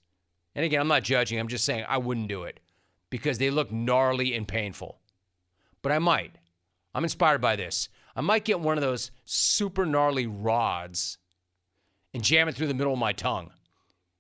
And 0.56 0.64
again, 0.64 0.80
I'm 0.80 0.88
not 0.88 1.04
judging, 1.04 1.38
I'm 1.38 1.50
just 1.50 1.66
saying 1.66 1.84
I 1.90 1.98
wouldn't 1.98 2.30
do 2.30 2.44
it 2.44 2.62
because 3.10 3.38
they 3.38 3.50
look 3.50 3.70
gnarly 3.70 4.34
and 4.34 4.48
painful. 4.48 5.02
But 5.82 5.92
I 5.92 6.00
might. 6.00 6.38
I'm 6.96 7.04
inspired 7.04 7.42
by 7.42 7.58
this. 7.58 7.90
I 8.16 8.22
might 8.22 8.46
get 8.46 8.62
one 8.62 8.78
of 8.78 8.82
those 8.82 9.12
super 9.26 9.86
gnarly 9.86 10.26
rods 10.26 11.18
and 12.14 12.24
jam 12.24 12.48
it 12.48 12.56
through 12.56 12.68
the 12.68 12.74
middle 12.74 12.94
of 12.94 13.00
my 13.00 13.12
tongue. 13.12 13.52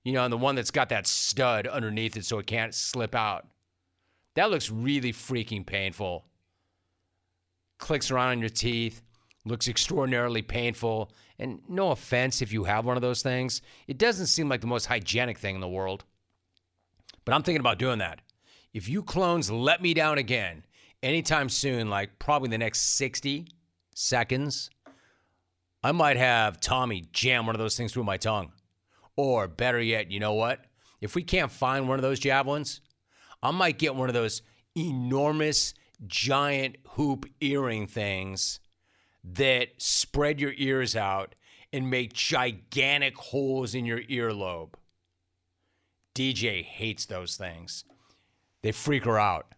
You 0.03 0.13
know, 0.13 0.23
and 0.23 0.33
the 0.33 0.37
one 0.37 0.55
that's 0.55 0.71
got 0.71 0.89
that 0.89 1.05
stud 1.05 1.67
underneath 1.67 2.17
it 2.17 2.25
so 2.25 2.39
it 2.39 2.47
can't 2.47 2.73
slip 2.73 3.13
out. 3.13 3.47
That 4.35 4.49
looks 4.49 4.69
really 4.69 5.13
freaking 5.13 5.65
painful. 5.65 6.25
Clicks 7.77 8.09
around 8.09 8.29
on 8.29 8.39
your 8.39 8.49
teeth, 8.49 9.01
looks 9.45 9.67
extraordinarily 9.67 10.41
painful. 10.41 11.11
And 11.39 11.59
no 11.67 11.91
offense 11.91 12.41
if 12.41 12.53
you 12.53 12.63
have 12.63 12.85
one 12.85 12.97
of 12.97 13.01
those 13.01 13.21
things, 13.21 13.61
it 13.87 13.97
doesn't 13.97 14.27
seem 14.27 14.49
like 14.49 14.61
the 14.61 14.67
most 14.67 14.85
hygienic 14.85 15.37
thing 15.37 15.55
in 15.55 15.61
the 15.61 15.67
world. 15.67 16.05
But 17.25 17.33
I'm 17.33 17.43
thinking 17.43 17.59
about 17.59 17.79
doing 17.79 17.99
that. 17.99 18.21
If 18.73 18.87
you 18.87 19.03
clones 19.03 19.51
let 19.51 19.81
me 19.81 19.93
down 19.93 20.17
again 20.17 20.65
anytime 21.03 21.49
soon, 21.49 21.89
like 21.89 22.19
probably 22.19 22.49
the 22.49 22.57
next 22.57 22.97
60 22.97 23.47
seconds, 23.93 24.69
I 25.83 25.91
might 25.91 26.17
have 26.17 26.59
Tommy 26.61 27.05
jam 27.11 27.45
one 27.45 27.55
of 27.55 27.59
those 27.59 27.75
things 27.75 27.91
through 27.91 28.03
my 28.03 28.17
tongue. 28.17 28.51
Or 29.23 29.47
better 29.47 29.79
yet, 29.79 30.09
you 30.09 30.19
know 30.19 30.33
what? 30.33 30.65
If 30.99 31.13
we 31.13 31.21
can't 31.21 31.51
find 31.51 31.87
one 31.87 31.99
of 31.99 32.01
those 32.01 32.17
javelins, 32.17 32.81
I 33.43 33.51
might 33.51 33.77
get 33.77 33.93
one 33.93 34.09
of 34.09 34.15
those 34.15 34.41
enormous, 34.75 35.75
giant 36.07 36.77
hoop 36.93 37.27
earring 37.39 37.85
things 37.85 38.59
that 39.23 39.67
spread 39.77 40.41
your 40.41 40.53
ears 40.57 40.95
out 40.95 41.35
and 41.71 41.87
make 41.87 42.13
gigantic 42.13 43.15
holes 43.15 43.75
in 43.75 43.85
your 43.85 44.01
earlobe. 44.01 44.73
DJ 46.15 46.63
hates 46.63 47.05
those 47.05 47.35
things. 47.35 47.85
They 48.63 48.71
freak 48.71 49.05
her 49.05 49.19
out. 49.19 49.53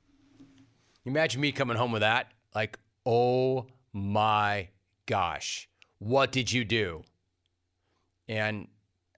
Imagine 1.06 1.40
me 1.40 1.54
coming 1.54 1.78
home 1.78 1.94
with 1.94 2.02
that. 2.02 2.34
Like, 2.54 2.78
oh 3.06 3.68
my 3.94 4.68
gosh, 5.06 5.70
what 6.00 6.34
did 6.34 6.52
you 6.52 6.66
do? 6.66 7.04
And 8.28 8.68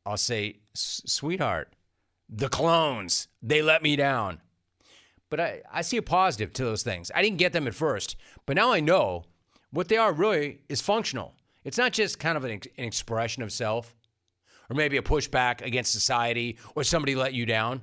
I'll 0.06 0.18
say, 0.18 0.60
sweetheart, 0.74 1.74
the 2.30 2.50
clones, 2.50 3.28
they 3.42 3.62
let 3.62 3.84
me 3.84 3.96
down. 3.96 4.40
But 5.30 5.40
I, 5.40 5.62
I 5.72 5.82
see 5.82 5.98
a 5.98 6.02
positive 6.02 6.54
to 6.54 6.64
those 6.64 6.84
things. 6.84 7.12
I 7.14 7.22
didn't 7.22 7.38
get 7.38 7.54
them 7.54 7.68
at 7.68 7.74
first, 7.74 8.16
but 8.46 8.56
now 8.56 8.72
I 8.72 8.80
know 8.80 9.26
what 9.72 9.88
they 9.88 9.98
are 9.98 10.14
really 10.14 10.62
is 10.70 10.82
functional. 10.82 11.34
It's 11.64 11.78
not 11.78 11.94
just 11.94 12.20
kind 12.20 12.38
of 12.38 12.44
an, 12.46 12.52
an 12.52 12.86
expression 12.86 13.42
of 13.42 13.52
self 13.52 13.96
or 14.70 14.76
maybe 14.76 14.98
a 14.98 15.02
pushback 15.02 15.62
against 15.62 15.92
society 15.92 16.58
or 16.76 16.84
somebody 16.84 17.16
let 17.16 17.34
you 17.34 17.46
down. 17.46 17.82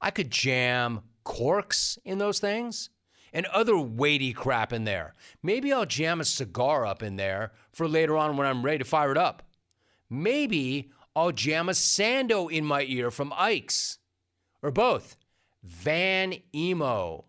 I 0.00 0.10
could 0.10 0.30
jam 0.30 1.00
corks 1.24 1.98
in 2.04 2.18
those 2.18 2.38
things 2.38 2.90
and 3.32 3.46
other 3.46 3.78
weighty 3.78 4.32
crap 4.32 4.72
in 4.72 4.84
there. 4.84 5.14
Maybe 5.42 5.72
I'll 5.72 5.86
jam 5.86 6.20
a 6.20 6.24
cigar 6.24 6.84
up 6.84 7.02
in 7.02 7.16
there 7.16 7.52
for 7.72 7.88
later 7.88 8.16
on 8.16 8.36
when 8.36 8.46
I'm 8.46 8.64
ready 8.64 8.78
to 8.78 8.84
fire 8.84 9.10
it 9.10 9.18
up. 9.18 9.42
Maybe 10.10 10.90
I'll 11.14 11.32
jam 11.32 11.68
a 11.68 11.72
Sando 11.72 12.50
in 12.50 12.64
my 12.64 12.82
ear 12.82 13.10
from 13.10 13.32
Ike's 13.36 13.98
or 14.62 14.70
both. 14.70 15.16
Van 15.62 16.34
Emo. 16.54 17.26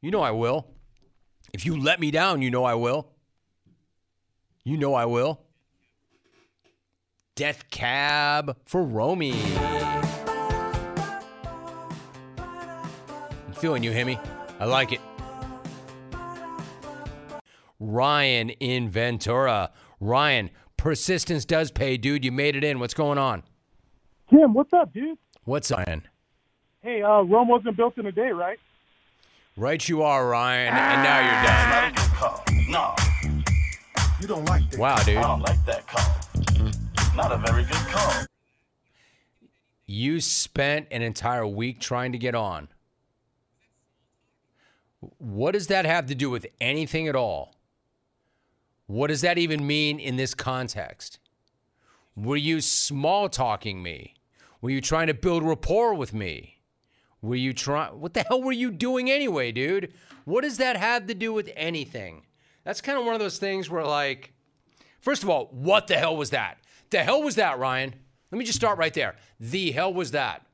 You 0.00 0.10
know 0.10 0.20
I 0.20 0.32
will. 0.32 0.66
If 1.52 1.64
you 1.64 1.80
let 1.80 2.00
me 2.00 2.10
down, 2.10 2.42
you 2.42 2.50
know 2.50 2.64
I 2.64 2.74
will. 2.74 3.08
You 4.64 4.76
know 4.76 4.94
I 4.94 5.06
will. 5.06 5.40
Death 7.34 7.70
Cab 7.70 8.58
for 8.66 8.82
Romy. 8.82 9.40
I'm 13.46 13.54
feeling 13.54 13.82
you, 13.82 13.92
Himmy. 13.92 14.20
I 14.60 14.66
like 14.66 14.92
it. 14.92 15.00
Ryan 17.80 18.50
in 18.50 18.90
Ventura. 18.90 19.70
Ryan, 20.00 20.50
persistence 20.82 21.44
does 21.44 21.70
pay, 21.70 21.96
dude. 21.96 22.24
You 22.24 22.32
made 22.32 22.56
it 22.56 22.64
in. 22.64 22.80
What's 22.80 22.92
going 22.92 23.16
on? 23.16 23.44
Tim, 24.28 24.52
what's 24.52 24.72
up, 24.72 24.92
dude? 24.92 25.16
What's 25.44 25.70
Ryan? 25.70 26.02
Hey, 26.82 27.02
uh, 27.02 27.22
Rome 27.22 27.46
wasn't 27.46 27.76
built 27.76 27.96
in 27.98 28.06
a 28.06 28.12
day, 28.12 28.30
right? 28.30 28.58
Right, 29.56 29.88
you 29.88 30.02
are, 30.02 30.26
Ryan. 30.28 30.74
And 30.74 31.02
now 31.04 31.20
you're 31.20 31.94
done. 32.18 32.68
No. 32.68 32.94
You 34.20 34.26
don't 34.26 34.44
like 34.46 34.68
that. 34.70 34.80
Wow, 34.80 34.96
dude. 35.04 35.18
I 35.18 35.22
don't 35.22 35.42
like 35.42 35.64
that 35.66 35.86
call. 35.86 37.14
Not 37.14 37.30
a 37.30 37.36
very 37.36 37.62
good 37.62 37.74
call. 37.74 38.26
You 39.86 40.20
spent 40.20 40.88
an 40.90 41.02
entire 41.02 41.46
week 41.46 41.78
trying 41.78 42.10
to 42.10 42.18
get 42.18 42.34
on. 42.34 42.68
What 45.18 45.52
does 45.52 45.68
that 45.68 45.84
have 45.84 46.06
to 46.06 46.16
do 46.16 46.28
with 46.28 46.46
anything 46.60 47.06
at 47.06 47.14
all? 47.14 47.54
What 48.86 49.08
does 49.08 49.20
that 49.22 49.38
even 49.38 49.66
mean 49.66 49.98
in 49.98 50.16
this 50.16 50.34
context? 50.34 51.18
Were 52.14 52.36
you 52.36 52.60
small 52.60 53.28
talking 53.28 53.82
me? 53.82 54.14
Were 54.60 54.70
you 54.70 54.80
trying 54.80 55.06
to 55.06 55.14
build 55.14 55.42
rapport 55.42 55.94
with 55.94 56.12
me? 56.12 56.60
Were 57.20 57.36
you 57.36 57.52
trying? 57.52 58.00
What 58.00 58.14
the 58.14 58.22
hell 58.22 58.42
were 58.42 58.52
you 58.52 58.70
doing 58.70 59.10
anyway, 59.10 59.52
dude? 59.52 59.94
What 60.24 60.42
does 60.42 60.58
that 60.58 60.76
have 60.76 61.06
to 61.06 61.14
do 61.14 61.32
with 61.32 61.50
anything? 61.56 62.26
That's 62.64 62.80
kind 62.80 62.98
of 62.98 63.04
one 63.04 63.14
of 63.14 63.20
those 63.20 63.38
things 63.38 63.70
where, 63.70 63.84
like, 63.84 64.32
first 65.00 65.22
of 65.22 65.30
all, 65.30 65.46
what 65.52 65.86
the 65.86 65.96
hell 65.96 66.16
was 66.16 66.30
that? 66.30 66.58
The 66.90 67.02
hell 67.02 67.22
was 67.22 67.36
that, 67.36 67.58
Ryan? 67.58 67.94
Let 68.30 68.38
me 68.38 68.44
just 68.44 68.58
start 68.58 68.78
right 68.78 68.94
there. 68.94 69.16
The 69.40 69.72
hell 69.72 69.92
was 69.92 70.10
that? 70.12 70.46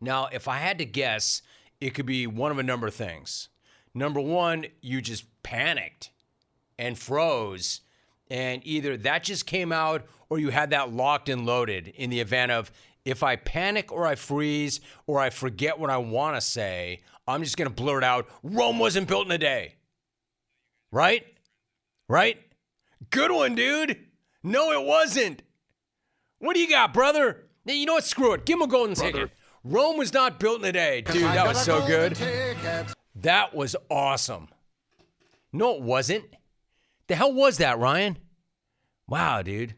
Now, 0.00 0.28
if 0.32 0.48
I 0.48 0.58
had 0.58 0.78
to 0.78 0.84
guess, 0.84 1.42
it 1.80 1.90
could 1.90 2.06
be 2.06 2.26
one 2.26 2.50
of 2.50 2.58
a 2.58 2.62
number 2.62 2.86
of 2.86 2.94
things. 2.94 3.48
Number 3.94 4.20
one, 4.20 4.66
you 4.80 5.00
just 5.00 5.24
panicked 5.42 6.10
and 6.80 6.98
froze, 6.98 7.82
and 8.30 8.62
either 8.64 8.96
that 8.96 9.22
just 9.22 9.44
came 9.44 9.70
out 9.70 10.06
or 10.30 10.38
you 10.38 10.48
had 10.48 10.70
that 10.70 10.92
locked 10.92 11.28
and 11.28 11.44
loaded 11.44 11.88
in 11.88 12.08
the 12.08 12.20
event 12.20 12.50
of 12.50 12.72
if 13.04 13.22
I 13.22 13.36
panic 13.36 13.92
or 13.92 14.06
I 14.06 14.14
freeze 14.14 14.80
or 15.06 15.20
I 15.20 15.28
forget 15.28 15.78
what 15.78 15.90
I 15.90 15.98
want 15.98 16.36
to 16.36 16.40
say, 16.40 17.00
I'm 17.28 17.42
just 17.42 17.58
going 17.58 17.68
to 17.68 17.74
blurt 17.74 18.02
out, 18.02 18.28
Rome 18.42 18.78
wasn't 18.78 19.08
built 19.08 19.26
in 19.26 19.32
a 19.32 19.38
day. 19.38 19.74
Right? 20.90 21.26
Right? 22.08 22.38
Good 23.10 23.30
one, 23.30 23.54
dude. 23.54 23.98
No, 24.42 24.72
it 24.72 24.84
wasn't. 24.86 25.42
What 26.38 26.54
do 26.54 26.60
you 26.60 26.68
got, 26.68 26.94
brother? 26.94 27.44
You 27.66 27.84
know 27.84 27.94
what? 27.94 28.04
Screw 28.04 28.32
it. 28.32 28.46
Give 28.46 28.56
him 28.56 28.62
a 28.62 28.66
golden 28.66 28.94
brother. 28.94 29.12
ticket. 29.12 29.30
Rome 29.64 29.98
was 29.98 30.14
not 30.14 30.40
built 30.40 30.60
in 30.60 30.64
a 30.64 30.72
day. 30.72 31.02
Dude, 31.02 31.24
that 31.24 31.46
was 31.46 31.60
so 31.60 31.86
good. 31.86 32.16
That 33.16 33.54
was 33.54 33.76
awesome. 33.90 34.48
No, 35.52 35.76
it 35.76 35.82
wasn't. 35.82 36.24
The 37.10 37.16
hell 37.16 37.32
was 37.32 37.58
that, 37.58 37.76
Ryan? 37.76 38.18
Wow, 39.08 39.42
dude. 39.42 39.74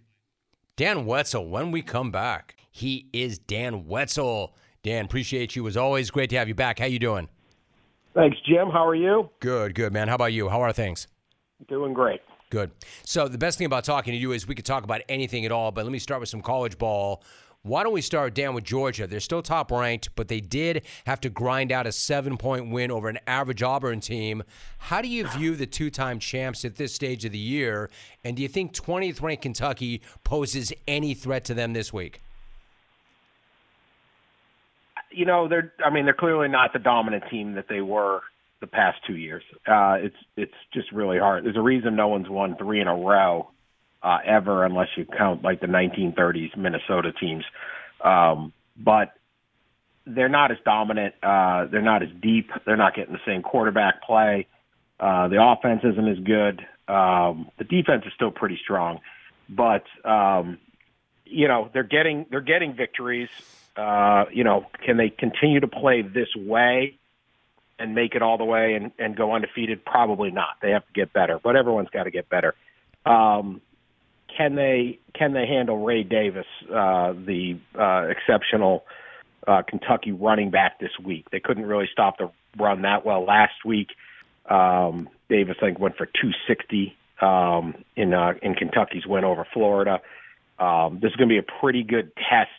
Dan 0.76 1.07
Wetzel, 1.07 1.49
when 1.49 1.70
we 1.70 1.80
come 1.80 2.11
back, 2.11 2.57
he 2.70 3.09
is 3.14 3.39
Dan 3.39 3.87
Wetzel. 3.87 4.55
Dan, 4.83 5.07
appreciate 5.07 5.57
you 5.57 5.66
as 5.66 5.74
always. 5.74 6.11
Great 6.11 6.28
to 6.28 6.37
have 6.37 6.47
you 6.47 6.55
back. 6.55 6.78
How 6.78 6.85
you 6.85 6.99
doing? 6.99 7.30
Thanks, 8.12 8.37
Jim. 8.47 8.68
How 8.68 8.87
are 8.87 8.95
you? 8.95 9.30
Good, 9.41 9.74
good, 9.74 9.95
man. 9.95 10.09
How 10.09 10.16
about 10.16 10.35
you? 10.35 10.51
How 10.51 10.61
are 10.61 10.74
things? 10.74 11.09
Doing 11.68 11.95
great. 11.95 12.20
Good. 12.51 12.70
So 13.03 13.28
the 13.28 13.39
best 13.39 13.57
thing 13.57 13.64
about 13.64 13.85
talking 13.85 14.12
to 14.12 14.18
you 14.18 14.33
is 14.33 14.47
we 14.47 14.55
could 14.55 14.66
talk 14.66 14.85
about 14.85 15.01
anything 15.09 15.47
at 15.47 15.53
all, 15.53 15.72
but 15.72 15.87
let 15.87 15.91
me 15.91 16.01
start 16.01 16.20
with 16.20 16.28
some 16.28 16.43
college 16.43 16.76
ball. 16.76 17.24
Why 17.64 17.84
don't 17.84 17.92
we 17.92 18.00
start, 18.00 18.34
down 18.34 18.54
with 18.54 18.64
Georgia? 18.64 19.06
They're 19.06 19.20
still 19.20 19.42
top 19.42 19.70
ranked, 19.70 20.10
but 20.16 20.28
they 20.28 20.40
did 20.40 20.82
have 21.06 21.20
to 21.20 21.30
grind 21.30 21.70
out 21.70 21.86
a 21.86 21.92
seven 21.92 22.36
point 22.36 22.70
win 22.70 22.90
over 22.90 23.08
an 23.08 23.18
average 23.26 23.62
Auburn 23.62 24.00
team. 24.00 24.42
How 24.78 25.00
do 25.00 25.08
you 25.08 25.28
view 25.28 25.54
the 25.54 25.66
two 25.66 25.88
time 25.88 26.18
champs 26.18 26.64
at 26.64 26.76
this 26.76 26.92
stage 26.92 27.24
of 27.24 27.32
the 27.32 27.38
year? 27.38 27.88
And 28.24 28.36
do 28.36 28.42
you 28.42 28.48
think 28.48 28.72
20th 28.74 29.22
ranked 29.22 29.42
Kentucky 29.42 30.02
poses 30.24 30.72
any 30.88 31.14
threat 31.14 31.44
to 31.44 31.54
them 31.54 31.72
this 31.72 31.92
week? 31.92 32.20
you 35.14 35.24
know, 35.24 35.48
they're. 35.48 35.72
I 35.84 35.90
mean, 35.90 36.04
they're 36.04 36.14
clearly 36.14 36.48
not 36.48 36.72
the 36.72 36.78
dominant 36.78 37.24
team 37.30 37.54
that 37.54 37.66
they 37.68 37.80
were 37.80 38.20
the 38.60 38.66
past 38.66 38.98
two 39.06 39.16
years. 39.16 39.42
Uh, 39.66 39.96
it's 39.98 40.16
it's 40.36 40.54
just 40.72 40.90
really 40.92 41.18
hard. 41.18 41.44
There's 41.44 41.56
a 41.56 41.62
reason 41.62 41.96
no 41.96 42.08
one's 42.08 42.28
won 42.28 42.56
three 42.56 42.80
in 42.80 42.88
a 42.88 42.96
row 42.96 43.50
uh, 44.03 44.18
ever, 44.24 44.64
unless 44.64 44.88
you 44.96 45.05
count 45.05 45.42
like 45.42 45.61
the 45.61 45.66
1930s 45.66 46.57
Minnesota 46.57 47.12
teams. 47.12 47.44
Um, 48.03 48.53
but 48.76 49.14
they're 50.07 50.28
not 50.28 50.50
as 50.50 50.59
dominant. 50.64 51.14
Uh, 51.22 51.66
they're 51.66 51.82
not 51.82 52.03
as 52.03 52.09
deep. 52.20 52.50
They're 52.66 52.76
not 52.76 52.94
getting 52.94 53.12
the 53.12 53.20
same 53.26 53.42
quarterback 53.42 54.03
play. 54.03 54.46
Uh, 54.98 55.28
the 55.28 55.42
offense 55.42 55.82
isn't 55.84 56.09
as 56.09 56.18
good. 56.18 56.66
Um, 56.88 57.50
the 57.59 57.64
defense 57.64 58.05
is 58.07 58.12
still 58.14 58.30
pretty 58.30 58.59
strong, 58.62 59.00
but 59.48 59.84
um, 60.05 60.59
you 61.24 61.48
know 61.48 61.70
they're 61.72 61.82
getting 61.82 62.26
they're 62.30 62.40
getting 62.40 62.74
victories. 62.74 63.28
Uh, 63.76 64.24
you 64.32 64.44
know, 64.44 64.66
can 64.84 64.96
they 64.96 65.09
continue 65.09 65.61
to 65.61 65.68
play 65.68 66.03
this 66.03 66.28
way 66.36 66.98
and 67.78 67.94
make 67.94 68.14
it 68.14 68.22
all 68.22 68.36
the 68.36 68.44
way 68.44 68.74
and, 68.74 68.92
and 68.98 69.16
go 69.16 69.32
undefeated? 69.32 69.84
Probably 69.84 70.30
not. 70.30 70.57
They 70.61 70.70
have 70.70 70.86
to 70.86 70.92
get 70.92 71.12
better, 71.12 71.40
but 71.42 71.57
everyone's 71.57 71.88
got 71.88 72.05
to 72.05 72.11
get 72.11 72.28
better. 72.28 72.55
Um, 73.07 73.61
can 74.37 74.55
they 74.55 74.99
can 75.14 75.33
they 75.33 75.47
handle 75.47 75.85
Ray 75.85 76.03
Davis, 76.03 76.47
uh, 76.68 77.12
the 77.12 77.59
uh, 77.78 78.09
exceptional 78.09 78.85
uh, 79.47 79.62
Kentucky 79.66 80.12
running 80.12 80.51
back 80.51 80.78
this 80.78 80.93
week? 81.03 81.30
They 81.30 81.41
couldn't 81.41 81.66
really 81.66 81.89
stop 81.93 82.18
the 82.18 82.30
run 82.59 82.83
that 82.83 83.05
well 83.05 83.24
last 83.24 83.64
week. 83.64 83.89
Um, 84.49 85.09
Davis, 85.28 85.57
I 85.62 85.66
think, 85.66 85.78
went 85.78 85.97
for 85.97 86.07
260 86.07 86.97
um, 87.20 87.74
in 87.97 88.12
uh, 88.12 88.33
in 88.43 88.55
Kentucky's 88.55 89.07
win 89.07 89.24
over 89.24 89.47
Florida. 89.53 90.01
Um, 90.59 90.99
this 91.01 91.11
is 91.11 91.16
going 91.16 91.28
to 91.28 91.33
be 91.33 91.39
a 91.39 91.61
pretty 91.61 91.83
good 91.83 92.12
test 92.16 92.51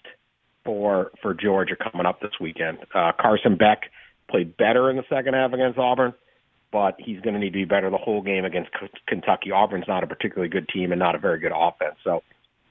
for 0.63 1.11
for 1.21 1.33
Georgia 1.33 1.75
coming 1.75 2.05
up 2.05 2.21
this 2.21 2.31
weekend. 2.39 2.79
Uh, 2.93 3.11
Carson 3.19 3.55
Beck 3.55 3.91
played 4.29 4.57
better 4.57 4.89
in 4.89 4.95
the 4.95 5.03
second 5.09 5.33
half 5.33 5.53
against 5.53 5.77
Auburn, 5.77 6.13
but 6.73 6.95
he's 6.97 7.21
going 7.21 7.35
to 7.35 7.39
need 7.39 7.51
to 7.51 7.59
be 7.59 7.65
better 7.65 7.89
the 7.91 7.97
whole 7.97 8.23
game 8.23 8.43
against 8.43 8.71
K- 8.73 8.89
Kentucky. 9.07 9.51
Auburn's 9.51 9.87
not 9.87 10.03
a 10.03 10.07
particularly 10.07 10.49
good 10.49 10.67
team 10.67 10.91
and 10.91 10.99
not 10.99 11.13
a 11.13 11.19
very 11.19 11.39
good 11.39 11.53
offense. 11.55 11.95
So 12.03 12.23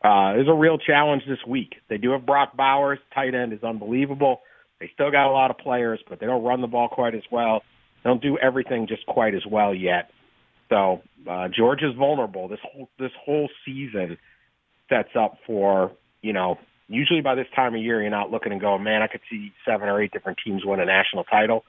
uh, 0.04 0.34
there's 0.34 0.48
a 0.48 0.54
real 0.54 0.76
challenge 0.76 1.22
this 1.26 1.38
week. 1.46 1.76
They 1.88 1.96
do 1.96 2.10
have 2.10 2.26
Brock 2.26 2.56
Bowers, 2.56 2.98
tight 3.14 3.34
end 3.34 3.52
is 3.52 3.62
unbelievable. 3.62 4.42
They 4.80 4.90
still 4.92 5.12
got 5.12 5.30
a 5.30 5.32
lot 5.32 5.52
of 5.52 5.58
players, 5.58 6.00
but 6.08 6.18
they 6.18 6.26
don't 6.26 6.42
run 6.42 6.60
the 6.60 6.66
ball 6.66 6.88
quite 6.88 7.14
as 7.14 7.22
well. 7.30 7.62
They 8.02 8.10
don't 8.10 8.20
do 8.20 8.36
everything 8.36 8.88
just 8.88 9.06
quite 9.06 9.34
as 9.36 9.46
well 9.48 9.72
yet. 9.72 10.10
So 10.68 11.02
uh, 11.30 11.48
Georgia's 11.56 11.94
vulnerable. 11.96 12.48
This 12.48 12.58
whole 12.64 12.88
this 12.98 13.12
whole 13.24 13.48
season 13.64 14.18
sets 14.88 15.10
up 15.14 15.38
for 15.46 15.92
you 16.22 16.32
know 16.32 16.58
usually 16.88 17.20
by 17.20 17.36
this 17.36 17.46
time 17.54 17.74
of 17.74 17.80
year 17.80 18.00
you're 18.00 18.10
not 18.10 18.30
looking 18.30 18.50
and 18.50 18.60
going, 18.60 18.82
man, 18.82 19.02
I 19.02 19.06
could 19.06 19.20
see 19.30 19.52
seven 19.64 19.88
or 19.88 20.02
eight 20.02 20.10
different 20.10 20.38
teams 20.44 20.64
win 20.64 20.80
a 20.80 20.84
national 20.84 21.24
title. 21.24 21.64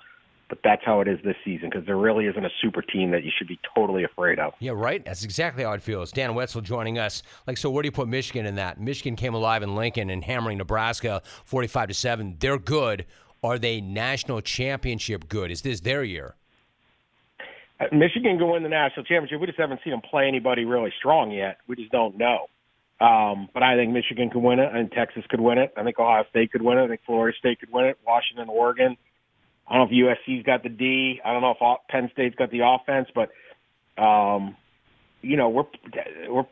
But 0.53 0.59
that's 0.63 0.85
how 0.85 1.01
it 1.01 1.07
is 1.07 1.17
this 1.23 1.35
season 1.43 1.71
because 1.71 1.83
there 1.87 1.97
really 1.97 2.27
isn't 2.27 2.45
a 2.45 2.51
super 2.61 2.83
team 2.83 3.09
that 3.09 3.23
you 3.23 3.31
should 3.35 3.47
be 3.47 3.57
totally 3.75 4.03
afraid 4.03 4.37
of. 4.37 4.53
Yeah, 4.59 4.73
right. 4.75 5.03
That's 5.03 5.23
exactly 5.23 5.63
how 5.63 5.71
it 5.71 5.81
feels. 5.81 6.11
Dan 6.11 6.35
Wetzel 6.35 6.61
joining 6.61 6.99
us. 6.99 7.23
Like, 7.47 7.57
so 7.57 7.71
where 7.71 7.81
do 7.81 7.87
you 7.87 7.91
put 7.91 8.07
Michigan 8.07 8.45
in 8.45 8.53
that? 8.55 8.79
Michigan 8.79 9.15
came 9.15 9.33
alive 9.33 9.63
in 9.63 9.73
Lincoln 9.75 10.11
and 10.11 10.23
hammering 10.23 10.59
Nebraska 10.59 11.23
45 11.45 11.87
to 11.87 11.93
7. 11.95 12.37
They're 12.39 12.59
good. 12.59 13.07
Are 13.43 13.57
they 13.57 13.81
national 13.81 14.41
championship 14.41 15.27
good? 15.27 15.49
Is 15.49 15.63
this 15.63 15.79
their 15.79 16.03
year? 16.03 16.35
Uh, 17.79 17.85
Michigan 17.91 18.37
can 18.37 18.47
win 18.47 18.61
the 18.61 18.69
national 18.69 19.05
championship. 19.05 19.41
We 19.41 19.47
just 19.47 19.59
haven't 19.59 19.79
seen 19.83 19.89
them 19.89 20.01
play 20.07 20.27
anybody 20.27 20.65
really 20.65 20.93
strong 20.99 21.31
yet. 21.31 21.57
We 21.67 21.77
just 21.77 21.91
don't 21.91 22.15
know. 22.15 22.45
Um, 23.01 23.49
but 23.55 23.63
I 23.63 23.75
think 23.75 23.91
Michigan 23.91 24.29
could 24.29 24.43
win 24.43 24.59
it, 24.59 24.69
and 24.71 24.91
Texas 24.91 25.23
could 25.29 25.41
win 25.41 25.57
it. 25.57 25.73
I 25.75 25.83
think 25.83 25.97
Ohio 25.97 26.25
State 26.29 26.51
could 26.51 26.61
win 26.61 26.77
it. 26.77 26.83
I 26.83 26.87
think 26.89 27.01
Florida 27.07 27.35
State 27.39 27.59
could 27.59 27.73
win 27.73 27.85
it. 27.85 27.97
Washington, 28.05 28.49
Oregon. 28.49 28.97
I 29.67 29.77
don't 29.77 29.91
know 29.91 29.97
if 29.97 30.17
USC's 30.27 30.45
got 30.45 30.63
the 30.63 30.69
D. 30.69 31.21
I 31.23 31.31
don't 31.31 31.41
know 31.41 31.55
if 31.59 31.79
Penn 31.89 32.09
State's 32.13 32.35
got 32.35 32.51
the 32.51 32.61
offense, 32.65 33.07
but 33.15 33.29
um, 34.01 34.55
you 35.21 35.37
know 35.37 35.49
we're 35.49 35.65
we're 36.27 36.45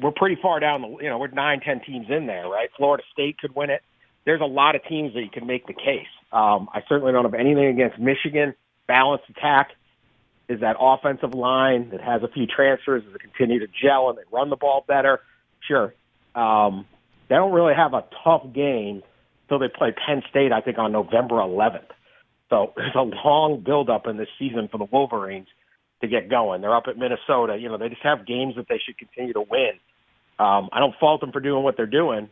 we're 0.00 0.10
pretty 0.12 0.36
far 0.40 0.58
down 0.60 0.82
the. 0.82 0.88
You 1.02 1.10
know 1.10 1.18
we're 1.18 1.28
nine, 1.28 1.60
ten 1.60 1.80
teams 1.80 2.06
in 2.08 2.26
there, 2.26 2.48
right? 2.48 2.70
Florida 2.76 3.04
State 3.12 3.38
could 3.38 3.54
win 3.54 3.70
it. 3.70 3.82
There's 4.24 4.40
a 4.40 4.46
lot 4.46 4.74
of 4.74 4.84
teams 4.84 5.14
that 5.14 5.20
you 5.20 5.30
can 5.30 5.46
make 5.46 5.66
the 5.66 5.74
case. 5.74 6.08
Um, 6.32 6.68
I 6.72 6.82
certainly 6.88 7.12
don't 7.12 7.24
have 7.24 7.34
anything 7.34 7.66
against 7.66 7.98
Michigan. 7.98 8.54
Balanced 8.88 9.24
attack 9.30 9.70
is 10.48 10.60
that 10.60 10.76
offensive 10.80 11.34
line 11.34 11.90
that 11.90 12.00
has 12.00 12.22
a 12.22 12.28
few 12.28 12.46
transfers 12.46 13.02
as 13.06 13.12
they 13.12 13.18
continue 13.18 13.60
to 13.60 13.66
gel 13.66 14.08
and 14.08 14.18
they 14.18 14.22
run 14.32 14.48
the 14.50 14.56
ball 14.56 14.84
better. 14.88 15.20
Sure, 15.60 15.92
um, 16.34 16.86
they 17.28 17.34
don't 17.34 17.52
really 17.52 17.74
have 17.74 17.94
a 17.94 18.04
tough 18.24 18.44
game 18.54 19.02
until 19.44 19.58
they 19.58 19.68
play 19.68 19.92
Penn 19.92 20.22
State. 20.30 20.52
I 20.52 20.60
think 20.60 20.78
on 20.78 20.92
November 20.92 21.36
11th. 21.36 21.90
So 22.50 22.72
there's 22.76 22.94
a 22.94 23.02
long 23.02 23.62
buildup 23.64 24.06
in 24.06 24.16
this 24.16 24.28
season 24.38 24.68
for 24.70 24.78
the 24.78 24.86
Wolverines 24.90 25.48
to 26.00 26.08
get 26.08 26.28
going. 26.28 26.60
They're 26.60 26.76
up 26.76 26.84
at 26.88 26.98
Minnesota. 26.98 27.56
You 27.58 27.68
know, 27.68 27.78
they 27.78 27.88
just 27.88 28.02
have 28.02 28.26
games 28.26 28.54
that 28.56 28.66
they 28.68 28.80
should 28.84 28.98
continue 28.98 29.32
to 29.32 29.40
win. 29.40 29.72
Um, 30.38 30.68
I 30.72 30.80
don't 30.80 30.94
fault 31.00 31.20
them 31.22 31.32
for 31.32 31.40
doing 31.40 31.62
what 31.62 31.76
they're 31.76 31.86
doing, 31.86 32.28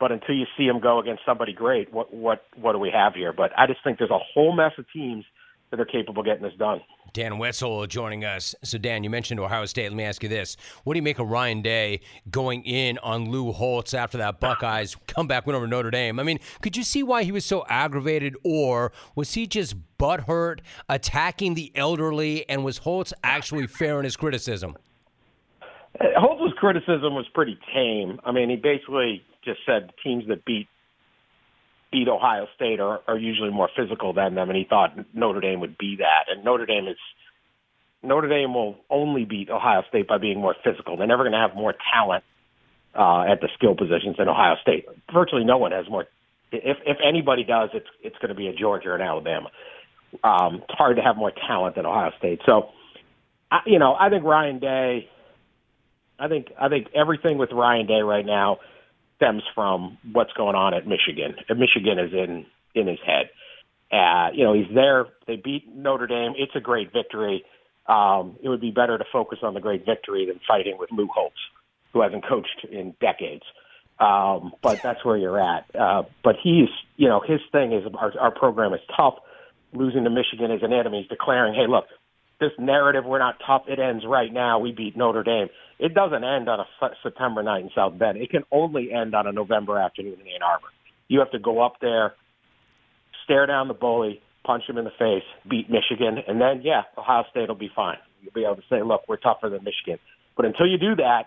but 0.00 0.10
until 0.10 0.34
you 0.34 0.46
see 0.56 0.66
them 0.66 0.80
go 0.80 0.98
against 0.98 1.22
somebody 1.24 1.52
great, 1.52 1.92
what 1.92 2.12
what 2.12 2.44
what 2.56 2.72
do 2.72 2.78
we 2.78 2.90
have 2.90 3.14
here? 3.14 3.32
But 3.32 3.52
I 3.56 3.68
just 3.68 3.84
think 3.84 3.98
there's 3.98 4.10
a 4.10 4.18
whole 4.18 4.52
mess 4.52 4.72
of 4.78 4.86
teams 4.92 5.24
that 5.70 5.78
are 5.78 5.84
capable 5.84 6.20
of 6.20 6.26
getting 6.26 6.42
this 6.42 6.58
done. 6.58 6.80
Dan 7.12 7.38
Wetzel 7.38 7.86
joining 7.86 8.24
us. 8.24 8.54
So, 8.62 8.78
Dan, 8.78 9.04
you 9.04 9.10
mentioned 9.10 9.40
Ohio 9.40 9.64
State. 9.66 9.90
Let 9.90 9.96
me 9.96 10.04
ask 10.04 10.22
you 10.22 10.28
this: 10.28 10.56
What 10.84 10.94
do 10.94 10.98
you 10.98 11.02
make 11.02 11.18
of 11.18 11.28
Ryan 11.28 11.62
Day 11.62 12.00
going 12.30 12.64
in 12.64 12.98
on 12.98 13.30
Lou 13.30 13.52
Holtz 13.52 13.94
after 13.94 14.18
that 14.18 14.40
Buckeyes 14.40 14.96
comeback 15.06 15.46
win 15.46 15.56
over 15.56 15.66
Notre 15.66 15.90
Dame? 15.90 16.20
I 16.20 16.22
mean, 16.22 16.38
could 16.62 16.76
you 16.76 16.82
see 16.82 17.02
why 17.02 17.24
he 17.24 17.32
was 17.32 17.44
so 17.44 17.64
aggravated, 17.68 18.36
or 18.44 18.92
was 19.14 19.34
he 19.34 19.46
just 19.46 19.76
butthurt, 19.98 20.60
attacking 20.88 21.54
the 21.54 21.72
elderly, 21.74 22.48
and 22.48 22.64
was 22.64 22.78
Holtz 22.78 23.12
actually 23.22 23.66
fair 23.66 23.98
in 23.98 24.04
his 24.04 24.16
criticism? 24.16 24.76
Holtz's 26.00 26.56
criticism 26.58 27.14
was 27.14 27.26
pretty 27.34 27.58
tame. 27.74 28.20
I 28.24 28.32
mean, 28.32 28.48
he 28.48 28.56
basically 28.56 29.22
just 29.44 29.60
said 29.66 29.90
teams 30.02 30.24
that 30.28 30.44
beat 30.44 30.68
beat 31.92 32.08
Ohio 32.08 32.46
State 32.54 32.80
are, 32.80 33.00
are 33.06 33.18
usually 33.18 33.50
more 33.50 33.68
physical 33.76 34.12
than 34.12 34.34
them, 34.34 34.48
and 34.48 34.56
he 34.56 34.64
thought 34.64 34.96
Notre 35.14 35.40
Dame 35.40 35.60
would 35.60 35.76
be 35.76 35.96
that. 35.96 36.26
And 36.28 36.44
Notre 36.44 36.66
Dame 36.66 36.88
is 36.88 36.96
Notre 38.02 38.28
Dame 38.28 38.54
will 38.54 38.76
only 38.88 39.24
beat 39.24 39.50
Ohio 39.50 39.82
State 39.88 40.08
by 40.08 40.18
being 40.18 40.40
more 40.40 40.54
physical. 40.64 40.96
They're 40.96 41.06
never 41.06 41.24
going 41.24 41.32
to 41.32 41.38
have 41.38 41.54
more 41.54 41.74
talent 41.92 42.24
uh, 42.94 43.22
at 43.22 43.40
the 43.40 43.48
skill 43.54 43.74
positions 43.74 44.16
than 44.18 44.28
Ohio 44.28 44.54
State. 44.62 44.86
Virtually 45.12 45.44
no 45.44 45.58
one 45.58 45.72
has 45.72 45.88
more. 45.88 46.06
If 46.52 46.78
if 46.86 46.96
anybody 47.06 47.44
does, 47.44 47.70
it's 47.74 47.86
it's 48.02 48.16
going 48.16 48.30
to 48.30 48.34
be 48.34 48.48
a 48.48 48.54
Georgia 48.54 48.90
or 48.90 48.94
an 48.96 49.02
Alabama. 49.02 49.50
Um, 50.24 50.62
it's 50.68 50.76
hard 50.76 50.96
to 50.96 51.02
have 51.02 51.16
more 51.16 51.32
talent 51.46 51.76
than 51.76 51.86
Ohio 51.86 52.10
State. 52.18 52.40
So, 52.44 52.70
I, 53.50 53.60
you 53.66 53.78
know, 53.78 53.94
I 53.98 54.08
think 54.10 54.24
Ryan 54.24 54.58
Day. 54.58 55.08
I 56.18 56.28
think 56.28 56.48
I 56.60 56.68
think 56.68 56.88
everything 56.94 57.38
with 57.38 57.50
Ryan 57.52 57.86
Day 57.86 58.00
right 58.00 58.26
now 58.26 58.58
stems 59.20 59.42
from 59.54 59.98
what's 60.12 60.32
going 60.32 60.56
on 60.56 60.72
at 60.72 60.86
Michigan. 60.86 61.34
Michigan 61.50 61.98
is 61.98 62.12
in 62.12 62.46
in 62.74 62.86
his 62.86 62.98
head. 63.04 63.28
Uh, 63.92 64.30
you 64.32 64.44
know, 64.44 64.54
he's 64.54 64.72
there. 64.74 65.06
They 65.26 65.36
beat 65.36 65.68
Notre 65.74 66.06
Dame. 66.06 66.34
It's 66.36 66.54
a 66.54 66.60
great 66.60 66.92
victory. 66.92 67.44
Um, 67.86 68.36
it 68.42 68.48
would 68.48 68.60
be 68.60 68.70
better 68.70 68.96
to 68.96 69.04
focus 69.12 69.40
on 69.42 69.54
the 69.54 69.60
great 69.60 69.84
victory 69.84 70.26
than 70.26 70.38
fighting 70.46 70.76
with 70.78 70.90
Lou 70.92 71.08
Holtz, 71.12 71.34
who 71.92 72.00
hasn't 72.00 72.24
coached 72.26 72.64
in 72.70 72.94
decades. 73.00 73.42
Um, 73.98 74.52
but 74.62 74.80
that's 74.80 75.04
where 75.04 75.16
you're 75.16 75.40
at. 75.40 75.66
Uh, 75.74 76.04
but 76.22 76.36
he's, 76.42 76.68
you 76.96 77.08
know, 77.08 77.20
his 77.20 77.40
thing 77.52 77.72
is 77.72 77.84
our, 77.98 78.12
our 78.18 78.30
program 78.30 78.72
is 78.72 78.80
tough. 78.96 79.14
Losing 79.72 80.04
to 80.04 80.10
Michigan 80.10 80.50
is 80.52 80.62
an 80.62 80.72
enemy. 80.72 81.00
He's 81.00 81.08
declaring, 81.08 81.54
hey, 81.54 81.66
look, 81.68 81.86
this 82.40 82.52
narrative, 82.58 83.04
we're 83.04 83.18
not 83.18 83.36
tough. 83.46 83.62
It 83.68 83.78
ends 83.78 84.04
right 84.06 84.32
now. 84.32 84.58
We 84.58 84.72
beat 84.72 84.96
Notre 84.96 85.22
Dame. 85.22 85.48
It 85.78 85.94
doesn't 85.94 86.24
end 86.24 86.48
on 86.48 86.60
a 86.60 86.66
September 87.02 87.42
night 87.42 87.62
in 87.62 87.70
South 87.74 87.98
Bend. 87.98 88.18
It 88.18 88.30
can 88.30 88.42
only 88.50 88.90
end 88.92 89.14
on 89.14 89.26
a 89.26 89.32
November 89.32 89.78
afternoon 89.78 90.14
in 90.14 90.26
Ann 90.26 90.42
Arbor. 90.42 90.68
You 91.08 91.20
have 91.20 91.30
to 91.32 91.38
go 91.38 91.64
up 91.64 91.74
there, 91.80 92.14
stare 93.24 93.46
down 93.46 93.68
the 93.68 93.74
bully, 93.74 94.20
punch 94.44 94.64
him 94.68 94.78
in 94.78 94.84
the 94.84 94.90
face, 94.98 95.24
beat 95.48 95.68
Michigan, 95.70 96.18
and 96.26 96.40
then, 96.40 96.62
yeah, 96.64 96.82
Ohio 96.96 97.24
State 97.30 97.48
will 97.48 97.56
be 97.56 97.70
fine. 97.74 97.98
You'll 98.22 98.32
be 98.32 98.44
able 98.44 98.56
to 98.56 98.62
say, 98.70 98.82
look, 98.82 99.02
we're 99.08 99.16
tougher 99.16 99.48
than 99.48 99.64
Michigan. 99.64 99.98
But 100.36 100.46
until 100.46 100.66
you 100.66 100.78
do 100.78 100.96
that, 100.96 101.24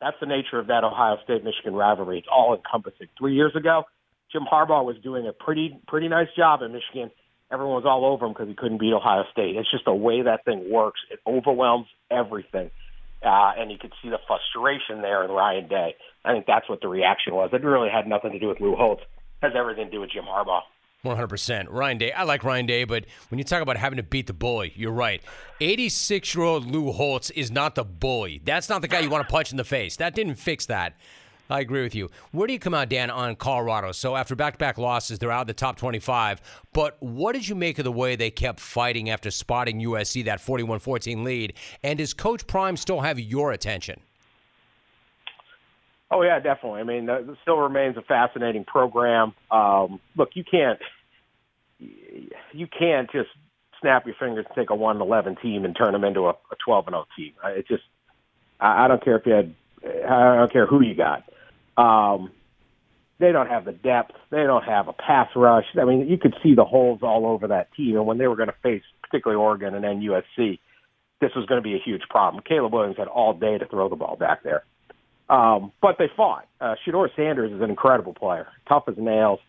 that's 0.00 0.16
the 0.20 0.26
nature 0.26 0.58
of 0.58 0.66
that 0.66 0.84
Ohio 0.84 1.16
State 1.24 1.44
Michigan 1.44 1.74
rivalry. 1.74 2.18
It's 2.18 2.28
all 2.30 2.54
encompassing. 2.54 3.08
Three 3.18 3.34
years 3.34 3.54
ago, 3.56 3.84
Jim 4.32 4.42
Harbaugh 4.50 4.84
was 4.84 4.96
doing 5.02 5.26
a 5.26 5.32
pretty 5.32 5.80
pretty 5.86 6.08
nice 6.08 6.28
job 6.36 6.60
in 6.62 6.72
Michigan 6.72 7.10
everyone 7.50 7.76
was 7.76 7.84
all 7.86 8.04
over 8.04 8.26
him 8.26 8.32
because 8.32 8.48
he 8.48 8.54
couldn't 8.54 8.78
beat 8.78 8.92
Ohio 8.92 9.24
State. 9.32 9.56
It's 9.56 9.70
just 9.70 9.84
the 9.84 9.94
way 9.94 10.22
that 10.22 10.44
thing 10.44 10.70
works. 10.70 11.00
It 11.10 11.20
overwhelms 11.26 11.86
everything. 12.10 12.70
Uh, 13.24 13.52
and 13.58 13.72
you 13.72 13.78
could 13.78 13.92
see 14.02 14.10
the 14.10 14.18
frustration 14.26 15.02
there 15.02 15.24
in 15.24 15.30
Ryan 15.30 15.68
Day. 15.68 15.96
I 16.24 16.32
think 16.32 16.46
that's 16.46 16.68
what 16.68 16.80
the 16.80 16.88
reaction 16.88 17.34
was. 17.34 17.50
It 17.52 17.64
really 17.64 17.88
had 17.88 18.06
nothing 18.06 18.32
to 18.32 18.38
do 18.38 18.48
with 18.48 18.60
Lou 18.60 18.76
Holtz. 18.76 19.02
It 19.42 19.46
has 19.46 19.52
everything 19.56 19.86
to 19.86 19.90
do 19.90 20.00
with 20.00 20.10
Jim 20.10 20.24
Harbaugh. 20.24 20.62
100%. 21.04 21.66
Ryan 21.70 21.98
Day. 21.98 22.12
I 22.12 22.24
like 22.24 22.42
Ryan 22.44 22.66
Day, 22.66 22.84
but 22.84 23.06
when 23.28 23.38
you 23.38 23.44
talk 23.44 23.62
about 23.62 23.76
having 23.76 23.96
to 23.98 24.02
beat 24.02 24.26
the 24.26 24.32
bully, 24.32 24.72
you're 24.74 24.92
right. 24.92 25.22
86 25.60 26.34
year 26.34 26.44
old 26.44 26.66
Lou 26.66 26.92
Holtz 26.92 27.30
is 27.30 27.50
not 27.50 27.74
the 27.74 27.84
bully. 27.84 28.40
That's 28.44 28.68
not 28.68 28.82
the 28.82 28.88
guy 28.88 29.00
you 29.00 29.10
want 29.10 29.26
to 29.26 29.32
punch 29.32 29.50
in 29.50 29.56
the 29.56 29.64
face. 29.64 29.96
That 29.96 30.14
didn't 30.14 30.34
fix 30.34 30.66
that. 30.66 30.96
I 31.48 31.60
agree 31.60 31.82
with 31.82 31.94
you. 31.94 32.10
Where 32.32 32.46
do 32.46 32.52
you 32.52 32.58
come 32.58 32.74
out, 32.74 32.88
Dan, 32.88 33.10
on 33.10 33.36
Colorado? 33.36 33.92
So 33.92 34.16
after 34.16 34.34
back-to-back 34.34 34.78
losses, 34.78 35.18
they're 35.18 35.30
out 35.30 35.42
of 35.42 35.46
the 35.46 35.54
top 35.54 35.76
25. 35.76 36.40
But 36.72 36.96
what 37.00 37.32
did 37.34 37.48
you 37.48 37.54
make 37.54 37.78
of 37.78 37.84
the 37.84 37.92
way 37.92 38.16
they 38.16 38.30
kept 38.30 38.58
fighting 38.60 39.10
after 39.10 39.30
spotting 39.30 39.80
USC 39.80 40.24
that 40.24 40.40
41-14 40.40 41.24
lead? 41.24 41.54
And 41.82 41.98
does 41.98 42.14
Coach 42.14 42.46
Prime 42.46 42.76
still 42.76 43.00
have 43.00 43.18
your 43.20 43.52
attention? 43.52 44.00
Oh 46.10 46.22
yeah, 46.22 46.38
definitely. 46.38 46.80
I 46.80 46.84
mean, 46.84 47.08
it 47.08 47.26
still 47.42 47.58
remains 47.58 47.96
a 47.96 48.02
fascinating 48.02 48.64
program. 48.64 49.34
Um, 49.50 50.00
look, 50.16 50.30
you 50.34 50.44
can't 50.44 50.78
you 51.80 52.66
can't 52.66 53.10
just 53.10 53.28
snap 53.80 54.06
your 54.06 54.14
fingers 54.14 54.46
and 54.48 54.54
take 54.54 54.70
a 54.70 54.74
one 54.74 55.00
eleven 55.00 55.36
team 55.36 55.64
and 55.64 55.76
turn 55.76 55.92
them 55.92 56.04
into 56.04 56.28
a, 56.28 56.34
twelve 56.64 56.86
and 56.86 56.94
zero 56.94 57.06
team. 57.16 57.32
Uh, 57.44 57.48
It 57.48 57.66
just 57.66 57.82
I, 58.60 58.84
I 58.84 58.88
don't 58.88 59.02
care 59.04 59.16
if 59.16 59.26
you 59.26 59.32
had 59.32 59.54
I 59.84 60.36
don't 60.36 60.52
care 60.52 60.66
who 60.66 60.80
you 60.80 60.94
got. 60.94 61.24
Um, 61.76 62.30
they 63.18 63.32
don't 63.32 63.48
have 63.48 63.64
the 63.64 63.72
depth. 63.72 64.12
They 64.30 64.42
don't 64.42 64.64
have 64.64 64.88
a 64.88 64.92
pass 64.92 65.28
rush. 65.34 65.64
I 65.80 65.84
mean, 65.84 66.06
you 66.08 66.18
could 66.18 66.34
see 66.42 66.54
the 66.54 66.64
holes 66.64 67.00
all 67.02 67.26
over 67.26 67.48
that 67.48 67.72
team. 67.74 67.96
And 67.96 68.06
when 68.06 68.18
they 68.18 68.26
were 68.26 68.36
going 68.36 68.48
to 68.48 68.54
face, 68.62 68.82
particularly 69.02 69.40
Oregon 69.40 69.74
and 69.74 69.84
then 69.84 70.00
USC, 70.00 70.58
this 71.20 71.30
was 71.34 71.46
going 71.46 71.58
to 71.58 71.62
be 71.62 71.74
a 71.74 71.82
huge 71.82 72.02
problem. 72.10 72.42
Caleb 72.46 72.72
Williams 72.72 72.98
had 72.98 73.08
all 73.08 73.32
day 73.32 73.56
to 73.56 73.66
throw 73.66 73.88
the 73.88 73.96
ball 73.96 74.16
back 74.16 74.42
there. 74.42 74.64
Um, 75.28 75.72
but 75.80 75.96
they 75.98 76.08
fought. 76.14 76.46
Uh, 76.60 76.74
Shedeur 76.86 77.08
Sanders 77.16 77.52
is 77.52 77.60
an 77.60 77.70
incredible 77.70 78.14
player, 78.14 78.48
tough 78.68 78.84
as 78.88 78.96
nails. 78.98 79.40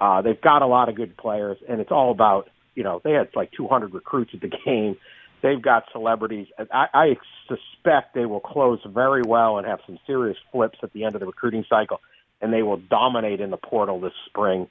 Uh, 0.00 0.22
they've 0.22 0.40
got 0.40 0.62
a 0.62 0.66
lot 0.66 0.88
of 0.88 0.94
good 0.94 1.16
players, 1.16 1.58
and 1.68 1.80
it's 1.80 1.90
all 1.90 2.12
about, 2.12 2.48
you 2.76 2.84
know, 2.84 3.00
they 3.02 3.12
had 3.12 3.28
like 3.34 3.50
200 3.52 3.92
recruits 3.92 4.30
at 4.32 4.40
the 4.40 4.48
game. 4.64 4.96
They've 5.42 5.60
got 5.60 5.84
celebrities. 5.92 6.48
I, 6.72 6.86
I 6.92 7.16
suspect 7.46 8.14
they 8.14 8.26
will 8.26 8.40
close 8.40 8.80
very 8.86 9.22
well 9.22 9.58
and 9.58 9.66
have 9.66 9.80
some 9.86 9.98
serious 10.06 10.36
flips 10.52 10.78
at 10.82 10.92
the 10.92 11.04
end 11.04 11.14
of 11.14 11.20
the 11.20 11.26
recruiting 11.26 11.64
cycle, 11.68 12.00
and 12.40 12.52
they 12.52 12.62
will 12.62 12.76
dominate 12.76 13.40
in 13.40 13.50
the 13.50 13.56
portal 13.56 14.00
this 14.00 14.12
spring, 14.26 14.68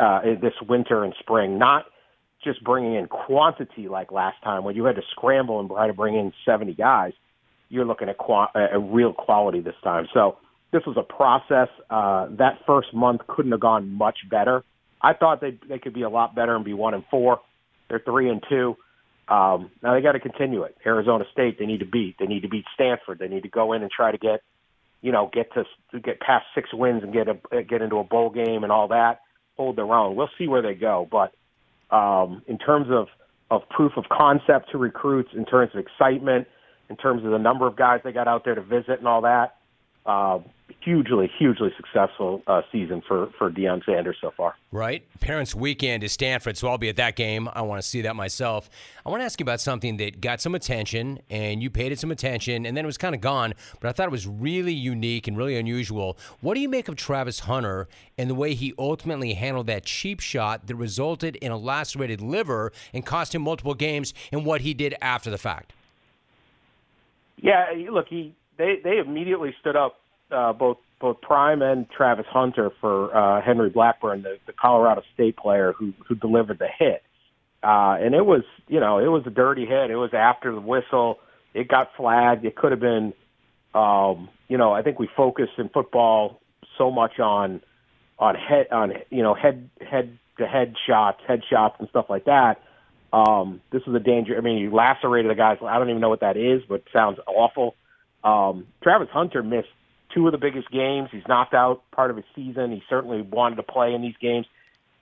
uh, 0.00 0.20
this 0.40 0.54
winter 0.68 1.04
and 1.04 1.14
spring. 1.20 1.58
Not 1.58 1.86
just 2.44 2.62
bringing 2.64 2.94
in 2.94 3.06
quantity 3.06 3.88
like 3.88 4.10
last 4.10 4.42
time 4.42 4.64
when 4.64 4.74
you 4.74 4.84
had 4.84 4.96
to 4.96 5.02
scramble 5.12 5.60
and 5.60 5.68
try 5.68 5.86
to 5.86 5.92
bring 5.92 6.14
in 6.14 6.32
70 6.44 6.74
guys. 6.74 7.12
You're 7.68 7.84
looking 7.84 8.08
at 8.08 8.18
qua- 8.18 8.50
a 8.54 8.78
real 8.78 9.12
quality 9.12 9.60
this 9.60 9.76
time. 9.82 10.08
So 10.12 10.38
this 10.72 10.82
was 10.86 10.96
a 10.98 11.02
process. 11.02 11.68
Uh, 11.88 12.26
that 12.38 12.58
first 12.66 12.92
month 12.92 13.22
couldn't 13.28 13.52
have 13.52 13.60
gone 13.60 13.88
much 13.88 14.18
better. 14.28 14.64
I 15.00 15.14
thought 15.14 15.40
they 15.40 15.58
they 15.68 15.78
could 15.78 15.94
be 15.94 16.02
a 16.02 16.08
lot 16.10 16.34
better 16.34 16.54
and 16.54 16.64
be 16.64 16.74
one 16.74 16.94
and 16.94 17.04
four. 17.10 17.40
They're 17.88 18.02
three 18.04 18.28
and 18.28 18.42
two. 18.48 18.76
Um, 19.32 19.70
now 19.82 19.94
they 19.94 20.02
got 20.02 20.12
to 20.12 20.20
continue 20.20 20.62
it. 20.64 20.76
Arizona 20.84 21.24
State 21.32 21.58
they 21.58 21.64
need 21.64 21.80
to 21.80 21.86
beat. 21.86 22.16
They 22.18 22.26
need 22.26 22.42
to 22.42 22.48
beat 22.48 22.66
Stanford. 22.74 23.18
They 23.18 23.28
need 23.28 23.44
to 23.44 23.48
go 23.48 23.72
in 23.72 23.80
and 23.80 23.90
try 23.90 24.12
to 24.12 24.18
get, 24.18 24.42
you 25.00 25.10
know, 25.10 25.30
get 25.32 25.46
to, 25.54 25.64
get 26.00 26.20
past 26.20 26.44
six 26.54 26.68
wins 26.74 27.02
and 27.02 27.14
get 27.14 27.28
a 27.28 27.62
get 27.62 27.80
into 27.80 27.96
a 27.96 28.04
bowl 28.04 28.28
game 28.28 28.62
and 28.62 28.70
all 28.70 28.88
that. 28.88 29.20
Hold 29.56 29.76
their 29.76 29.90
own. 29.90 30.16
We'll 30.16 30.28
see 30.36 30.48
where 30.48 30.60
they 30.60 30.74
go. 30.74 31.08
But 31.10 31.32
um, 31.96 32.42
in 32.46 32.58
terms 32.58 32.88
of 32.90 33.06
of 33.50 33.66
proof 33.70 33.92
of 33.96 34.04
concept 34.10 34.70
to 34.72 34.78
recruits, 34.78 35.30
in 35.34 35.46
terms 35.46 35.70
of 35.72 35.80
excitement, 35.80 36.46
in 36.90 36.96
terms 36.96 37.24
of 37.24 37.30
the 37.30 37.38
number 37.38 37.66
of 37.66 37.74
guys 37.74 38.00
they 38.04 38.12
got 38.12 38.28
out 38.28 38.44
there 38.44 38.54
to 38.54 38.62
visit 38.62 38.98
and 38.98 39.08
all 39.08 39.22
that, 39.22 39.56
uh, 40.04 40.40
hugely, 40.80 41.30
hugely 41.38 41.72
successful 41.76 42.42
uh, 42.46 42.62
season 42.70 43.02
for 43.06 43.30
for 43.38 43.50
Deion 43.50 43.84
Sanders 43.84 44.16
so 44.20 44.32
far. 44.36 44.56
Right. 44.70 45.04
Parents' 45.20 45.54
weekend 45.54 46.02
is 46.02 46.12
Stanford, 46.12 46.56
so 46.56 46.68
I'll 46.68 46.78
be 46.78 46.88
at 46.88 46.96
that 46.96 47.16
game. 47.16 47.48
I 47.52 47.62
want 47.62 47.82
to 47.82 47.86
see 47.86 48.02
that 48.02 48.16
myself. 48.16 48.70
I 49.04 49.10
want 49.10 49.20
to 49.20 49.24
ask 49.24 49.38
you 49.38 49.44
about 49.44 49.60
something 49.60 49.96
that 49.98 50.20
got 50.20 50.40
some 50.40 50.54
attention, 50.54 51.20
and 51.30 51.62
you 51.62 51.70
paid 51.70 51.92
it 51.92 51.98
some 51.98 52.10
attention, 52.10 52.66
and 52.66 52.76
then 52.76 52.84
it 52.84 52.86
was 52.86 52.98
kind 52.98 53.14
of 53.14 53.20
gone, 53.20 53.54
but 53.80 53.88
I 53.88 53.92
thought 53.92 54.06
it 54.06 54.12
was 54.12 54.26
really 54.26 54.72
unique 54.72 55.28
and 55.28 55.36
really 55.36 55.56
unusual. 55.56 56.16
What 56.40 56.54
do 56.54 56.60
you 56.60 56.68
make 56.68 56.88
of 56.88 56.96
Travis 56.96 57.40
Hunter 57.40 57.88
and 58.16 58.30
the 58.30 58.34
way 58.34 58.54
he 58.54 58.74
ultimately 58.78 59.34
handled 59.34 59.66
that 59.66 59.84
cheap 59.84 60.20
shot 60.20 60.66
that 60.66 60.76
resulted 60.76 61.36
in 61.36 61.52
a 61.52 61.56
lacerated 61.56 62.20
liver 62.20 62.72
and 62.92 63.04
cost 63.04 63.34
him 63.34 63.42
multiple 63.42 63.74
games, 63.74 64.14
and 64.30 64.44
what 64.44 64.62
he 64.62 64.74
did 64.74 64.94
after 65.00 65.30
the 65.30 65.38
fact? 65.38 65.72
Yeah, 67.36 67.66
look, 67.90 68.06
he 68.08 68.34
they 68.56 68.76
they 68.82 68.98
immediately 68.98 69.54
stood 69.60 69.76
up 69.76 69.98
uh, 70.32 70.52
both 70.52 70.78
both 71.00 71.20
Prime 71.20 71.62
and 71.62 71.90
Travis 71.90 72.26
Hunter 72.30 72.70
for 72.80 73.14
uh, 73.14 73.42
Henry 73.42 73.70
Blackburn, 73.70 74.22
the, 74.22 74.38
the 74.46 74.52
Colorado 74.52 75.02
State 75.14 75.36
player 75.36 75.72
who 75.76 75.92
who 76.08 76.14
delivered 76.14 76.58
the 76.58 76.68
hit. 76.78 77.02
Uh, 77.62 77.96
and 78.00 78.14
it 78.14 78.26
was, 78.26 78.42
you 78.66 78.80
know, 78.80 78.98
it 78.98 79.06
was 79.06 79.22
a 79.26 79.30
dirty 79.30 79.66
hit. 79.66 79.90
It 79.90 79.96
was 79.96 80.10
after 80.12 80.52
the 80.52 80.60
whistle. 80.60 81.18
It 81.54 81.68
got 81.68 81.90
flagged. 81.96 82.44
It 82.44 82.56
could 82.56 82.72
have 82.72 82.80
been, 82.80 83.12
um, 83.72 84.28
you 84.48 84.58
know, 84.58 84.72
I 84.72 84.82
think 84.82 84.98
we 84.98 85.08
focus 85.16 85.48
in 85.58 85.68
football 85.68 86.40
so 86.78 86.90
much 86.90 87.20
on 87.20 87.60
on 88.18 88.34
head 88.34 88.66
on 88.72 88.92
you 89.10 89.22
know 89.22 89.34
head 89.34 89.68
head 89.80 90.18
to 90.38 90.46
head 90.46 90.74
shots, 90.86 91.20
head 91.26 91.42
shots, 91.50 91.76
and 91.78 91.88
stuff 91.88 92.06
like 92.08 92.24
that. 92.24 92.60
Um, 93.12 93.60
this 93.70 93.82
is 93.86 93.94
a 93.94 94.00
danger. 94.00 94.36
I 94.36 94.40
mean, 94.40 94.58
you 94.58 94.74
lacerated 94.74 95.30
a 95.30 95.34
guy's. 95.34 95.58
I 95.62 95.78
don't 95.78 95.90
even 95.90 96.00
know 96.00 96.08
what 96.08 96.20
that 96.20 96.36
is, 96.36 96.62
but 96.68 96.82
sounds 96.92 97.18
awful. 97.26 97.74
Um, 98.24 98.66
Travis 98.82 99.08
Hunter 99.12 99.42
missed 99.42 99.68
two 100.14 100.26
of 100.26 100.32
the 100.32 100.38
biggest 100.38 100.70
games. 100.70 101.08
He's 101.12 101.26
knocked 101.28 101.54
out 101.54 101.82
part 101.90 102.10
of 102.10 102.16
his 102.16 102.26
season. 102.34 102.72
He 102.72 102.82
certainly 102.88 103.22
wanted 103.22 103.56
to 103.56 103.62
play 103.62 103.94
in 103.94 104.02
these 104.02 104.16
games. 104.20 104.46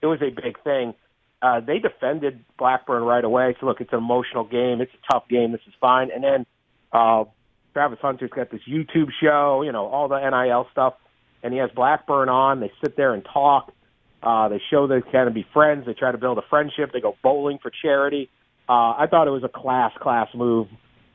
It 0.01 0.07
was 0.07 0.21
a 0.21 0.29
big 0.29 0.61
thing. 0.63 0.93
Uh, 1.41 1.59
they 1.59 1.79
defended 1.79 2.43
Blackburn 2.57 3.03
right 3.03 3.23
away. 3.23 3.55
So 3.59 3.65
look, 3.65 3.81
it's 3.81 3.91
an 3.91 3.97
emotional 3.97 4.43
game. 4.43 4.81
It's 4.81 4.91
a 4.93 5.13
tough 5.13 5.27
game. 5.27 5.51
This 5.51 5.61
is 5.67 5.73
fine. 5.79 6.09
And 6.13 6.23
then 6.23 6.45
uh, 6.91 7.25
Travis 7.73 7.99
Hunter's 8.01 8.29
got 8.29 8.51
this 8.51 8.61
YouTube 8.69 9.09
show. 9.21 9.61
You 9.63 9.71
know 9.71 9.87
all 9.87 10.07
the 10.07 10.19
NIL 10.19 10.67
stuff, 10.71 10.95
and 11.41 11.53
he 11.53 11.59
has 11.59 11.71
Blackburn 11.71 12.29
on. 12.29 12.59
They 12.59 12.71
sit 12.83 12.95
there 12.95 13.13
and 13.13 13.25
talk. 13.25 13.73
Uh, 14.21 14.49
they 14.49 14.61
show 14.69 14.85
they 14.85 15.01
kind 15.01 15.27
of 15.27 15.33
be 15.33 15.45
friends. 15.51 15.85
They 15.87 15.93
try 15.93 16.11
to 16.11 16.17
build 16.17 16.37
a 16.37 16.43
friendship. 16.47 16.91
They 16.93 17.01
go 17.01 17.17
bowling 17.23 17.57
for 17.59 17.71
charity. 17.81 18.29
Uh, 18.69 18.93
I 18.97 19.07
thought 19.09 19.27
it 19.27 19.31
was 19.31 19.43
a 19.43 19.49
class 19.49 19.91
class 19.99 20.27
move 20.35 20.67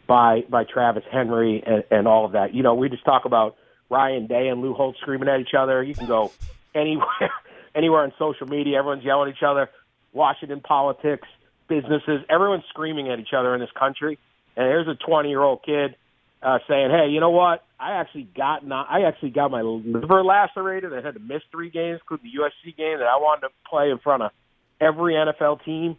by 0.09 0.43
by 0.49 0.65
Travis 0.65 1.05
Henry 1.11 1.63
and, 1.65 1.85
and 1.91 2.09
all 2.09 2.25
of 2.25 2.33
that. 2.33 2.55
You 2.55 2.63
know, 2.63 2.75
we 2.75 2.89
just 2.89 3.05
talk 3.05 3.27
about 3.27 3.57
Ryan 3.89 4.27
Day 4.27 4.49
and 4.49 4.61
Lou 4.61 4.75
Holtz 4.75 4.99
screaming 5.01 5.29
at 5.29 5.41
each 5.41 5.55
other. 5.57 5.83
You 5.83 5.95
can 5.95 6.07
go 6.07 6.33
anywhere 6.75 7.31
anywhere 7.75 8.03
on 8.03 8.13
social 8.19 8.47
media. 8.47 8.79
Everyone's 8.79 9.05
yelling 9.05 9.31
at 9.31 9.37
each 9.37 9.43
other. 9.43 9.69
Washington 10.13 10.61
politics, 10.61 11.29
businesses, 11.69 12.23
everyone's 12.31 12.65
screaming 12.71 13.11
at 13.11 13.19
each 13.19 13.35
other 13.37 13.55
in 13.55 13.61
this 13.61 13.71
country. 13.79 14.19
And 14.57 14.65
here's 14.67 14.89
a 14.89 14.95
20 14.95 15.29
year 15.29 15.43
old 15.43 15.63
kid 15.63 15.97
uh, 16.43 16.59
saying, 16.69 16.91
"Hey, 16.91 17.11
you 17.11 17.21
know 17.21 17.31
what? 17.31 17.65
I 17.79 17.93
actually 18.01 18.29
got 18.35 18.67
not, 18.67 18.87
I 18.91 19.03
actually 19.03 19.31
got 19.31 19.51
my 19.51 19.63
liver 19.63 20.25
lacerated. 20.25 20.93
I 20.93 21.03
had 21.03 21.15
to 21.15 21.21
miss 21.21 21.43
three 21.51 21.71
games, 21.71 22.01
including 22.03 22.33
the 22.33 22.43
USC 22.43 22.77
game 22.77 22.99
that 22.99 23.07
I 23.07 23.17
wanted 23.17 23.49
to 23.49 23.55
play 23.69 23.91
in 23.91 23.99
front 23.99 24.23
of 24.23 24.31
every 24.81 25.15
NFL 25.15 25.65
team. 25.65 25.97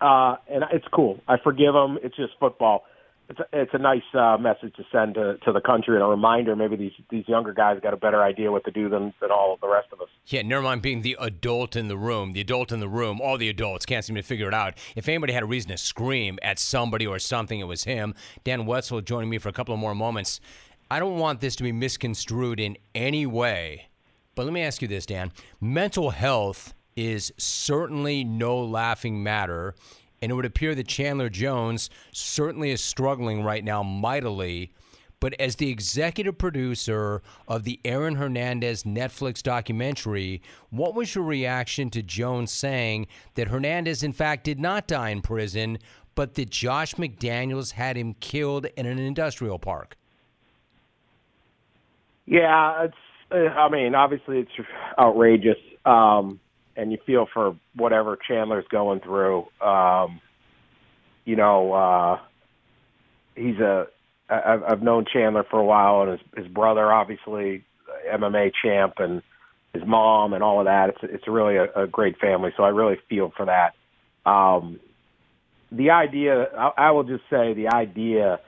Uh, 0.00 0.36
and 0.48 0.64
it's 0.72 0.86
cool. 0.92 1.20
I 1.26 1.36
forgive 1.42 1.74
him. 1.74 1.98
It's 2.02 2.16
just 2.16 2.32
football. 2.38 2.84
It's 3.30 3.40
a, 3.40 3.44
it's 3.52 3.74
a 3.74 3.78
nice 3.78 4.02
uh, 4.14 4.38
message 4.38 4.74
to 4.76 4.84
send 4.90 5.14
to, 5.16 5.36
to 5.44 5.52
the 5.52 5.60
country 5.60 5.94
and 5.96 6.02
a 6.02 6.06
reminder. 6.06 6.56
Maybe 6.56 6.76
these 6.76 6.92
these 7.10 7.28
younger 7.28 7.52
guys 7.52 7.78
got 7.82 7.92
a 7.92 7.96
better 7.96 8.22
idea 8.22 8.50
what 8.50 8.64
to 8.64 8.70
do 8.70 8.88
than 8.88 9.12
than 9.20 9.30
all 9.30 9.52
of 9.52 9.60
the 9.60 9.68
rest 9.68 9.88
of 9.92 10.00
us. 10.00 10.08
Yeah, 10.26 10.42
never 10.42 10.62
mind 10.62 10.80
being 10.80 11.02
the 11.02 11.16
adult 11.20 11.76
in 11.76 11.88
the 11.88 11.96
room. 11.96 12.32
The 12.32 12.40
adult 12.40 12.72
in 12.72 12.80
the 12.80 12.88
room, 12.88 13.20
all 13.20 13.36
the 13.36 13.50
adults 13.50 13.84
can't 13.84 14.04
seem 14.04 14.16
to 14.16 14.22
figure 14.22 14.48
it 14.48 14.54
out. 14.54 14.74
If 14.96 15.08
anybody 15.08 15.34
had 15.34 15.42
a 15.42 15.46
reason 15.46 15.70
to 15.70 15.76
scream 15.76 16.38
at 16.42 16.58
somebody 16.58 17.06
or 17.06 17.18
something, 17.18 17.60
it 17.60 17.64
was 17.64 17.84
him. 17.84 18.14
Dan 18.44 18.64
Wetzel 18.64 19.02
joining 19.02 19.28
me 19.28 19.36
for 19.36 19.50
a 19.50 19.52
couple 19.52 19.74
of 19.74 19.80
more 19.80 19.94
moments. 19.94 20.40
I 20.90 20.98
don't 20.98 21.18
want 21.18 21.40
this 21.40 21.54
to 21.56 21.62
be 21.62 21.72
misconstrued 21.72 22.58
in 22.58 22.78
any 22.94 23.26
way, 23.26 23.88
but 24.34 24.44
let 24.44 24.54
me 24.54 24.62
ask 24.62 24.80
you 24.80 24.88
this, 24.88 25.04
Dan. 25.04 25.32
Mental 25.60 26.10
health 26.10 26.72
is 26.96 27.30
certainly 27.36 28.24
no 28.24 28.58
laughing 28.58 29.22
matter, 29.22 29.74
and 30.20 30.30
it 30.30 30.34
would 30.34 30.44
appear 30.44 30.74
that 30.74 30.88
Chandler 30.88 31.28
Jones 31.28 31.90
certainly 32.12 32.70
is 32.70 32.82
struggling 32.82 33.42
right 33.42 33.64
now 33.64 33.82
mightily. 33.82 34.72
But 35.20 35.34
as 35.40 35.56
the 35.56 35.68
executive 35.68 36.38
producer 36.38 37.22
of 37.48 37.64
the 37.64 37.80
Aaron 37.84 38.14
Hernandez 38.14 38.84
Netflix 38.84 39.42
documentary, 39.42 40.42
what 40.70 40.94
was 40.94 41.14
your 41.14 41.24
reaction 41.24 41.90
to 41.90 42.02
Jones 42.02 42.52
saying 42.52 43.08
that 43.34 43.48
Hernandez, 43.48 44.02
in 44.02 44.12
fact, 44.12 44.44
did 44.44 44.60
not 44.60 44.86
die 44.86 45.10
in 45.10 45.20
prison, 45.20 45.78
but 46.14 46.34
that 46.34 46.50
Josh 46.50 46.94
McDaniels 46.94 47.72
had 47.72 47.96
him 47.96 48.14
killed 48.14 48.66
in 48.76 48.86
an 48.86 48.98
industrial 48.98 49.58
park? 49.58 49.96
Yeah, 52.26 52.84
it's. 52.84 52.96
I 53.30 53.68
mean, 53.68 53.94
obviously 53.94 54.38
it's 54.38 54.68
outrageous, 54.98 55.58
um, 55.84 56.40
and 56.78 56.92
you 56.92 56.98
feel 57.04 57.26
for 57.34 57.56
whatever 57.74 58.16
Chandler's 58.16 58.64
going 58.70 59.00
through. 59.00 59.48
Um, 59.60 60.20
you 61.24 61.36
know, 61.36 61.72
uh, 61.72 62.18
he's 63.34 63.58
a. 63.58 63.88
I've, 64.30 64.62
I've 64.62 64.82
known 64.82 65.06
Chandler 65.10 65.44
for 65.50 65.58
a 65.58 65.64
while, 65.64 66.02
and 66.02 66.12
his, 66.12 66.44
his 66.44 66.48
brother, 66.48 66.92
obviously, 66.92 67.64
MMA 68.10 68.52
champ, 68.62 68.94
and 68.98 69.22
his 69.72 69.82
mom, 69.84 70.34
and 70.34 70.42
all 70.42 70.60
of 70.60 70.66
that. 70.66 70.90
It's 70.90 70.98
it's 71.02 71.28
really 71.28 71.56
a, 71.56 71.82
a 71.82 71.86
great 71.86 72.18
family, 72.18 72.52
so 72.56 72.62
I 72.62 72.68
really 72.68 72.98
feel 73.08 73.32
for 73.36 73.46
that. 73.46 73.74
Um, 74.30 74.78
the 75.72 75.90
idea, 75.90 76.44
I, 76.56 76.70
I 76.76 76.90
will 76.92 77.04
just 77.04 77.24
say, 77.28 77.54
the 77.54 77.68
idea 77.68 78.40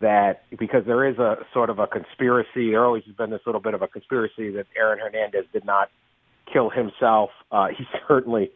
that 0.00 0.42
because 0.58 0.84
there 0.86 1.06
is 1.08 1.18
a 1.18 1.38
sort 1.54 1.70
of 1.70 1.78
a 1.78 1.86
conspiracy, 1.86 2.70
there 2.70 2.84
always 2.84 3.04
has 3.04 3.14
been 3.14 3.30
this 3.30 3.40
little 3.46 3.60
bit 3.60 3.74
of 3.74 3.82
a 3.82 3.88
conspiracy 3.88 4.50
that 4.50 4.66
Aaron 4.76 4.98
Hernandez 4.98 5.44
did 5.52 5.64
not 5.64 5.90
kill 6.50 6.70
himself. 6.70 7.30
Uh, 7.50 7.68
he 7.76 7.84
certainly 8.08 8.50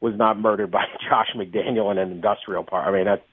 was 0.00 0.14
not 0.16 0.38
murdered 0.38 0.70
by 0.70 0.84
Josh 1.08 1.28
McDaniel 1.36 1.90
in 1.90 1.98
an 1.98 2.10
industrial 2.10 2.64
park. 2.64 2.86
I 2.86 2.92
mean, 2.92 3.04
that 3.06 3.24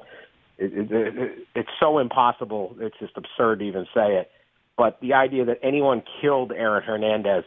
it, 0.57 0.91
it, 0.91 0.91
it, 0.91 1.31
it's 1.55 1.69
so 1.79 1.99
impossible. 1.99 2.75
It's 2.79 2.97
just 2.99 3.13
absurd 3.17 3.59
to 3.59 3.65
even 3.65 3.85
say 3.93 4.17
it. 4.17 4.31
But 4.77 4.99
the 5.01 5.13
idea 5.13 5.45
that 5.45 5.59
anyone 5.63 6.03
killed 6.21 6.51
Aaron 6.51 6.83
Hernandez, 6.83 7.43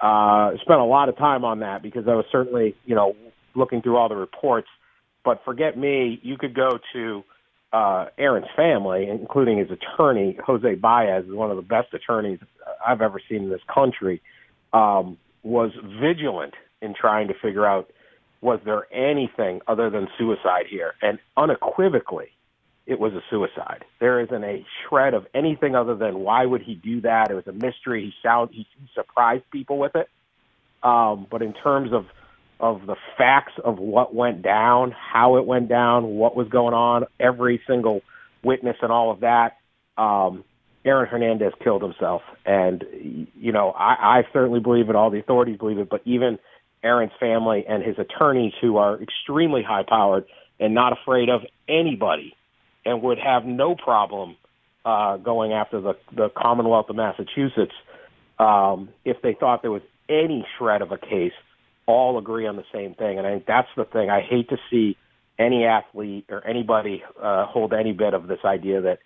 uh, 0.00 0.50
spent 0.60 0.80
a 0.80 0.84
lot 0.84 1.08
of 1.08 1.16
time 1.16 1.44
on 1.44 1.60
that 1.60 1.82
because 1.82 2.06
I 2.06 2.14
was 2.14 2.26
certainly, 2.30 2.74
you 2.84 2.94
know, 2.94 3.14
looking 3.54 3.80
through 3.80 3.96
all 3.96 4.08
the 4.08 4.16
reports. 4.16 4.68
But 5.24 5.42
forget 5.44 5.76
me, 5.78 6.20
you 6.22 6.36
could 6.36 6.54
go 6.54 6.78
to 6.92 7.24
uh, 7.72 8.06
Aaron's 8.18 8.46
family, 8.54 9.08
including 9.08 9.58
his 9.58 9.68
attorney, 9.70 10.38
Jose 10.44 10.74
Baez, 10.76 11.24
is 11.24 11.32
one 11.32 11.50
of 11.50 11.56
the 11.56 11.62
best 11.62 11.92
attorneys 11.94 12.38
I've 12.86 13.00
ever 13.00 13.20
seen 13.28 13.44
in 13.44 13.50
this 13.50 13.60
country, 13.72 14.22
um, 14.72 15.18
was 15.46 15.70
vigilant 16.00 16.54
in 16.82 16.92
trying 16.92 17.28
to 17.28 17.34
figure 17.40 17.64
out 17.64 17.90
was 18.40 18.58
there 18.64 18.92
anything 18.92 19.60
other 19.66 19.88
than 19.90 20.08
suicide 20.18 20.66
here? 20.68 20.94
And 21.00 21.18
unequivocally, 21.36 22.28
it 22.84 22.98
was 22.98 23.12
a 23.14 23.22
suicide. 23.30 23.84
There 24.00 24.20
isn't 24.20 24.44
a 24.44 24.64
shred 24.88 25.14
of 25.14 25.26
anything 25.34 25.74
other 25.74 25.94
than 25.94 26.18
why 26.18 26.44
would 26.44 26.62
he 26.62 26.74
do 26.74 27.00
that? 27.02 27.30
It 27.30 27.34
was 27.34 27.46
a 27.46 27.52
mystery. 27.52 28.04
He 28.04 28.12
sound 28.22 28.50
he, 28.52 28.66
surprised 28.94 29.44
people 29.50 29.78
with 29.78 29.94
it. 29.94 30.08
Um, 30.82 31.26
but 31.30 31.42
in 31.42 31.54
terms 31.54 31.92
of 31.92 32.06
of 32.58 32.86
the 32.86 32.96
facts 33.18 33.52
of 33.62 33.78
what 33.78 34.14
went 34.14 34.42
down, 34.42 34.90
how 34.92 35.36
it 35.36 35.44
went 35.46 35.68
down, 35.68 36.04
what 36.16 36.34
was 36.34 36.48
going 36.48 36.74
on, 36.74 37.04
every 37.20 37.60
single 37.66 38.00
witness 38.42 38.76
and 38.80 38.90
all 38.90 39.10
of 39.10 39.20
that, 39.20 39.58
um, 39.98 40.42
Aaron 40.86 41.08
Hernandez 41.08 41.52
killed 41.62 41.82
himself. 41.82 42.22
And 42.46 42.84
you 43.34 43.52
know, 43.52 43.70
I, 43.70 44.18
I 44.18 44.22
certainly 44.32 44.60
believe 44.60 44.88
it. 44.88 44.96
All 44.96 45.10
the 45.10 45.18
authorities 45.18 45.58
believe 45.58 45.78
it. 45.78 45.90
But 45.90 46.02
even 46.04 46.38
Aaron's 46.82 47.12
family 47.18 47.64
and 47.68 47.82
his 47.82 47.98
attorneys, 47.98 48.52
who 48.60 48.76
are 48.76 49.02
extremely 49.02 49.62
high 49.62 49.84
powered 49.86 50.24
and 50.58 50.74
not 50.74 50.92
afraid 50.92 51.28
of 51.28 51.42
anybody, 51.68 52.34
and 52.84 53.02
would 53.02 53.18
have 53.18 53.44
no 53.44 53.74
problem 53.74 54.36
uh, 54.84 55.16
going 55.16 55.52
after 55.52 55.80
the, 55.80 55.94
the 56.14 56.28
Commonwealth 56.30 56.88
of 56.88 56.96
Massachusetts 56.96 57.74
um, 58.38 58.90
if 59.04 59.20
they 59.22 59.34
thought 59.34 59.62
there 59.62 59.70
was 59.70 59.82
any 60.08 60.46
shred 60.56 60.82
of 60.82 60.92
a 60.92 60.98
case, 60.98 61.32
all 61.86 62.18
agree 62.18 62.46
on 62.46 62.56
the 62.56 62.64
same 62.72 62.94
thing. 62.94 63.18
And 63.18 63.26
I 63.26 63.32
think 63.32 63.46
that's 63.46 63.68
the 63.76 63.84
thing. 63.84 64.10
I 64.10 64.20
hate 64.20 64.48
to 64.50 64.56
see 64.70 64.96
any 65.38 65.64
athlete 65.64 66.26
or 66.28 66.46
anybody 66.46 67.02
uh, 67.20 67.46
hold 67.46 67.72
any 67.72 67.92
bit 67.92 68.14
of 68.14 68.26
this 68.26 68.38
idea 68.44 68.80
that 68.82 68.98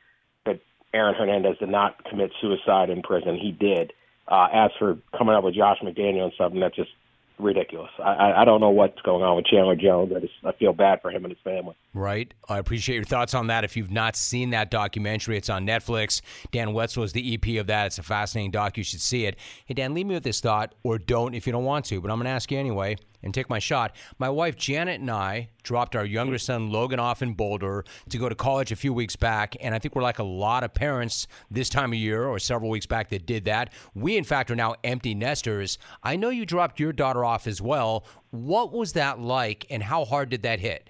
that 0.46 0.60
Aaron 0.92 1.14
Hernandez 1.14 1.58
did 1.58 1.68
not 1.68 2.04
commit 2.04 2.32
suicide 2.40 2.90
in 2.90 3.02
prison. 3.02 3.36
He 3.36 3.52
did. 3.52 3.92
Uh, 4.28 4.46
as 4.52 4.70
for 4.78 4.98
coming 5.16 5.34
up 5.34 5.44
with 5.44 5.54
Josh 5.54 5.78
McDaniel 5.82 6.24
and 6.24 6.32
something, 6.38 6.60
that's 6.60 6.76
just 6.76 6.90
ridiculous. 7.38 7.90
I, 7.98 8.32
I 8.42 8.44
don't 8.44 8.60
know 8.60 8.70
what's 8.70 9.00
going 9.02 9.22
on 9.22 9.36
with 9.36 9.46
Chandler 9.46 9.74
Jones. 9.74 10.12
I 10.14 10.20
just 10.20 10.34
I 10.44 10.52
feel 10.52 10.72
bad 10.72 11.00
for 11.00 11.10
him 11.10 11.24
and 11.24 11.32
his 11.32 11.42
family. 11.42 11.74
Right. 11.94 12.32
I 12.48 12.58
appreciate 12.58 12.96
your 12.96 13.04
thoughts 13.04 13.34
on 13.34 13.48
that. 13.48 13.64
If 13.64 13.76
you've 13.76 13.90
not 13.90 14.14
seen 14.14 14.50
that 14.50 14.70
documentary, 14.70 15.36
it's 15.36 15.48
on 15.48 15.66
Netflix. 15.66 16.20
Dan 16.52 16.72
Wetzel 16.72 17.02
is 17.02 17.12
the 17.12 17.34
EP 17.34 17.60
of 17.60 17.66
that. 17.68 17.86
It's 17.86 17.98
a 17.98 18.02
fascinating 18.02 18.50
doc. 18.50 18.76
You 18.76 18.84
should 18.84 19.00
see 19.00 19.26
it. 19.26 19.36
Hey, 19.64 19.74
Dan, 19.74 19.94
leave 19.94 20.06
me 20.06 20.14
with 20.14 20.24
this 20.24 20.40
thought, 20.40 20.74
or 20.82 20.98
don't 20.98 21.34
if 21.34 21.46
you 21.46 21.52
don't 21.52 21.64
want 21.64 21.86
to, 21.86 22.00
but 22.00 22.10
I'm 22.10 22.18
going 22.18 22.26
to 22.26 22.30
ask 22.30 22.50
you 22.50 22.58
anyway 22.58 22.96
and 23.22 23.32
take 23.34 23.48
my 23.50 23.58
shot. 23.58 23.94
My 24.18 24.28
wife 24.28 24.56
Janet 24.56 25.00
and 25.00 25.10
I 25.10 25.50
dropped 25.62 25.94
our 25.94 26.04
younger 26.04 26.38
son 26.38 26.70
Logan 26.70 26.98
off 26.98 27.22
in 27.22 27.34
Boulder 27.34 27.84
to 28.08 28.18
go 28.18 28.28
to 28.28 28.34
college 28.34 28.72
a 28.72 28.76
few 28.76 28.92
weeks 28.92 29.16
back, 29.16 29.56
and 29.60 29.74
I 29.74 29.78
think 29.78 29.94
we're 29.94 30.02
like 30.02 30.18
a 30.18 30.24
lot 30.24 30.64
of 30.64 30.72
parents 30.74 31.26
this 31.50 31.68
time 31.68 31.92
of 31.92 31.98
year 31.98 32.24
or 32.26 32.38
several 32.38 32.70
weeks 32.70 32.86
back 32.86 33.08
that 33.10 33.26
did 33.26 33.44
that. 33.44 33.72
We, 33.94 34.16
in 34.16 34.24
fact, 34.24 34.50
are 34.50 34.56
now 34.56 34.74
empty 34.84 35.14
nesters. 35.14 35.78
I 36.02 36.16
know 36.16 36.30
you 36.30 36.46
dropped 36.46 36.80
your 36.80 36.92
daughter 36.92 37.24
off 37.24 37.46
as 37.46 37.60
well. 37.60 38.04
What 38.30 38.72
was 38.72 38.94
that 38.94 39.20
like, 39.20 39.66
and 39.70 39.82
how 39.82 40.04
hard 40.04 40.28
did 40.30 40.42
that 40.42 40.60
hit? 40.60 40.88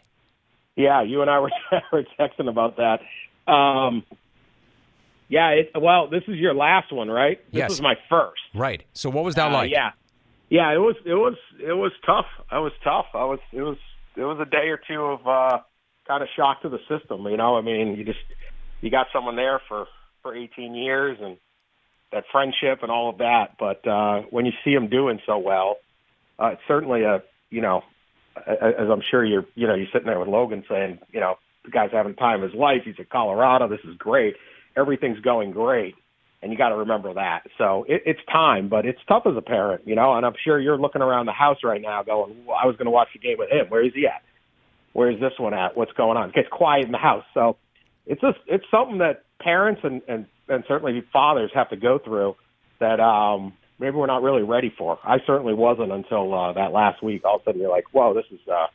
Yeah, 0.76 1.03
you 1.03 1.20
and 1.20 1.31
I 1.31 1.39
were, 1.41 1.51
were 1.93 2.05
texting 2.18 2.49
about 2.49 2.76
that. 2.76 3.01
Um, 3.53 4.05
yeah, 5.28 5.51
it, 5.51 5.70
well, 5.81 6.09
this 6.09 6.22
is 6.26 6.37
your 6.37 6.55
last 6.55 6.93
one, 6.93 7.09
right? 7.09 7.39
This 7.53 7.59
Yes. 7.59 7.70
was 7.70 7.83
my 7.83 7.95
first. 8.09 8.41
Right. 8.55 8.85
So 8.93 9.11
what 9.11 9.24
was 9.24 9.35
that 9.37 9.51
Uh, 9.51 9.55
like? 9.55 9.70
Yeah, 9.70 9.91
yeah. 10.51 10.74
It 10.74 10.78
was 10.78 10.96
it 11.07 11.14
was 11.14 11.36
it 11.59 11.72
was 11.72 11.92
tough. 12.05 12.26
I 12.51 12.59
was 12.59 12.72
tough. 12.84 13.07
I 13.14 13.24
was 13.24 13.38
it 13.53 13.62
was 13.62 13.78
it 14.16 14.22
was 14.22 14.38
a 14.40 14.51
day 14.51 14.68
or 14.68 14.80
two 14.86 15.01
of 15.01 15.26
uh, 15.26 15.59
kind 16.07 16.22
of 16.22 16.28
shock 16.36 16.62
to 16.62 16.68
the 16.68 16.78
system. 16.88 17.24
You 17.26 17.36
know, 17.36 17.57
I 17.57 17.62
mean, 17.62 17.94
you 17.96 18.05
just 18.05 18.18
you 18.80 18.90
got 18.90 19.07
someone 19.12 19.36
there 19.36 19.61
for 19.68 19.86
for 20.22 20.34
18 20.34 20.74
years 20.74 21.18
and 21.20 21.38
that 22.12 22.24
friendship 22.32 22.82
and 22.82 22.90
all 22.90 23.09
of 23.09 23.18
that. 23.18 23.57
But 23.59 23.86
uh, 23.88 24.22
when 24.30 24.44
you 24.44 24.53
see 24.64 24.72
him 24.72 24.88
doing 24.88 25.20
so 25.24 25.38
well, 25.38 25.76
uh, 26.38 26.48
it's 26.48 26.62
certainly 26.66 27.05
a 27.05 27.22
you 27.51 27.61
know, 27.61 27.82
as 28.36 28.88
I'm 28.90 29.03
sure 29.11 29.24
you're 29.24 29.46
you 29.55 29.66
know 29.66 29.74
you're 29.74 29.88
sitting 29.92 30.07
there 30.07 30.18
with 30.18 30.28
Logan 30.28 30.64
saying 30.68 30.98
you 31.12 31.20
know 31.20 31.36
the 31.64 31.70
guy's 31.70 31.92
having 31.92 32.14
time 32.14 32.42
of 32.42 32.51
his 32.51 32.59
life. 32.59 32.82
He's 32.84 32.94
at 32.98 33.09
Colorado. 33.09 33.68
This 33.68 33.84
is 33.84 33.96
great. 33.96 34.34
Everything's 34.76 35.20
going 35.20 35.51
great 35.53 35.94
and 36.43 36.51
you 36.53 36.59
got 36.59 36.70
to 36.70 36.76
remember 36.76 37.14
that. 37.14 37.43
So 37.59 37.84
it, 37.88 38.03
it's 38.07 38.20
time, 38.32 38.68
but 38.68 38.86
it's 38.86 38.99
tough 39.09 39.24
as 39.26 39.36
a 39.36 39.43
parent, 39.43 39.82
you 39.86 39.95
know. 39.95 40.14
And 40.14 40.24
I'm 40.24 40.34
sure 40.45 40.59
you're 40.59 40.78
looking 40.78 41.03
around 41.03 41.26
the 41.26 41.32
house 41.32 41.59
right 41.64 41.80
now, 41.80 42.03
going, 42.03 42.45
well, 42.47 42.57
"I 42.62 42.66
was 42.66 42.76
going 42.76 42.86
to 42.86 42.91
watch 42.91 43.09
the 43.12 43.18
game 43.18 43.36
with 43.38 43.51
him. 43.51 43.66
Where 43.68 43.84
is 43.84 43.93
he 43.95 44.07
at? 44.07 44.22
Where 44.93 45.11
is 45.11 45.20
this 45.20 45.32
one 45.38 45.55
at? 45.55 45.76
What's 45.76 45.93
going 45.93 46.16
on?" 46.16 46.30
It 46.30 46.34
gets 46.34 46.49
quiet 46.51 46.86
in 46.86 46.93
the 46.93 46.99
house, 46.99 47.24
so 47.34 47.57
it's 48.07 48.20
just 48.20 48.38
it's 48.47 48.64
something 48.70 48.99
that 48.99 49.24
parents 49.41 49.82
and 49.84 50.03
and 50.09 50.26
and 50.49 50.64
certainly 50.66 51.03
fathers 51.12 51.51
have 51.55 51.70
to 51.70 51.76
go 51.76 51.99
through 51.99 52.36
that 52.80 53.01
um 53.01 53.53
maybe 53.78 53.97
we're 53.97 54.07
not 54.07 54.22
really 54.22 54.43
ready 54.43 54.72
for. 54.76 54.99
I 55.05 55.18
certainly 55.26 55.55
wasn't 55.55 55.93
until 55.93 56.34
uh, 56.34 56.53
that 56.55 56.72
last 56.72 57.03
week. 57.03 57.24
All 57.24 57.36
of 57.36 57.43
a 57.43 57.45
sudden, 57.45 57.61
you're 57.61 57.70
like, 57.70 57.84
"Whoa, 57.93 58.14
this 58.14 58.26
is." 58.30 58.41
uh 58.49 58.66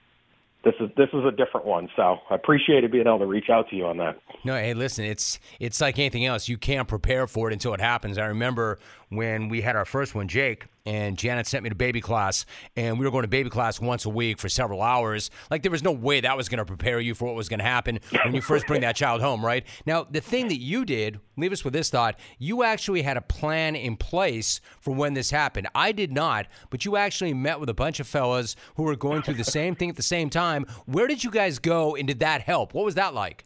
this 0.66 0.74
is 0.80 0.90
this 0.98 1.10
is 1.14 1.24
a 1.24 1.32
different 1.32 1.68
one, 1.68 1.88
so 1.96 2.18
I 2.30 2.36
appreciated 2.36 2.92
being 2.92 3.06
able 3.06 3.20
to 3.20 3.28
reach 3.28 3.50
out 3.52 3.70
to 3.70 3.76
you 3.76 3.86
on 3.86 3.98
that. 3.98 4.20
No, 4.44 4.56
hey, 4.56 4.74
listen, 4.74 5.06
it's 5.06 5.40
it's 5.60 5.80
like 5.80 6.00
anything 6.00 6.26
else. 6.26 6.50
You 6.50 6.58
can't 6.58 6.88
prepare 6.88 7.28
for 7.28 7.50
it 7.50 7.54
until 7.54 7.74
it 7.76 7.80
happens. 7.80 8.18
I 8.18 8.26
remember 8.26 8.80
when 9.10 9.50
we 9.50 9.62
had 9.62 9.76
our 9.76 9.86
first 9.86 10.16
one, 10.16 10.28
Jake, 10.28 10.68
and 10.86 11.18
Janet 11.18 11.48
sent 11.48 11.64
me 11.64 11.70
to 11.70 11.76
baby 11.76 12.02
class, 12.02 12.46
and 12.76 13.00
we 13.00 13.06
were 13.06 13.12
going 13.12 13.24
to 13.24 13.28
baby 13.28 13.50
class 13.50 13.80
once 13.80 14.06
a 14.06 14.10
week 14.10 14.38
for 14.38 14.50
several 14.50 14.82
hours. 14.82 15.32
Like 15.50 15.64
there 15.64 15.72
was 15.72 15.84
no 15.84 15.92
way 15.92 16.22
that 16.22 16.38
was 16.38 16.48
going 16.50 16.60
to 16.60 16.66
prepare 16.66 17.00
you 17.00 17.16
for 17.16 17.26
what 17.26 17.36
was 17.36 17.50
going 17.50 17.60
to 17.60 17.66
happen 17.66 18.00
when 18.24 18.36
you 18.36 18.42
first 18.42 18.68
bring 18.68 18.82
that 18.82 18.96
child 18.96 19.22
home, 19.22 19.44
right? 19.44 19.66
Now, 19.86 20.06
the 20.10 20.22
thing 20.22 20.48
that 20.50 20.60
you 20.60 20.86
did, 20.86 21.20
leave 21.38 21.52
us 21.52 21.64
with 21.64 21.74
this 21.74 21.90
thought: 21.90 22.20
you 22.38 22.64
actually 22.64 23.02
had 23.02 23.18
a 23.18 23.22
plan 23.22 23.76
in 23.76 23.98
place 23.98 24.62
for 24.80 24.94
when 24.94 25.14
this 25.14 25.32
happened. 25.32 25.68
I 25.74 25.92
did 25.92 26.12
not, 26.12 26.48
but 26.70 26.86
you 26.86 26.98
actually 26.98 27.34
met 27.34 27.60
with 27.60 27.70
a 27.70 27.74
bunch 27.74 28.00
of 28.00 28.08
fellas 28.08 28.56
who 28.76 28.84
were 28.84 28.96
going 28.96 29.24
through 29.24 29.36
the 29.36 29.44
same 29.44 29.76
thing 29.76 29.90
at 29.90 29.96
the 29.96 30.04
same 30.04 30.30
time. 30.30 30.66
Where 30.86 31.08
did 31.08 31.24
you 31.24 31.32
guys 31.32 31.58
go, 31.60 31.96
and 31.96 32.08
did 32.08 32.20
that 32.20 32.42
help? 32.42 32.74
What 32.74 32.86
was 32.86 32.96
that 32.96 33.14
like? 33.14 33.46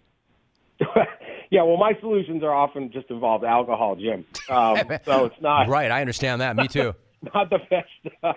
Yeah, 1.49 1.63
well, 1.63 1.77
my 1.77 1.93
solutions 1.99 2.43
are 2.43 2.53
often 2.53 2.91
just 2.91 3.09
involved 3.09 3.43
alcohol, 3.43 3.95
Jim. 3.95 4.25
Um, 4.49 4.77
so 5.05 5.25
it's 5.25 5.41
not 5.41 5.67
Right, 5.67 5.89
I 5.91 6.01
understand 6.01 6.41
that. 6.41 6.55
Me 6.55 6.67
too. 6.67 6.93
not 7.33 7.49
the 7.49 7.59
best, 7.69 8.15
uh, 8.23 8.33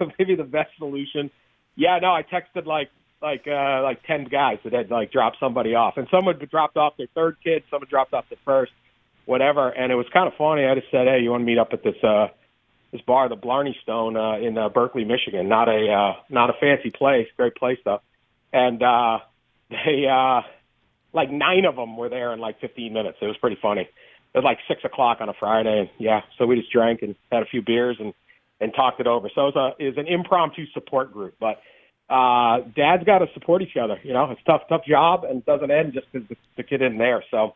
maybe 0.18 0.34
the 0.34 0.44
best 0.44 0.70
solution. 0.78 1.30
Yeah, 1.76 1.98
no, 2.00 2.08
I 2.08 2.22
texted 2.22 2.66
like 2.66 2.90
like 3.22 3.46
uh, 3.46 3.82
like 3.82 4.02
ten 4.04 4.24
guys 4.24 4.58
that 4.64 4.72
had 4.72 4.90
like 4.90 5.12
dropped 5.12 5.38
somebody 5.38 5.74
off, 5.74 5.96
and 5.96 6.06
some 6.10 6.24
had 6.24 6.38
dropped 6.50 6.76
off 6.76 6.96
their 6.96 7.08
third 7.14 7.36
kid, 7.42 7.62
some 7.70 7.80
had 7.80 7.88
dropped 7.88 8.12
off 8.12 8.24
their 8.28 8.38
first, 8.44 8.72
whatever. 9.26 9.68
And 9.68 9.92
it 9.92 9.94
was 9.94 10.06
kind 10.12 10.26
of 10.26 10.34
funny. 10.36 10.64
I 10.64 10.74
just 10.74 10.90
said, 10.90 11.06
hey, 11.06 11.20
you 11.20 11.30
want 11.30 11.42
to 11.42 11.46
meet 11.46 11.58
up 11.58 11.72
at 11.72 11.82
this 11.82 12.02
uh, 12.02 12.28
this 12.92 13.00
bar, 13.02 13.28
the 13.28 13.36
Blarney 13.36 13.76
Stone, 13.82 14.16
uh, 14.16 14.38
in 14.38 14.56
uh, 14.56 14.68
Berkley, 14.68 15.04
Michigan. 15.04 15.48
Not 15.48 15.68
a 15.68 15.92
uh, 15.92 16.12
not 16.30 16.50
a 16.50 16.54
fancy 16.54 16.90
place, 16.90 17.28
great 17.36 17.54
place 17.54 17.78
though. 17.84 18.00
And 18.52 18.82
uh, 18.82 19.18
they 19.70 20.06
uh, 20.10 20.42
like 21.16 21.30
nine 21.32 21.64
of 21.64 21.74
them 21.74 21.96
were 21.96 22.08
there 22.08 22.32
in 22.32 22.38
like 22.38 22.60
15 22.60 22.92
minutes. 22.92 23.18
It 23.20 23.26
was 23.26 23.36
pretty 23.38 23.58
funny. 23.60 23.82
It 23.82 24.38
was 24.38 24.44
like 24.44 24.58
six 24.68 24.84
o'clock 24.84 25.18
on 25.20 25.28
a 25.28 25.32
Friday, 25.32 25.80
and 25.80 25.88
yeah, 25.98 26.20
so 26.38 26.46
we 26.46 26.56
just 26.56 26.70
drank 26.70 27.00
and 27.02 27.16
had 27.32 27.42
a 27.42 27.46
few 27.46 27.62
beers 27.62 27.96
and 27.98 28.12
and 28.60 28.72
talked 28.74 29.00
it 29.00 29.06
over. 29.06 29.30
So 29.34 29.48
it 29.48 29.54
was 29.54 29.74
a 29.80 29.84
was 29.84 29.96
an 29.96 30.06
impromptu 30.06 30.66
support 30.72 31.12
group, 31.12 31.34
but 31.40 31.60
uh, 32.08 32.60
dads 32.76 33.02
got 33.04 33.18
to 33.18 33.26
support 33.34 33.62
each 33.62 33.76
other. 33.76 33.98
You 34.02 34.12
know, 34.12 34.30
it's 34.30 34.40
a 34.42 34.44
tough, 34.44 34.62
tough 34.68 34.84
job, 34.84 35.24
and 35.24 35.44
doesn't 35.44 35.70
end 35.70 35.94
just 35.94 36.06
because 36.12 36.28
the, 36.28 36.36
the 36.58 36.62
kid 36.62 36.82
isn't 36.82 36.98
there. 36.98 37.24
So 37.30 37.54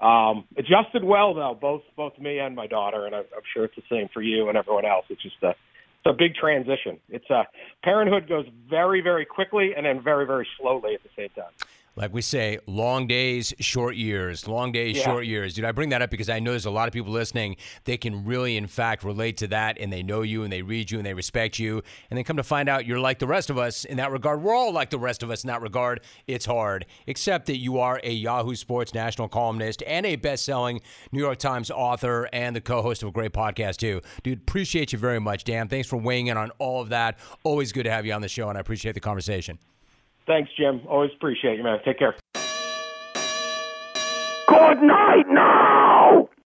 um, 0.00 0.44
adjusted 0.56 1.04
well 1.04 1.34
though, 1.34 1.56
both 1.60 1.82
both 1.96 2.18
me 2.18 2.38
and 2.38 2.56
my 2.56 2.66
daughter, 2.66 3.06
and 3.06 3.14
I'm, 3.14 3.24
I'm 3.36 3.42
sure 3.52 3.64
it's 3.64 3.76
the 3.76 3.82
same 3.90 4.08
for 4.12 4.22
you 4.22 4.48
and 4.48 4.56
everyone 4.56 4.86
else. 4.86 5.04
It's 5.10 5.22
just 5.22 5.42
a 5.42 5.50
it's 5.50 6.06
a 6.06 6.12
big 6.12 6.34
transition. 6.34 6.98
It's 7.10 7.28
a 7.30 7.46
parenthood 7.82 8.28
goes 8.28 8.46
very 8.68 9.02
very 9.02 9.26
quickly 9.26 9.74
and 9.76 9.84
then 9.84 10.02
very 10.02 10.26
very 10.26 10.48
slowly 10.58 10.94
at 10.94 11.02
the 11.02 11.10
same 11.16 11.30
time. 11.30 11.52
Like 11.96 12.12
we 12.12 12.22
say, 12.22 12.58
long 12.66 13.06
days, 13.06 13.54
short 13.60 13.94
years. 13.94 14.48
Long 14.48 14.72
days, 14.72 14.96
Yeah. 14.96 15.04
short 15.04 15.26
years. 15.26 15.54
Dude, 15.54 15.64
I 15.64 15.70
bring 15.72 15.90
that 15.90 16.02
up 16.02 16.10
because 16.10 16.28
I 16.28 16.40
know 16.40 16.50
there's 16.50 16.66
a 16.66 16.70
lot 16.70 16.88
of 16.88 16.92
people 16.92 17.12
listening. 17.12 17.56
They 17.84 17.96
can 17.96 18.24
really, 18.24 18.56
in 18.56 18.66
fact, 18.66 19.04
relate 19.04 19.36
to 19.38 19.46
that 19.48 19.78
and 19.78 19.92
they 19.92 20.02
know 20.02 20.22
you 20.22 20.42
and 20.42 20.52
they 20.52 20.62
read 20.62 20.90
you 20.90 20.98
and 20.98 21.06
they 21.06 21.14
respect 21.14 21.58
you. 21.58 21.82
And 22.10 22.16
then 22.16 22.24
come 22.24 22.36
to 22.36 22.42
find 22.42 22.68
out 22.68 22.84
you're 22.84 22.98
like 22.98 23.20
the 23.20 23.28
rest 23.28 23.48
of 23.48 23.58
us 23.58 23.84
in 23.84 23.96
that 23.98 24.10
regard. 24.10 24.42
We're 24.42 24.54
all 24.54 24.72
like 24.72 24.90
the 24.90 24.98
rest 24.98 25.22
of 25.22 25.30
us 25.30 25.44
in 25.44 25.48
that 25.48 25.62
regard. 25.62 26.00
It's 26.26 26.46
hard, 26.46 26.86
except 27.06 27.46
that 27.46 27.58
you 27.58 27.78
are 27.78 28.00
a 28.02 28.10
Yahoo 28.12 28.56
Sports 28.56 28.92
national 28.92 29.28
columnist 29.28 29.82
and 29.86 30.04
a 30.04 30.16
best 30.16 30.44
selling 30.44 30.80
New 31.12 31.20
York 31.20 31.38
Times 31.38 31.70
author 31.70 32.28
and 32.32 32.56
the 32.56 32.60
co 32.60 32.82
host 32.82 33.02
of 33.04 33.08
a 33.10 33.12
great 33.12 33.32
podcast, 33.32 33.76
too. 33.76 34.00
Dude, 34.24 34.38
appreciate 34.40 34.92
you 34.92 34.98
very 34.98 35.20
much, 35.20 35.44
Dan. 35.44 35.68
Thanks 35.68 35.88
for 35.88 35.96
weighing 35.96 36.26
in 36.26 36.36
on 36.36 36.50
all 36.58 36.80
of 36.82 36.88
that. 36.88 37.18
Always 37.44 37.70
good 37.72 37.84
to 37.84 37.90
have 37.90 38.04
you 38.04 38.12
on 38.12 38.20
the 38.22 38.28
show, 38.28 38.48
and 38.48 38.58
I 38.58 38.60
appreciate 38.60 38.94
the 38.94 39.00
conversation. 39.00 39.58
Thanks, 40.26 40.50
Jim. 40.56 40.80
Always 40.88 41.10
appreciate 41.16 41.58
you, 41.58 41.64
man. 41.64 41.78
Take 41.84 41.98
care. 41.98 42.14
Good 44.48 44.82
night, 44.82 45.24
night. 45.28 45.73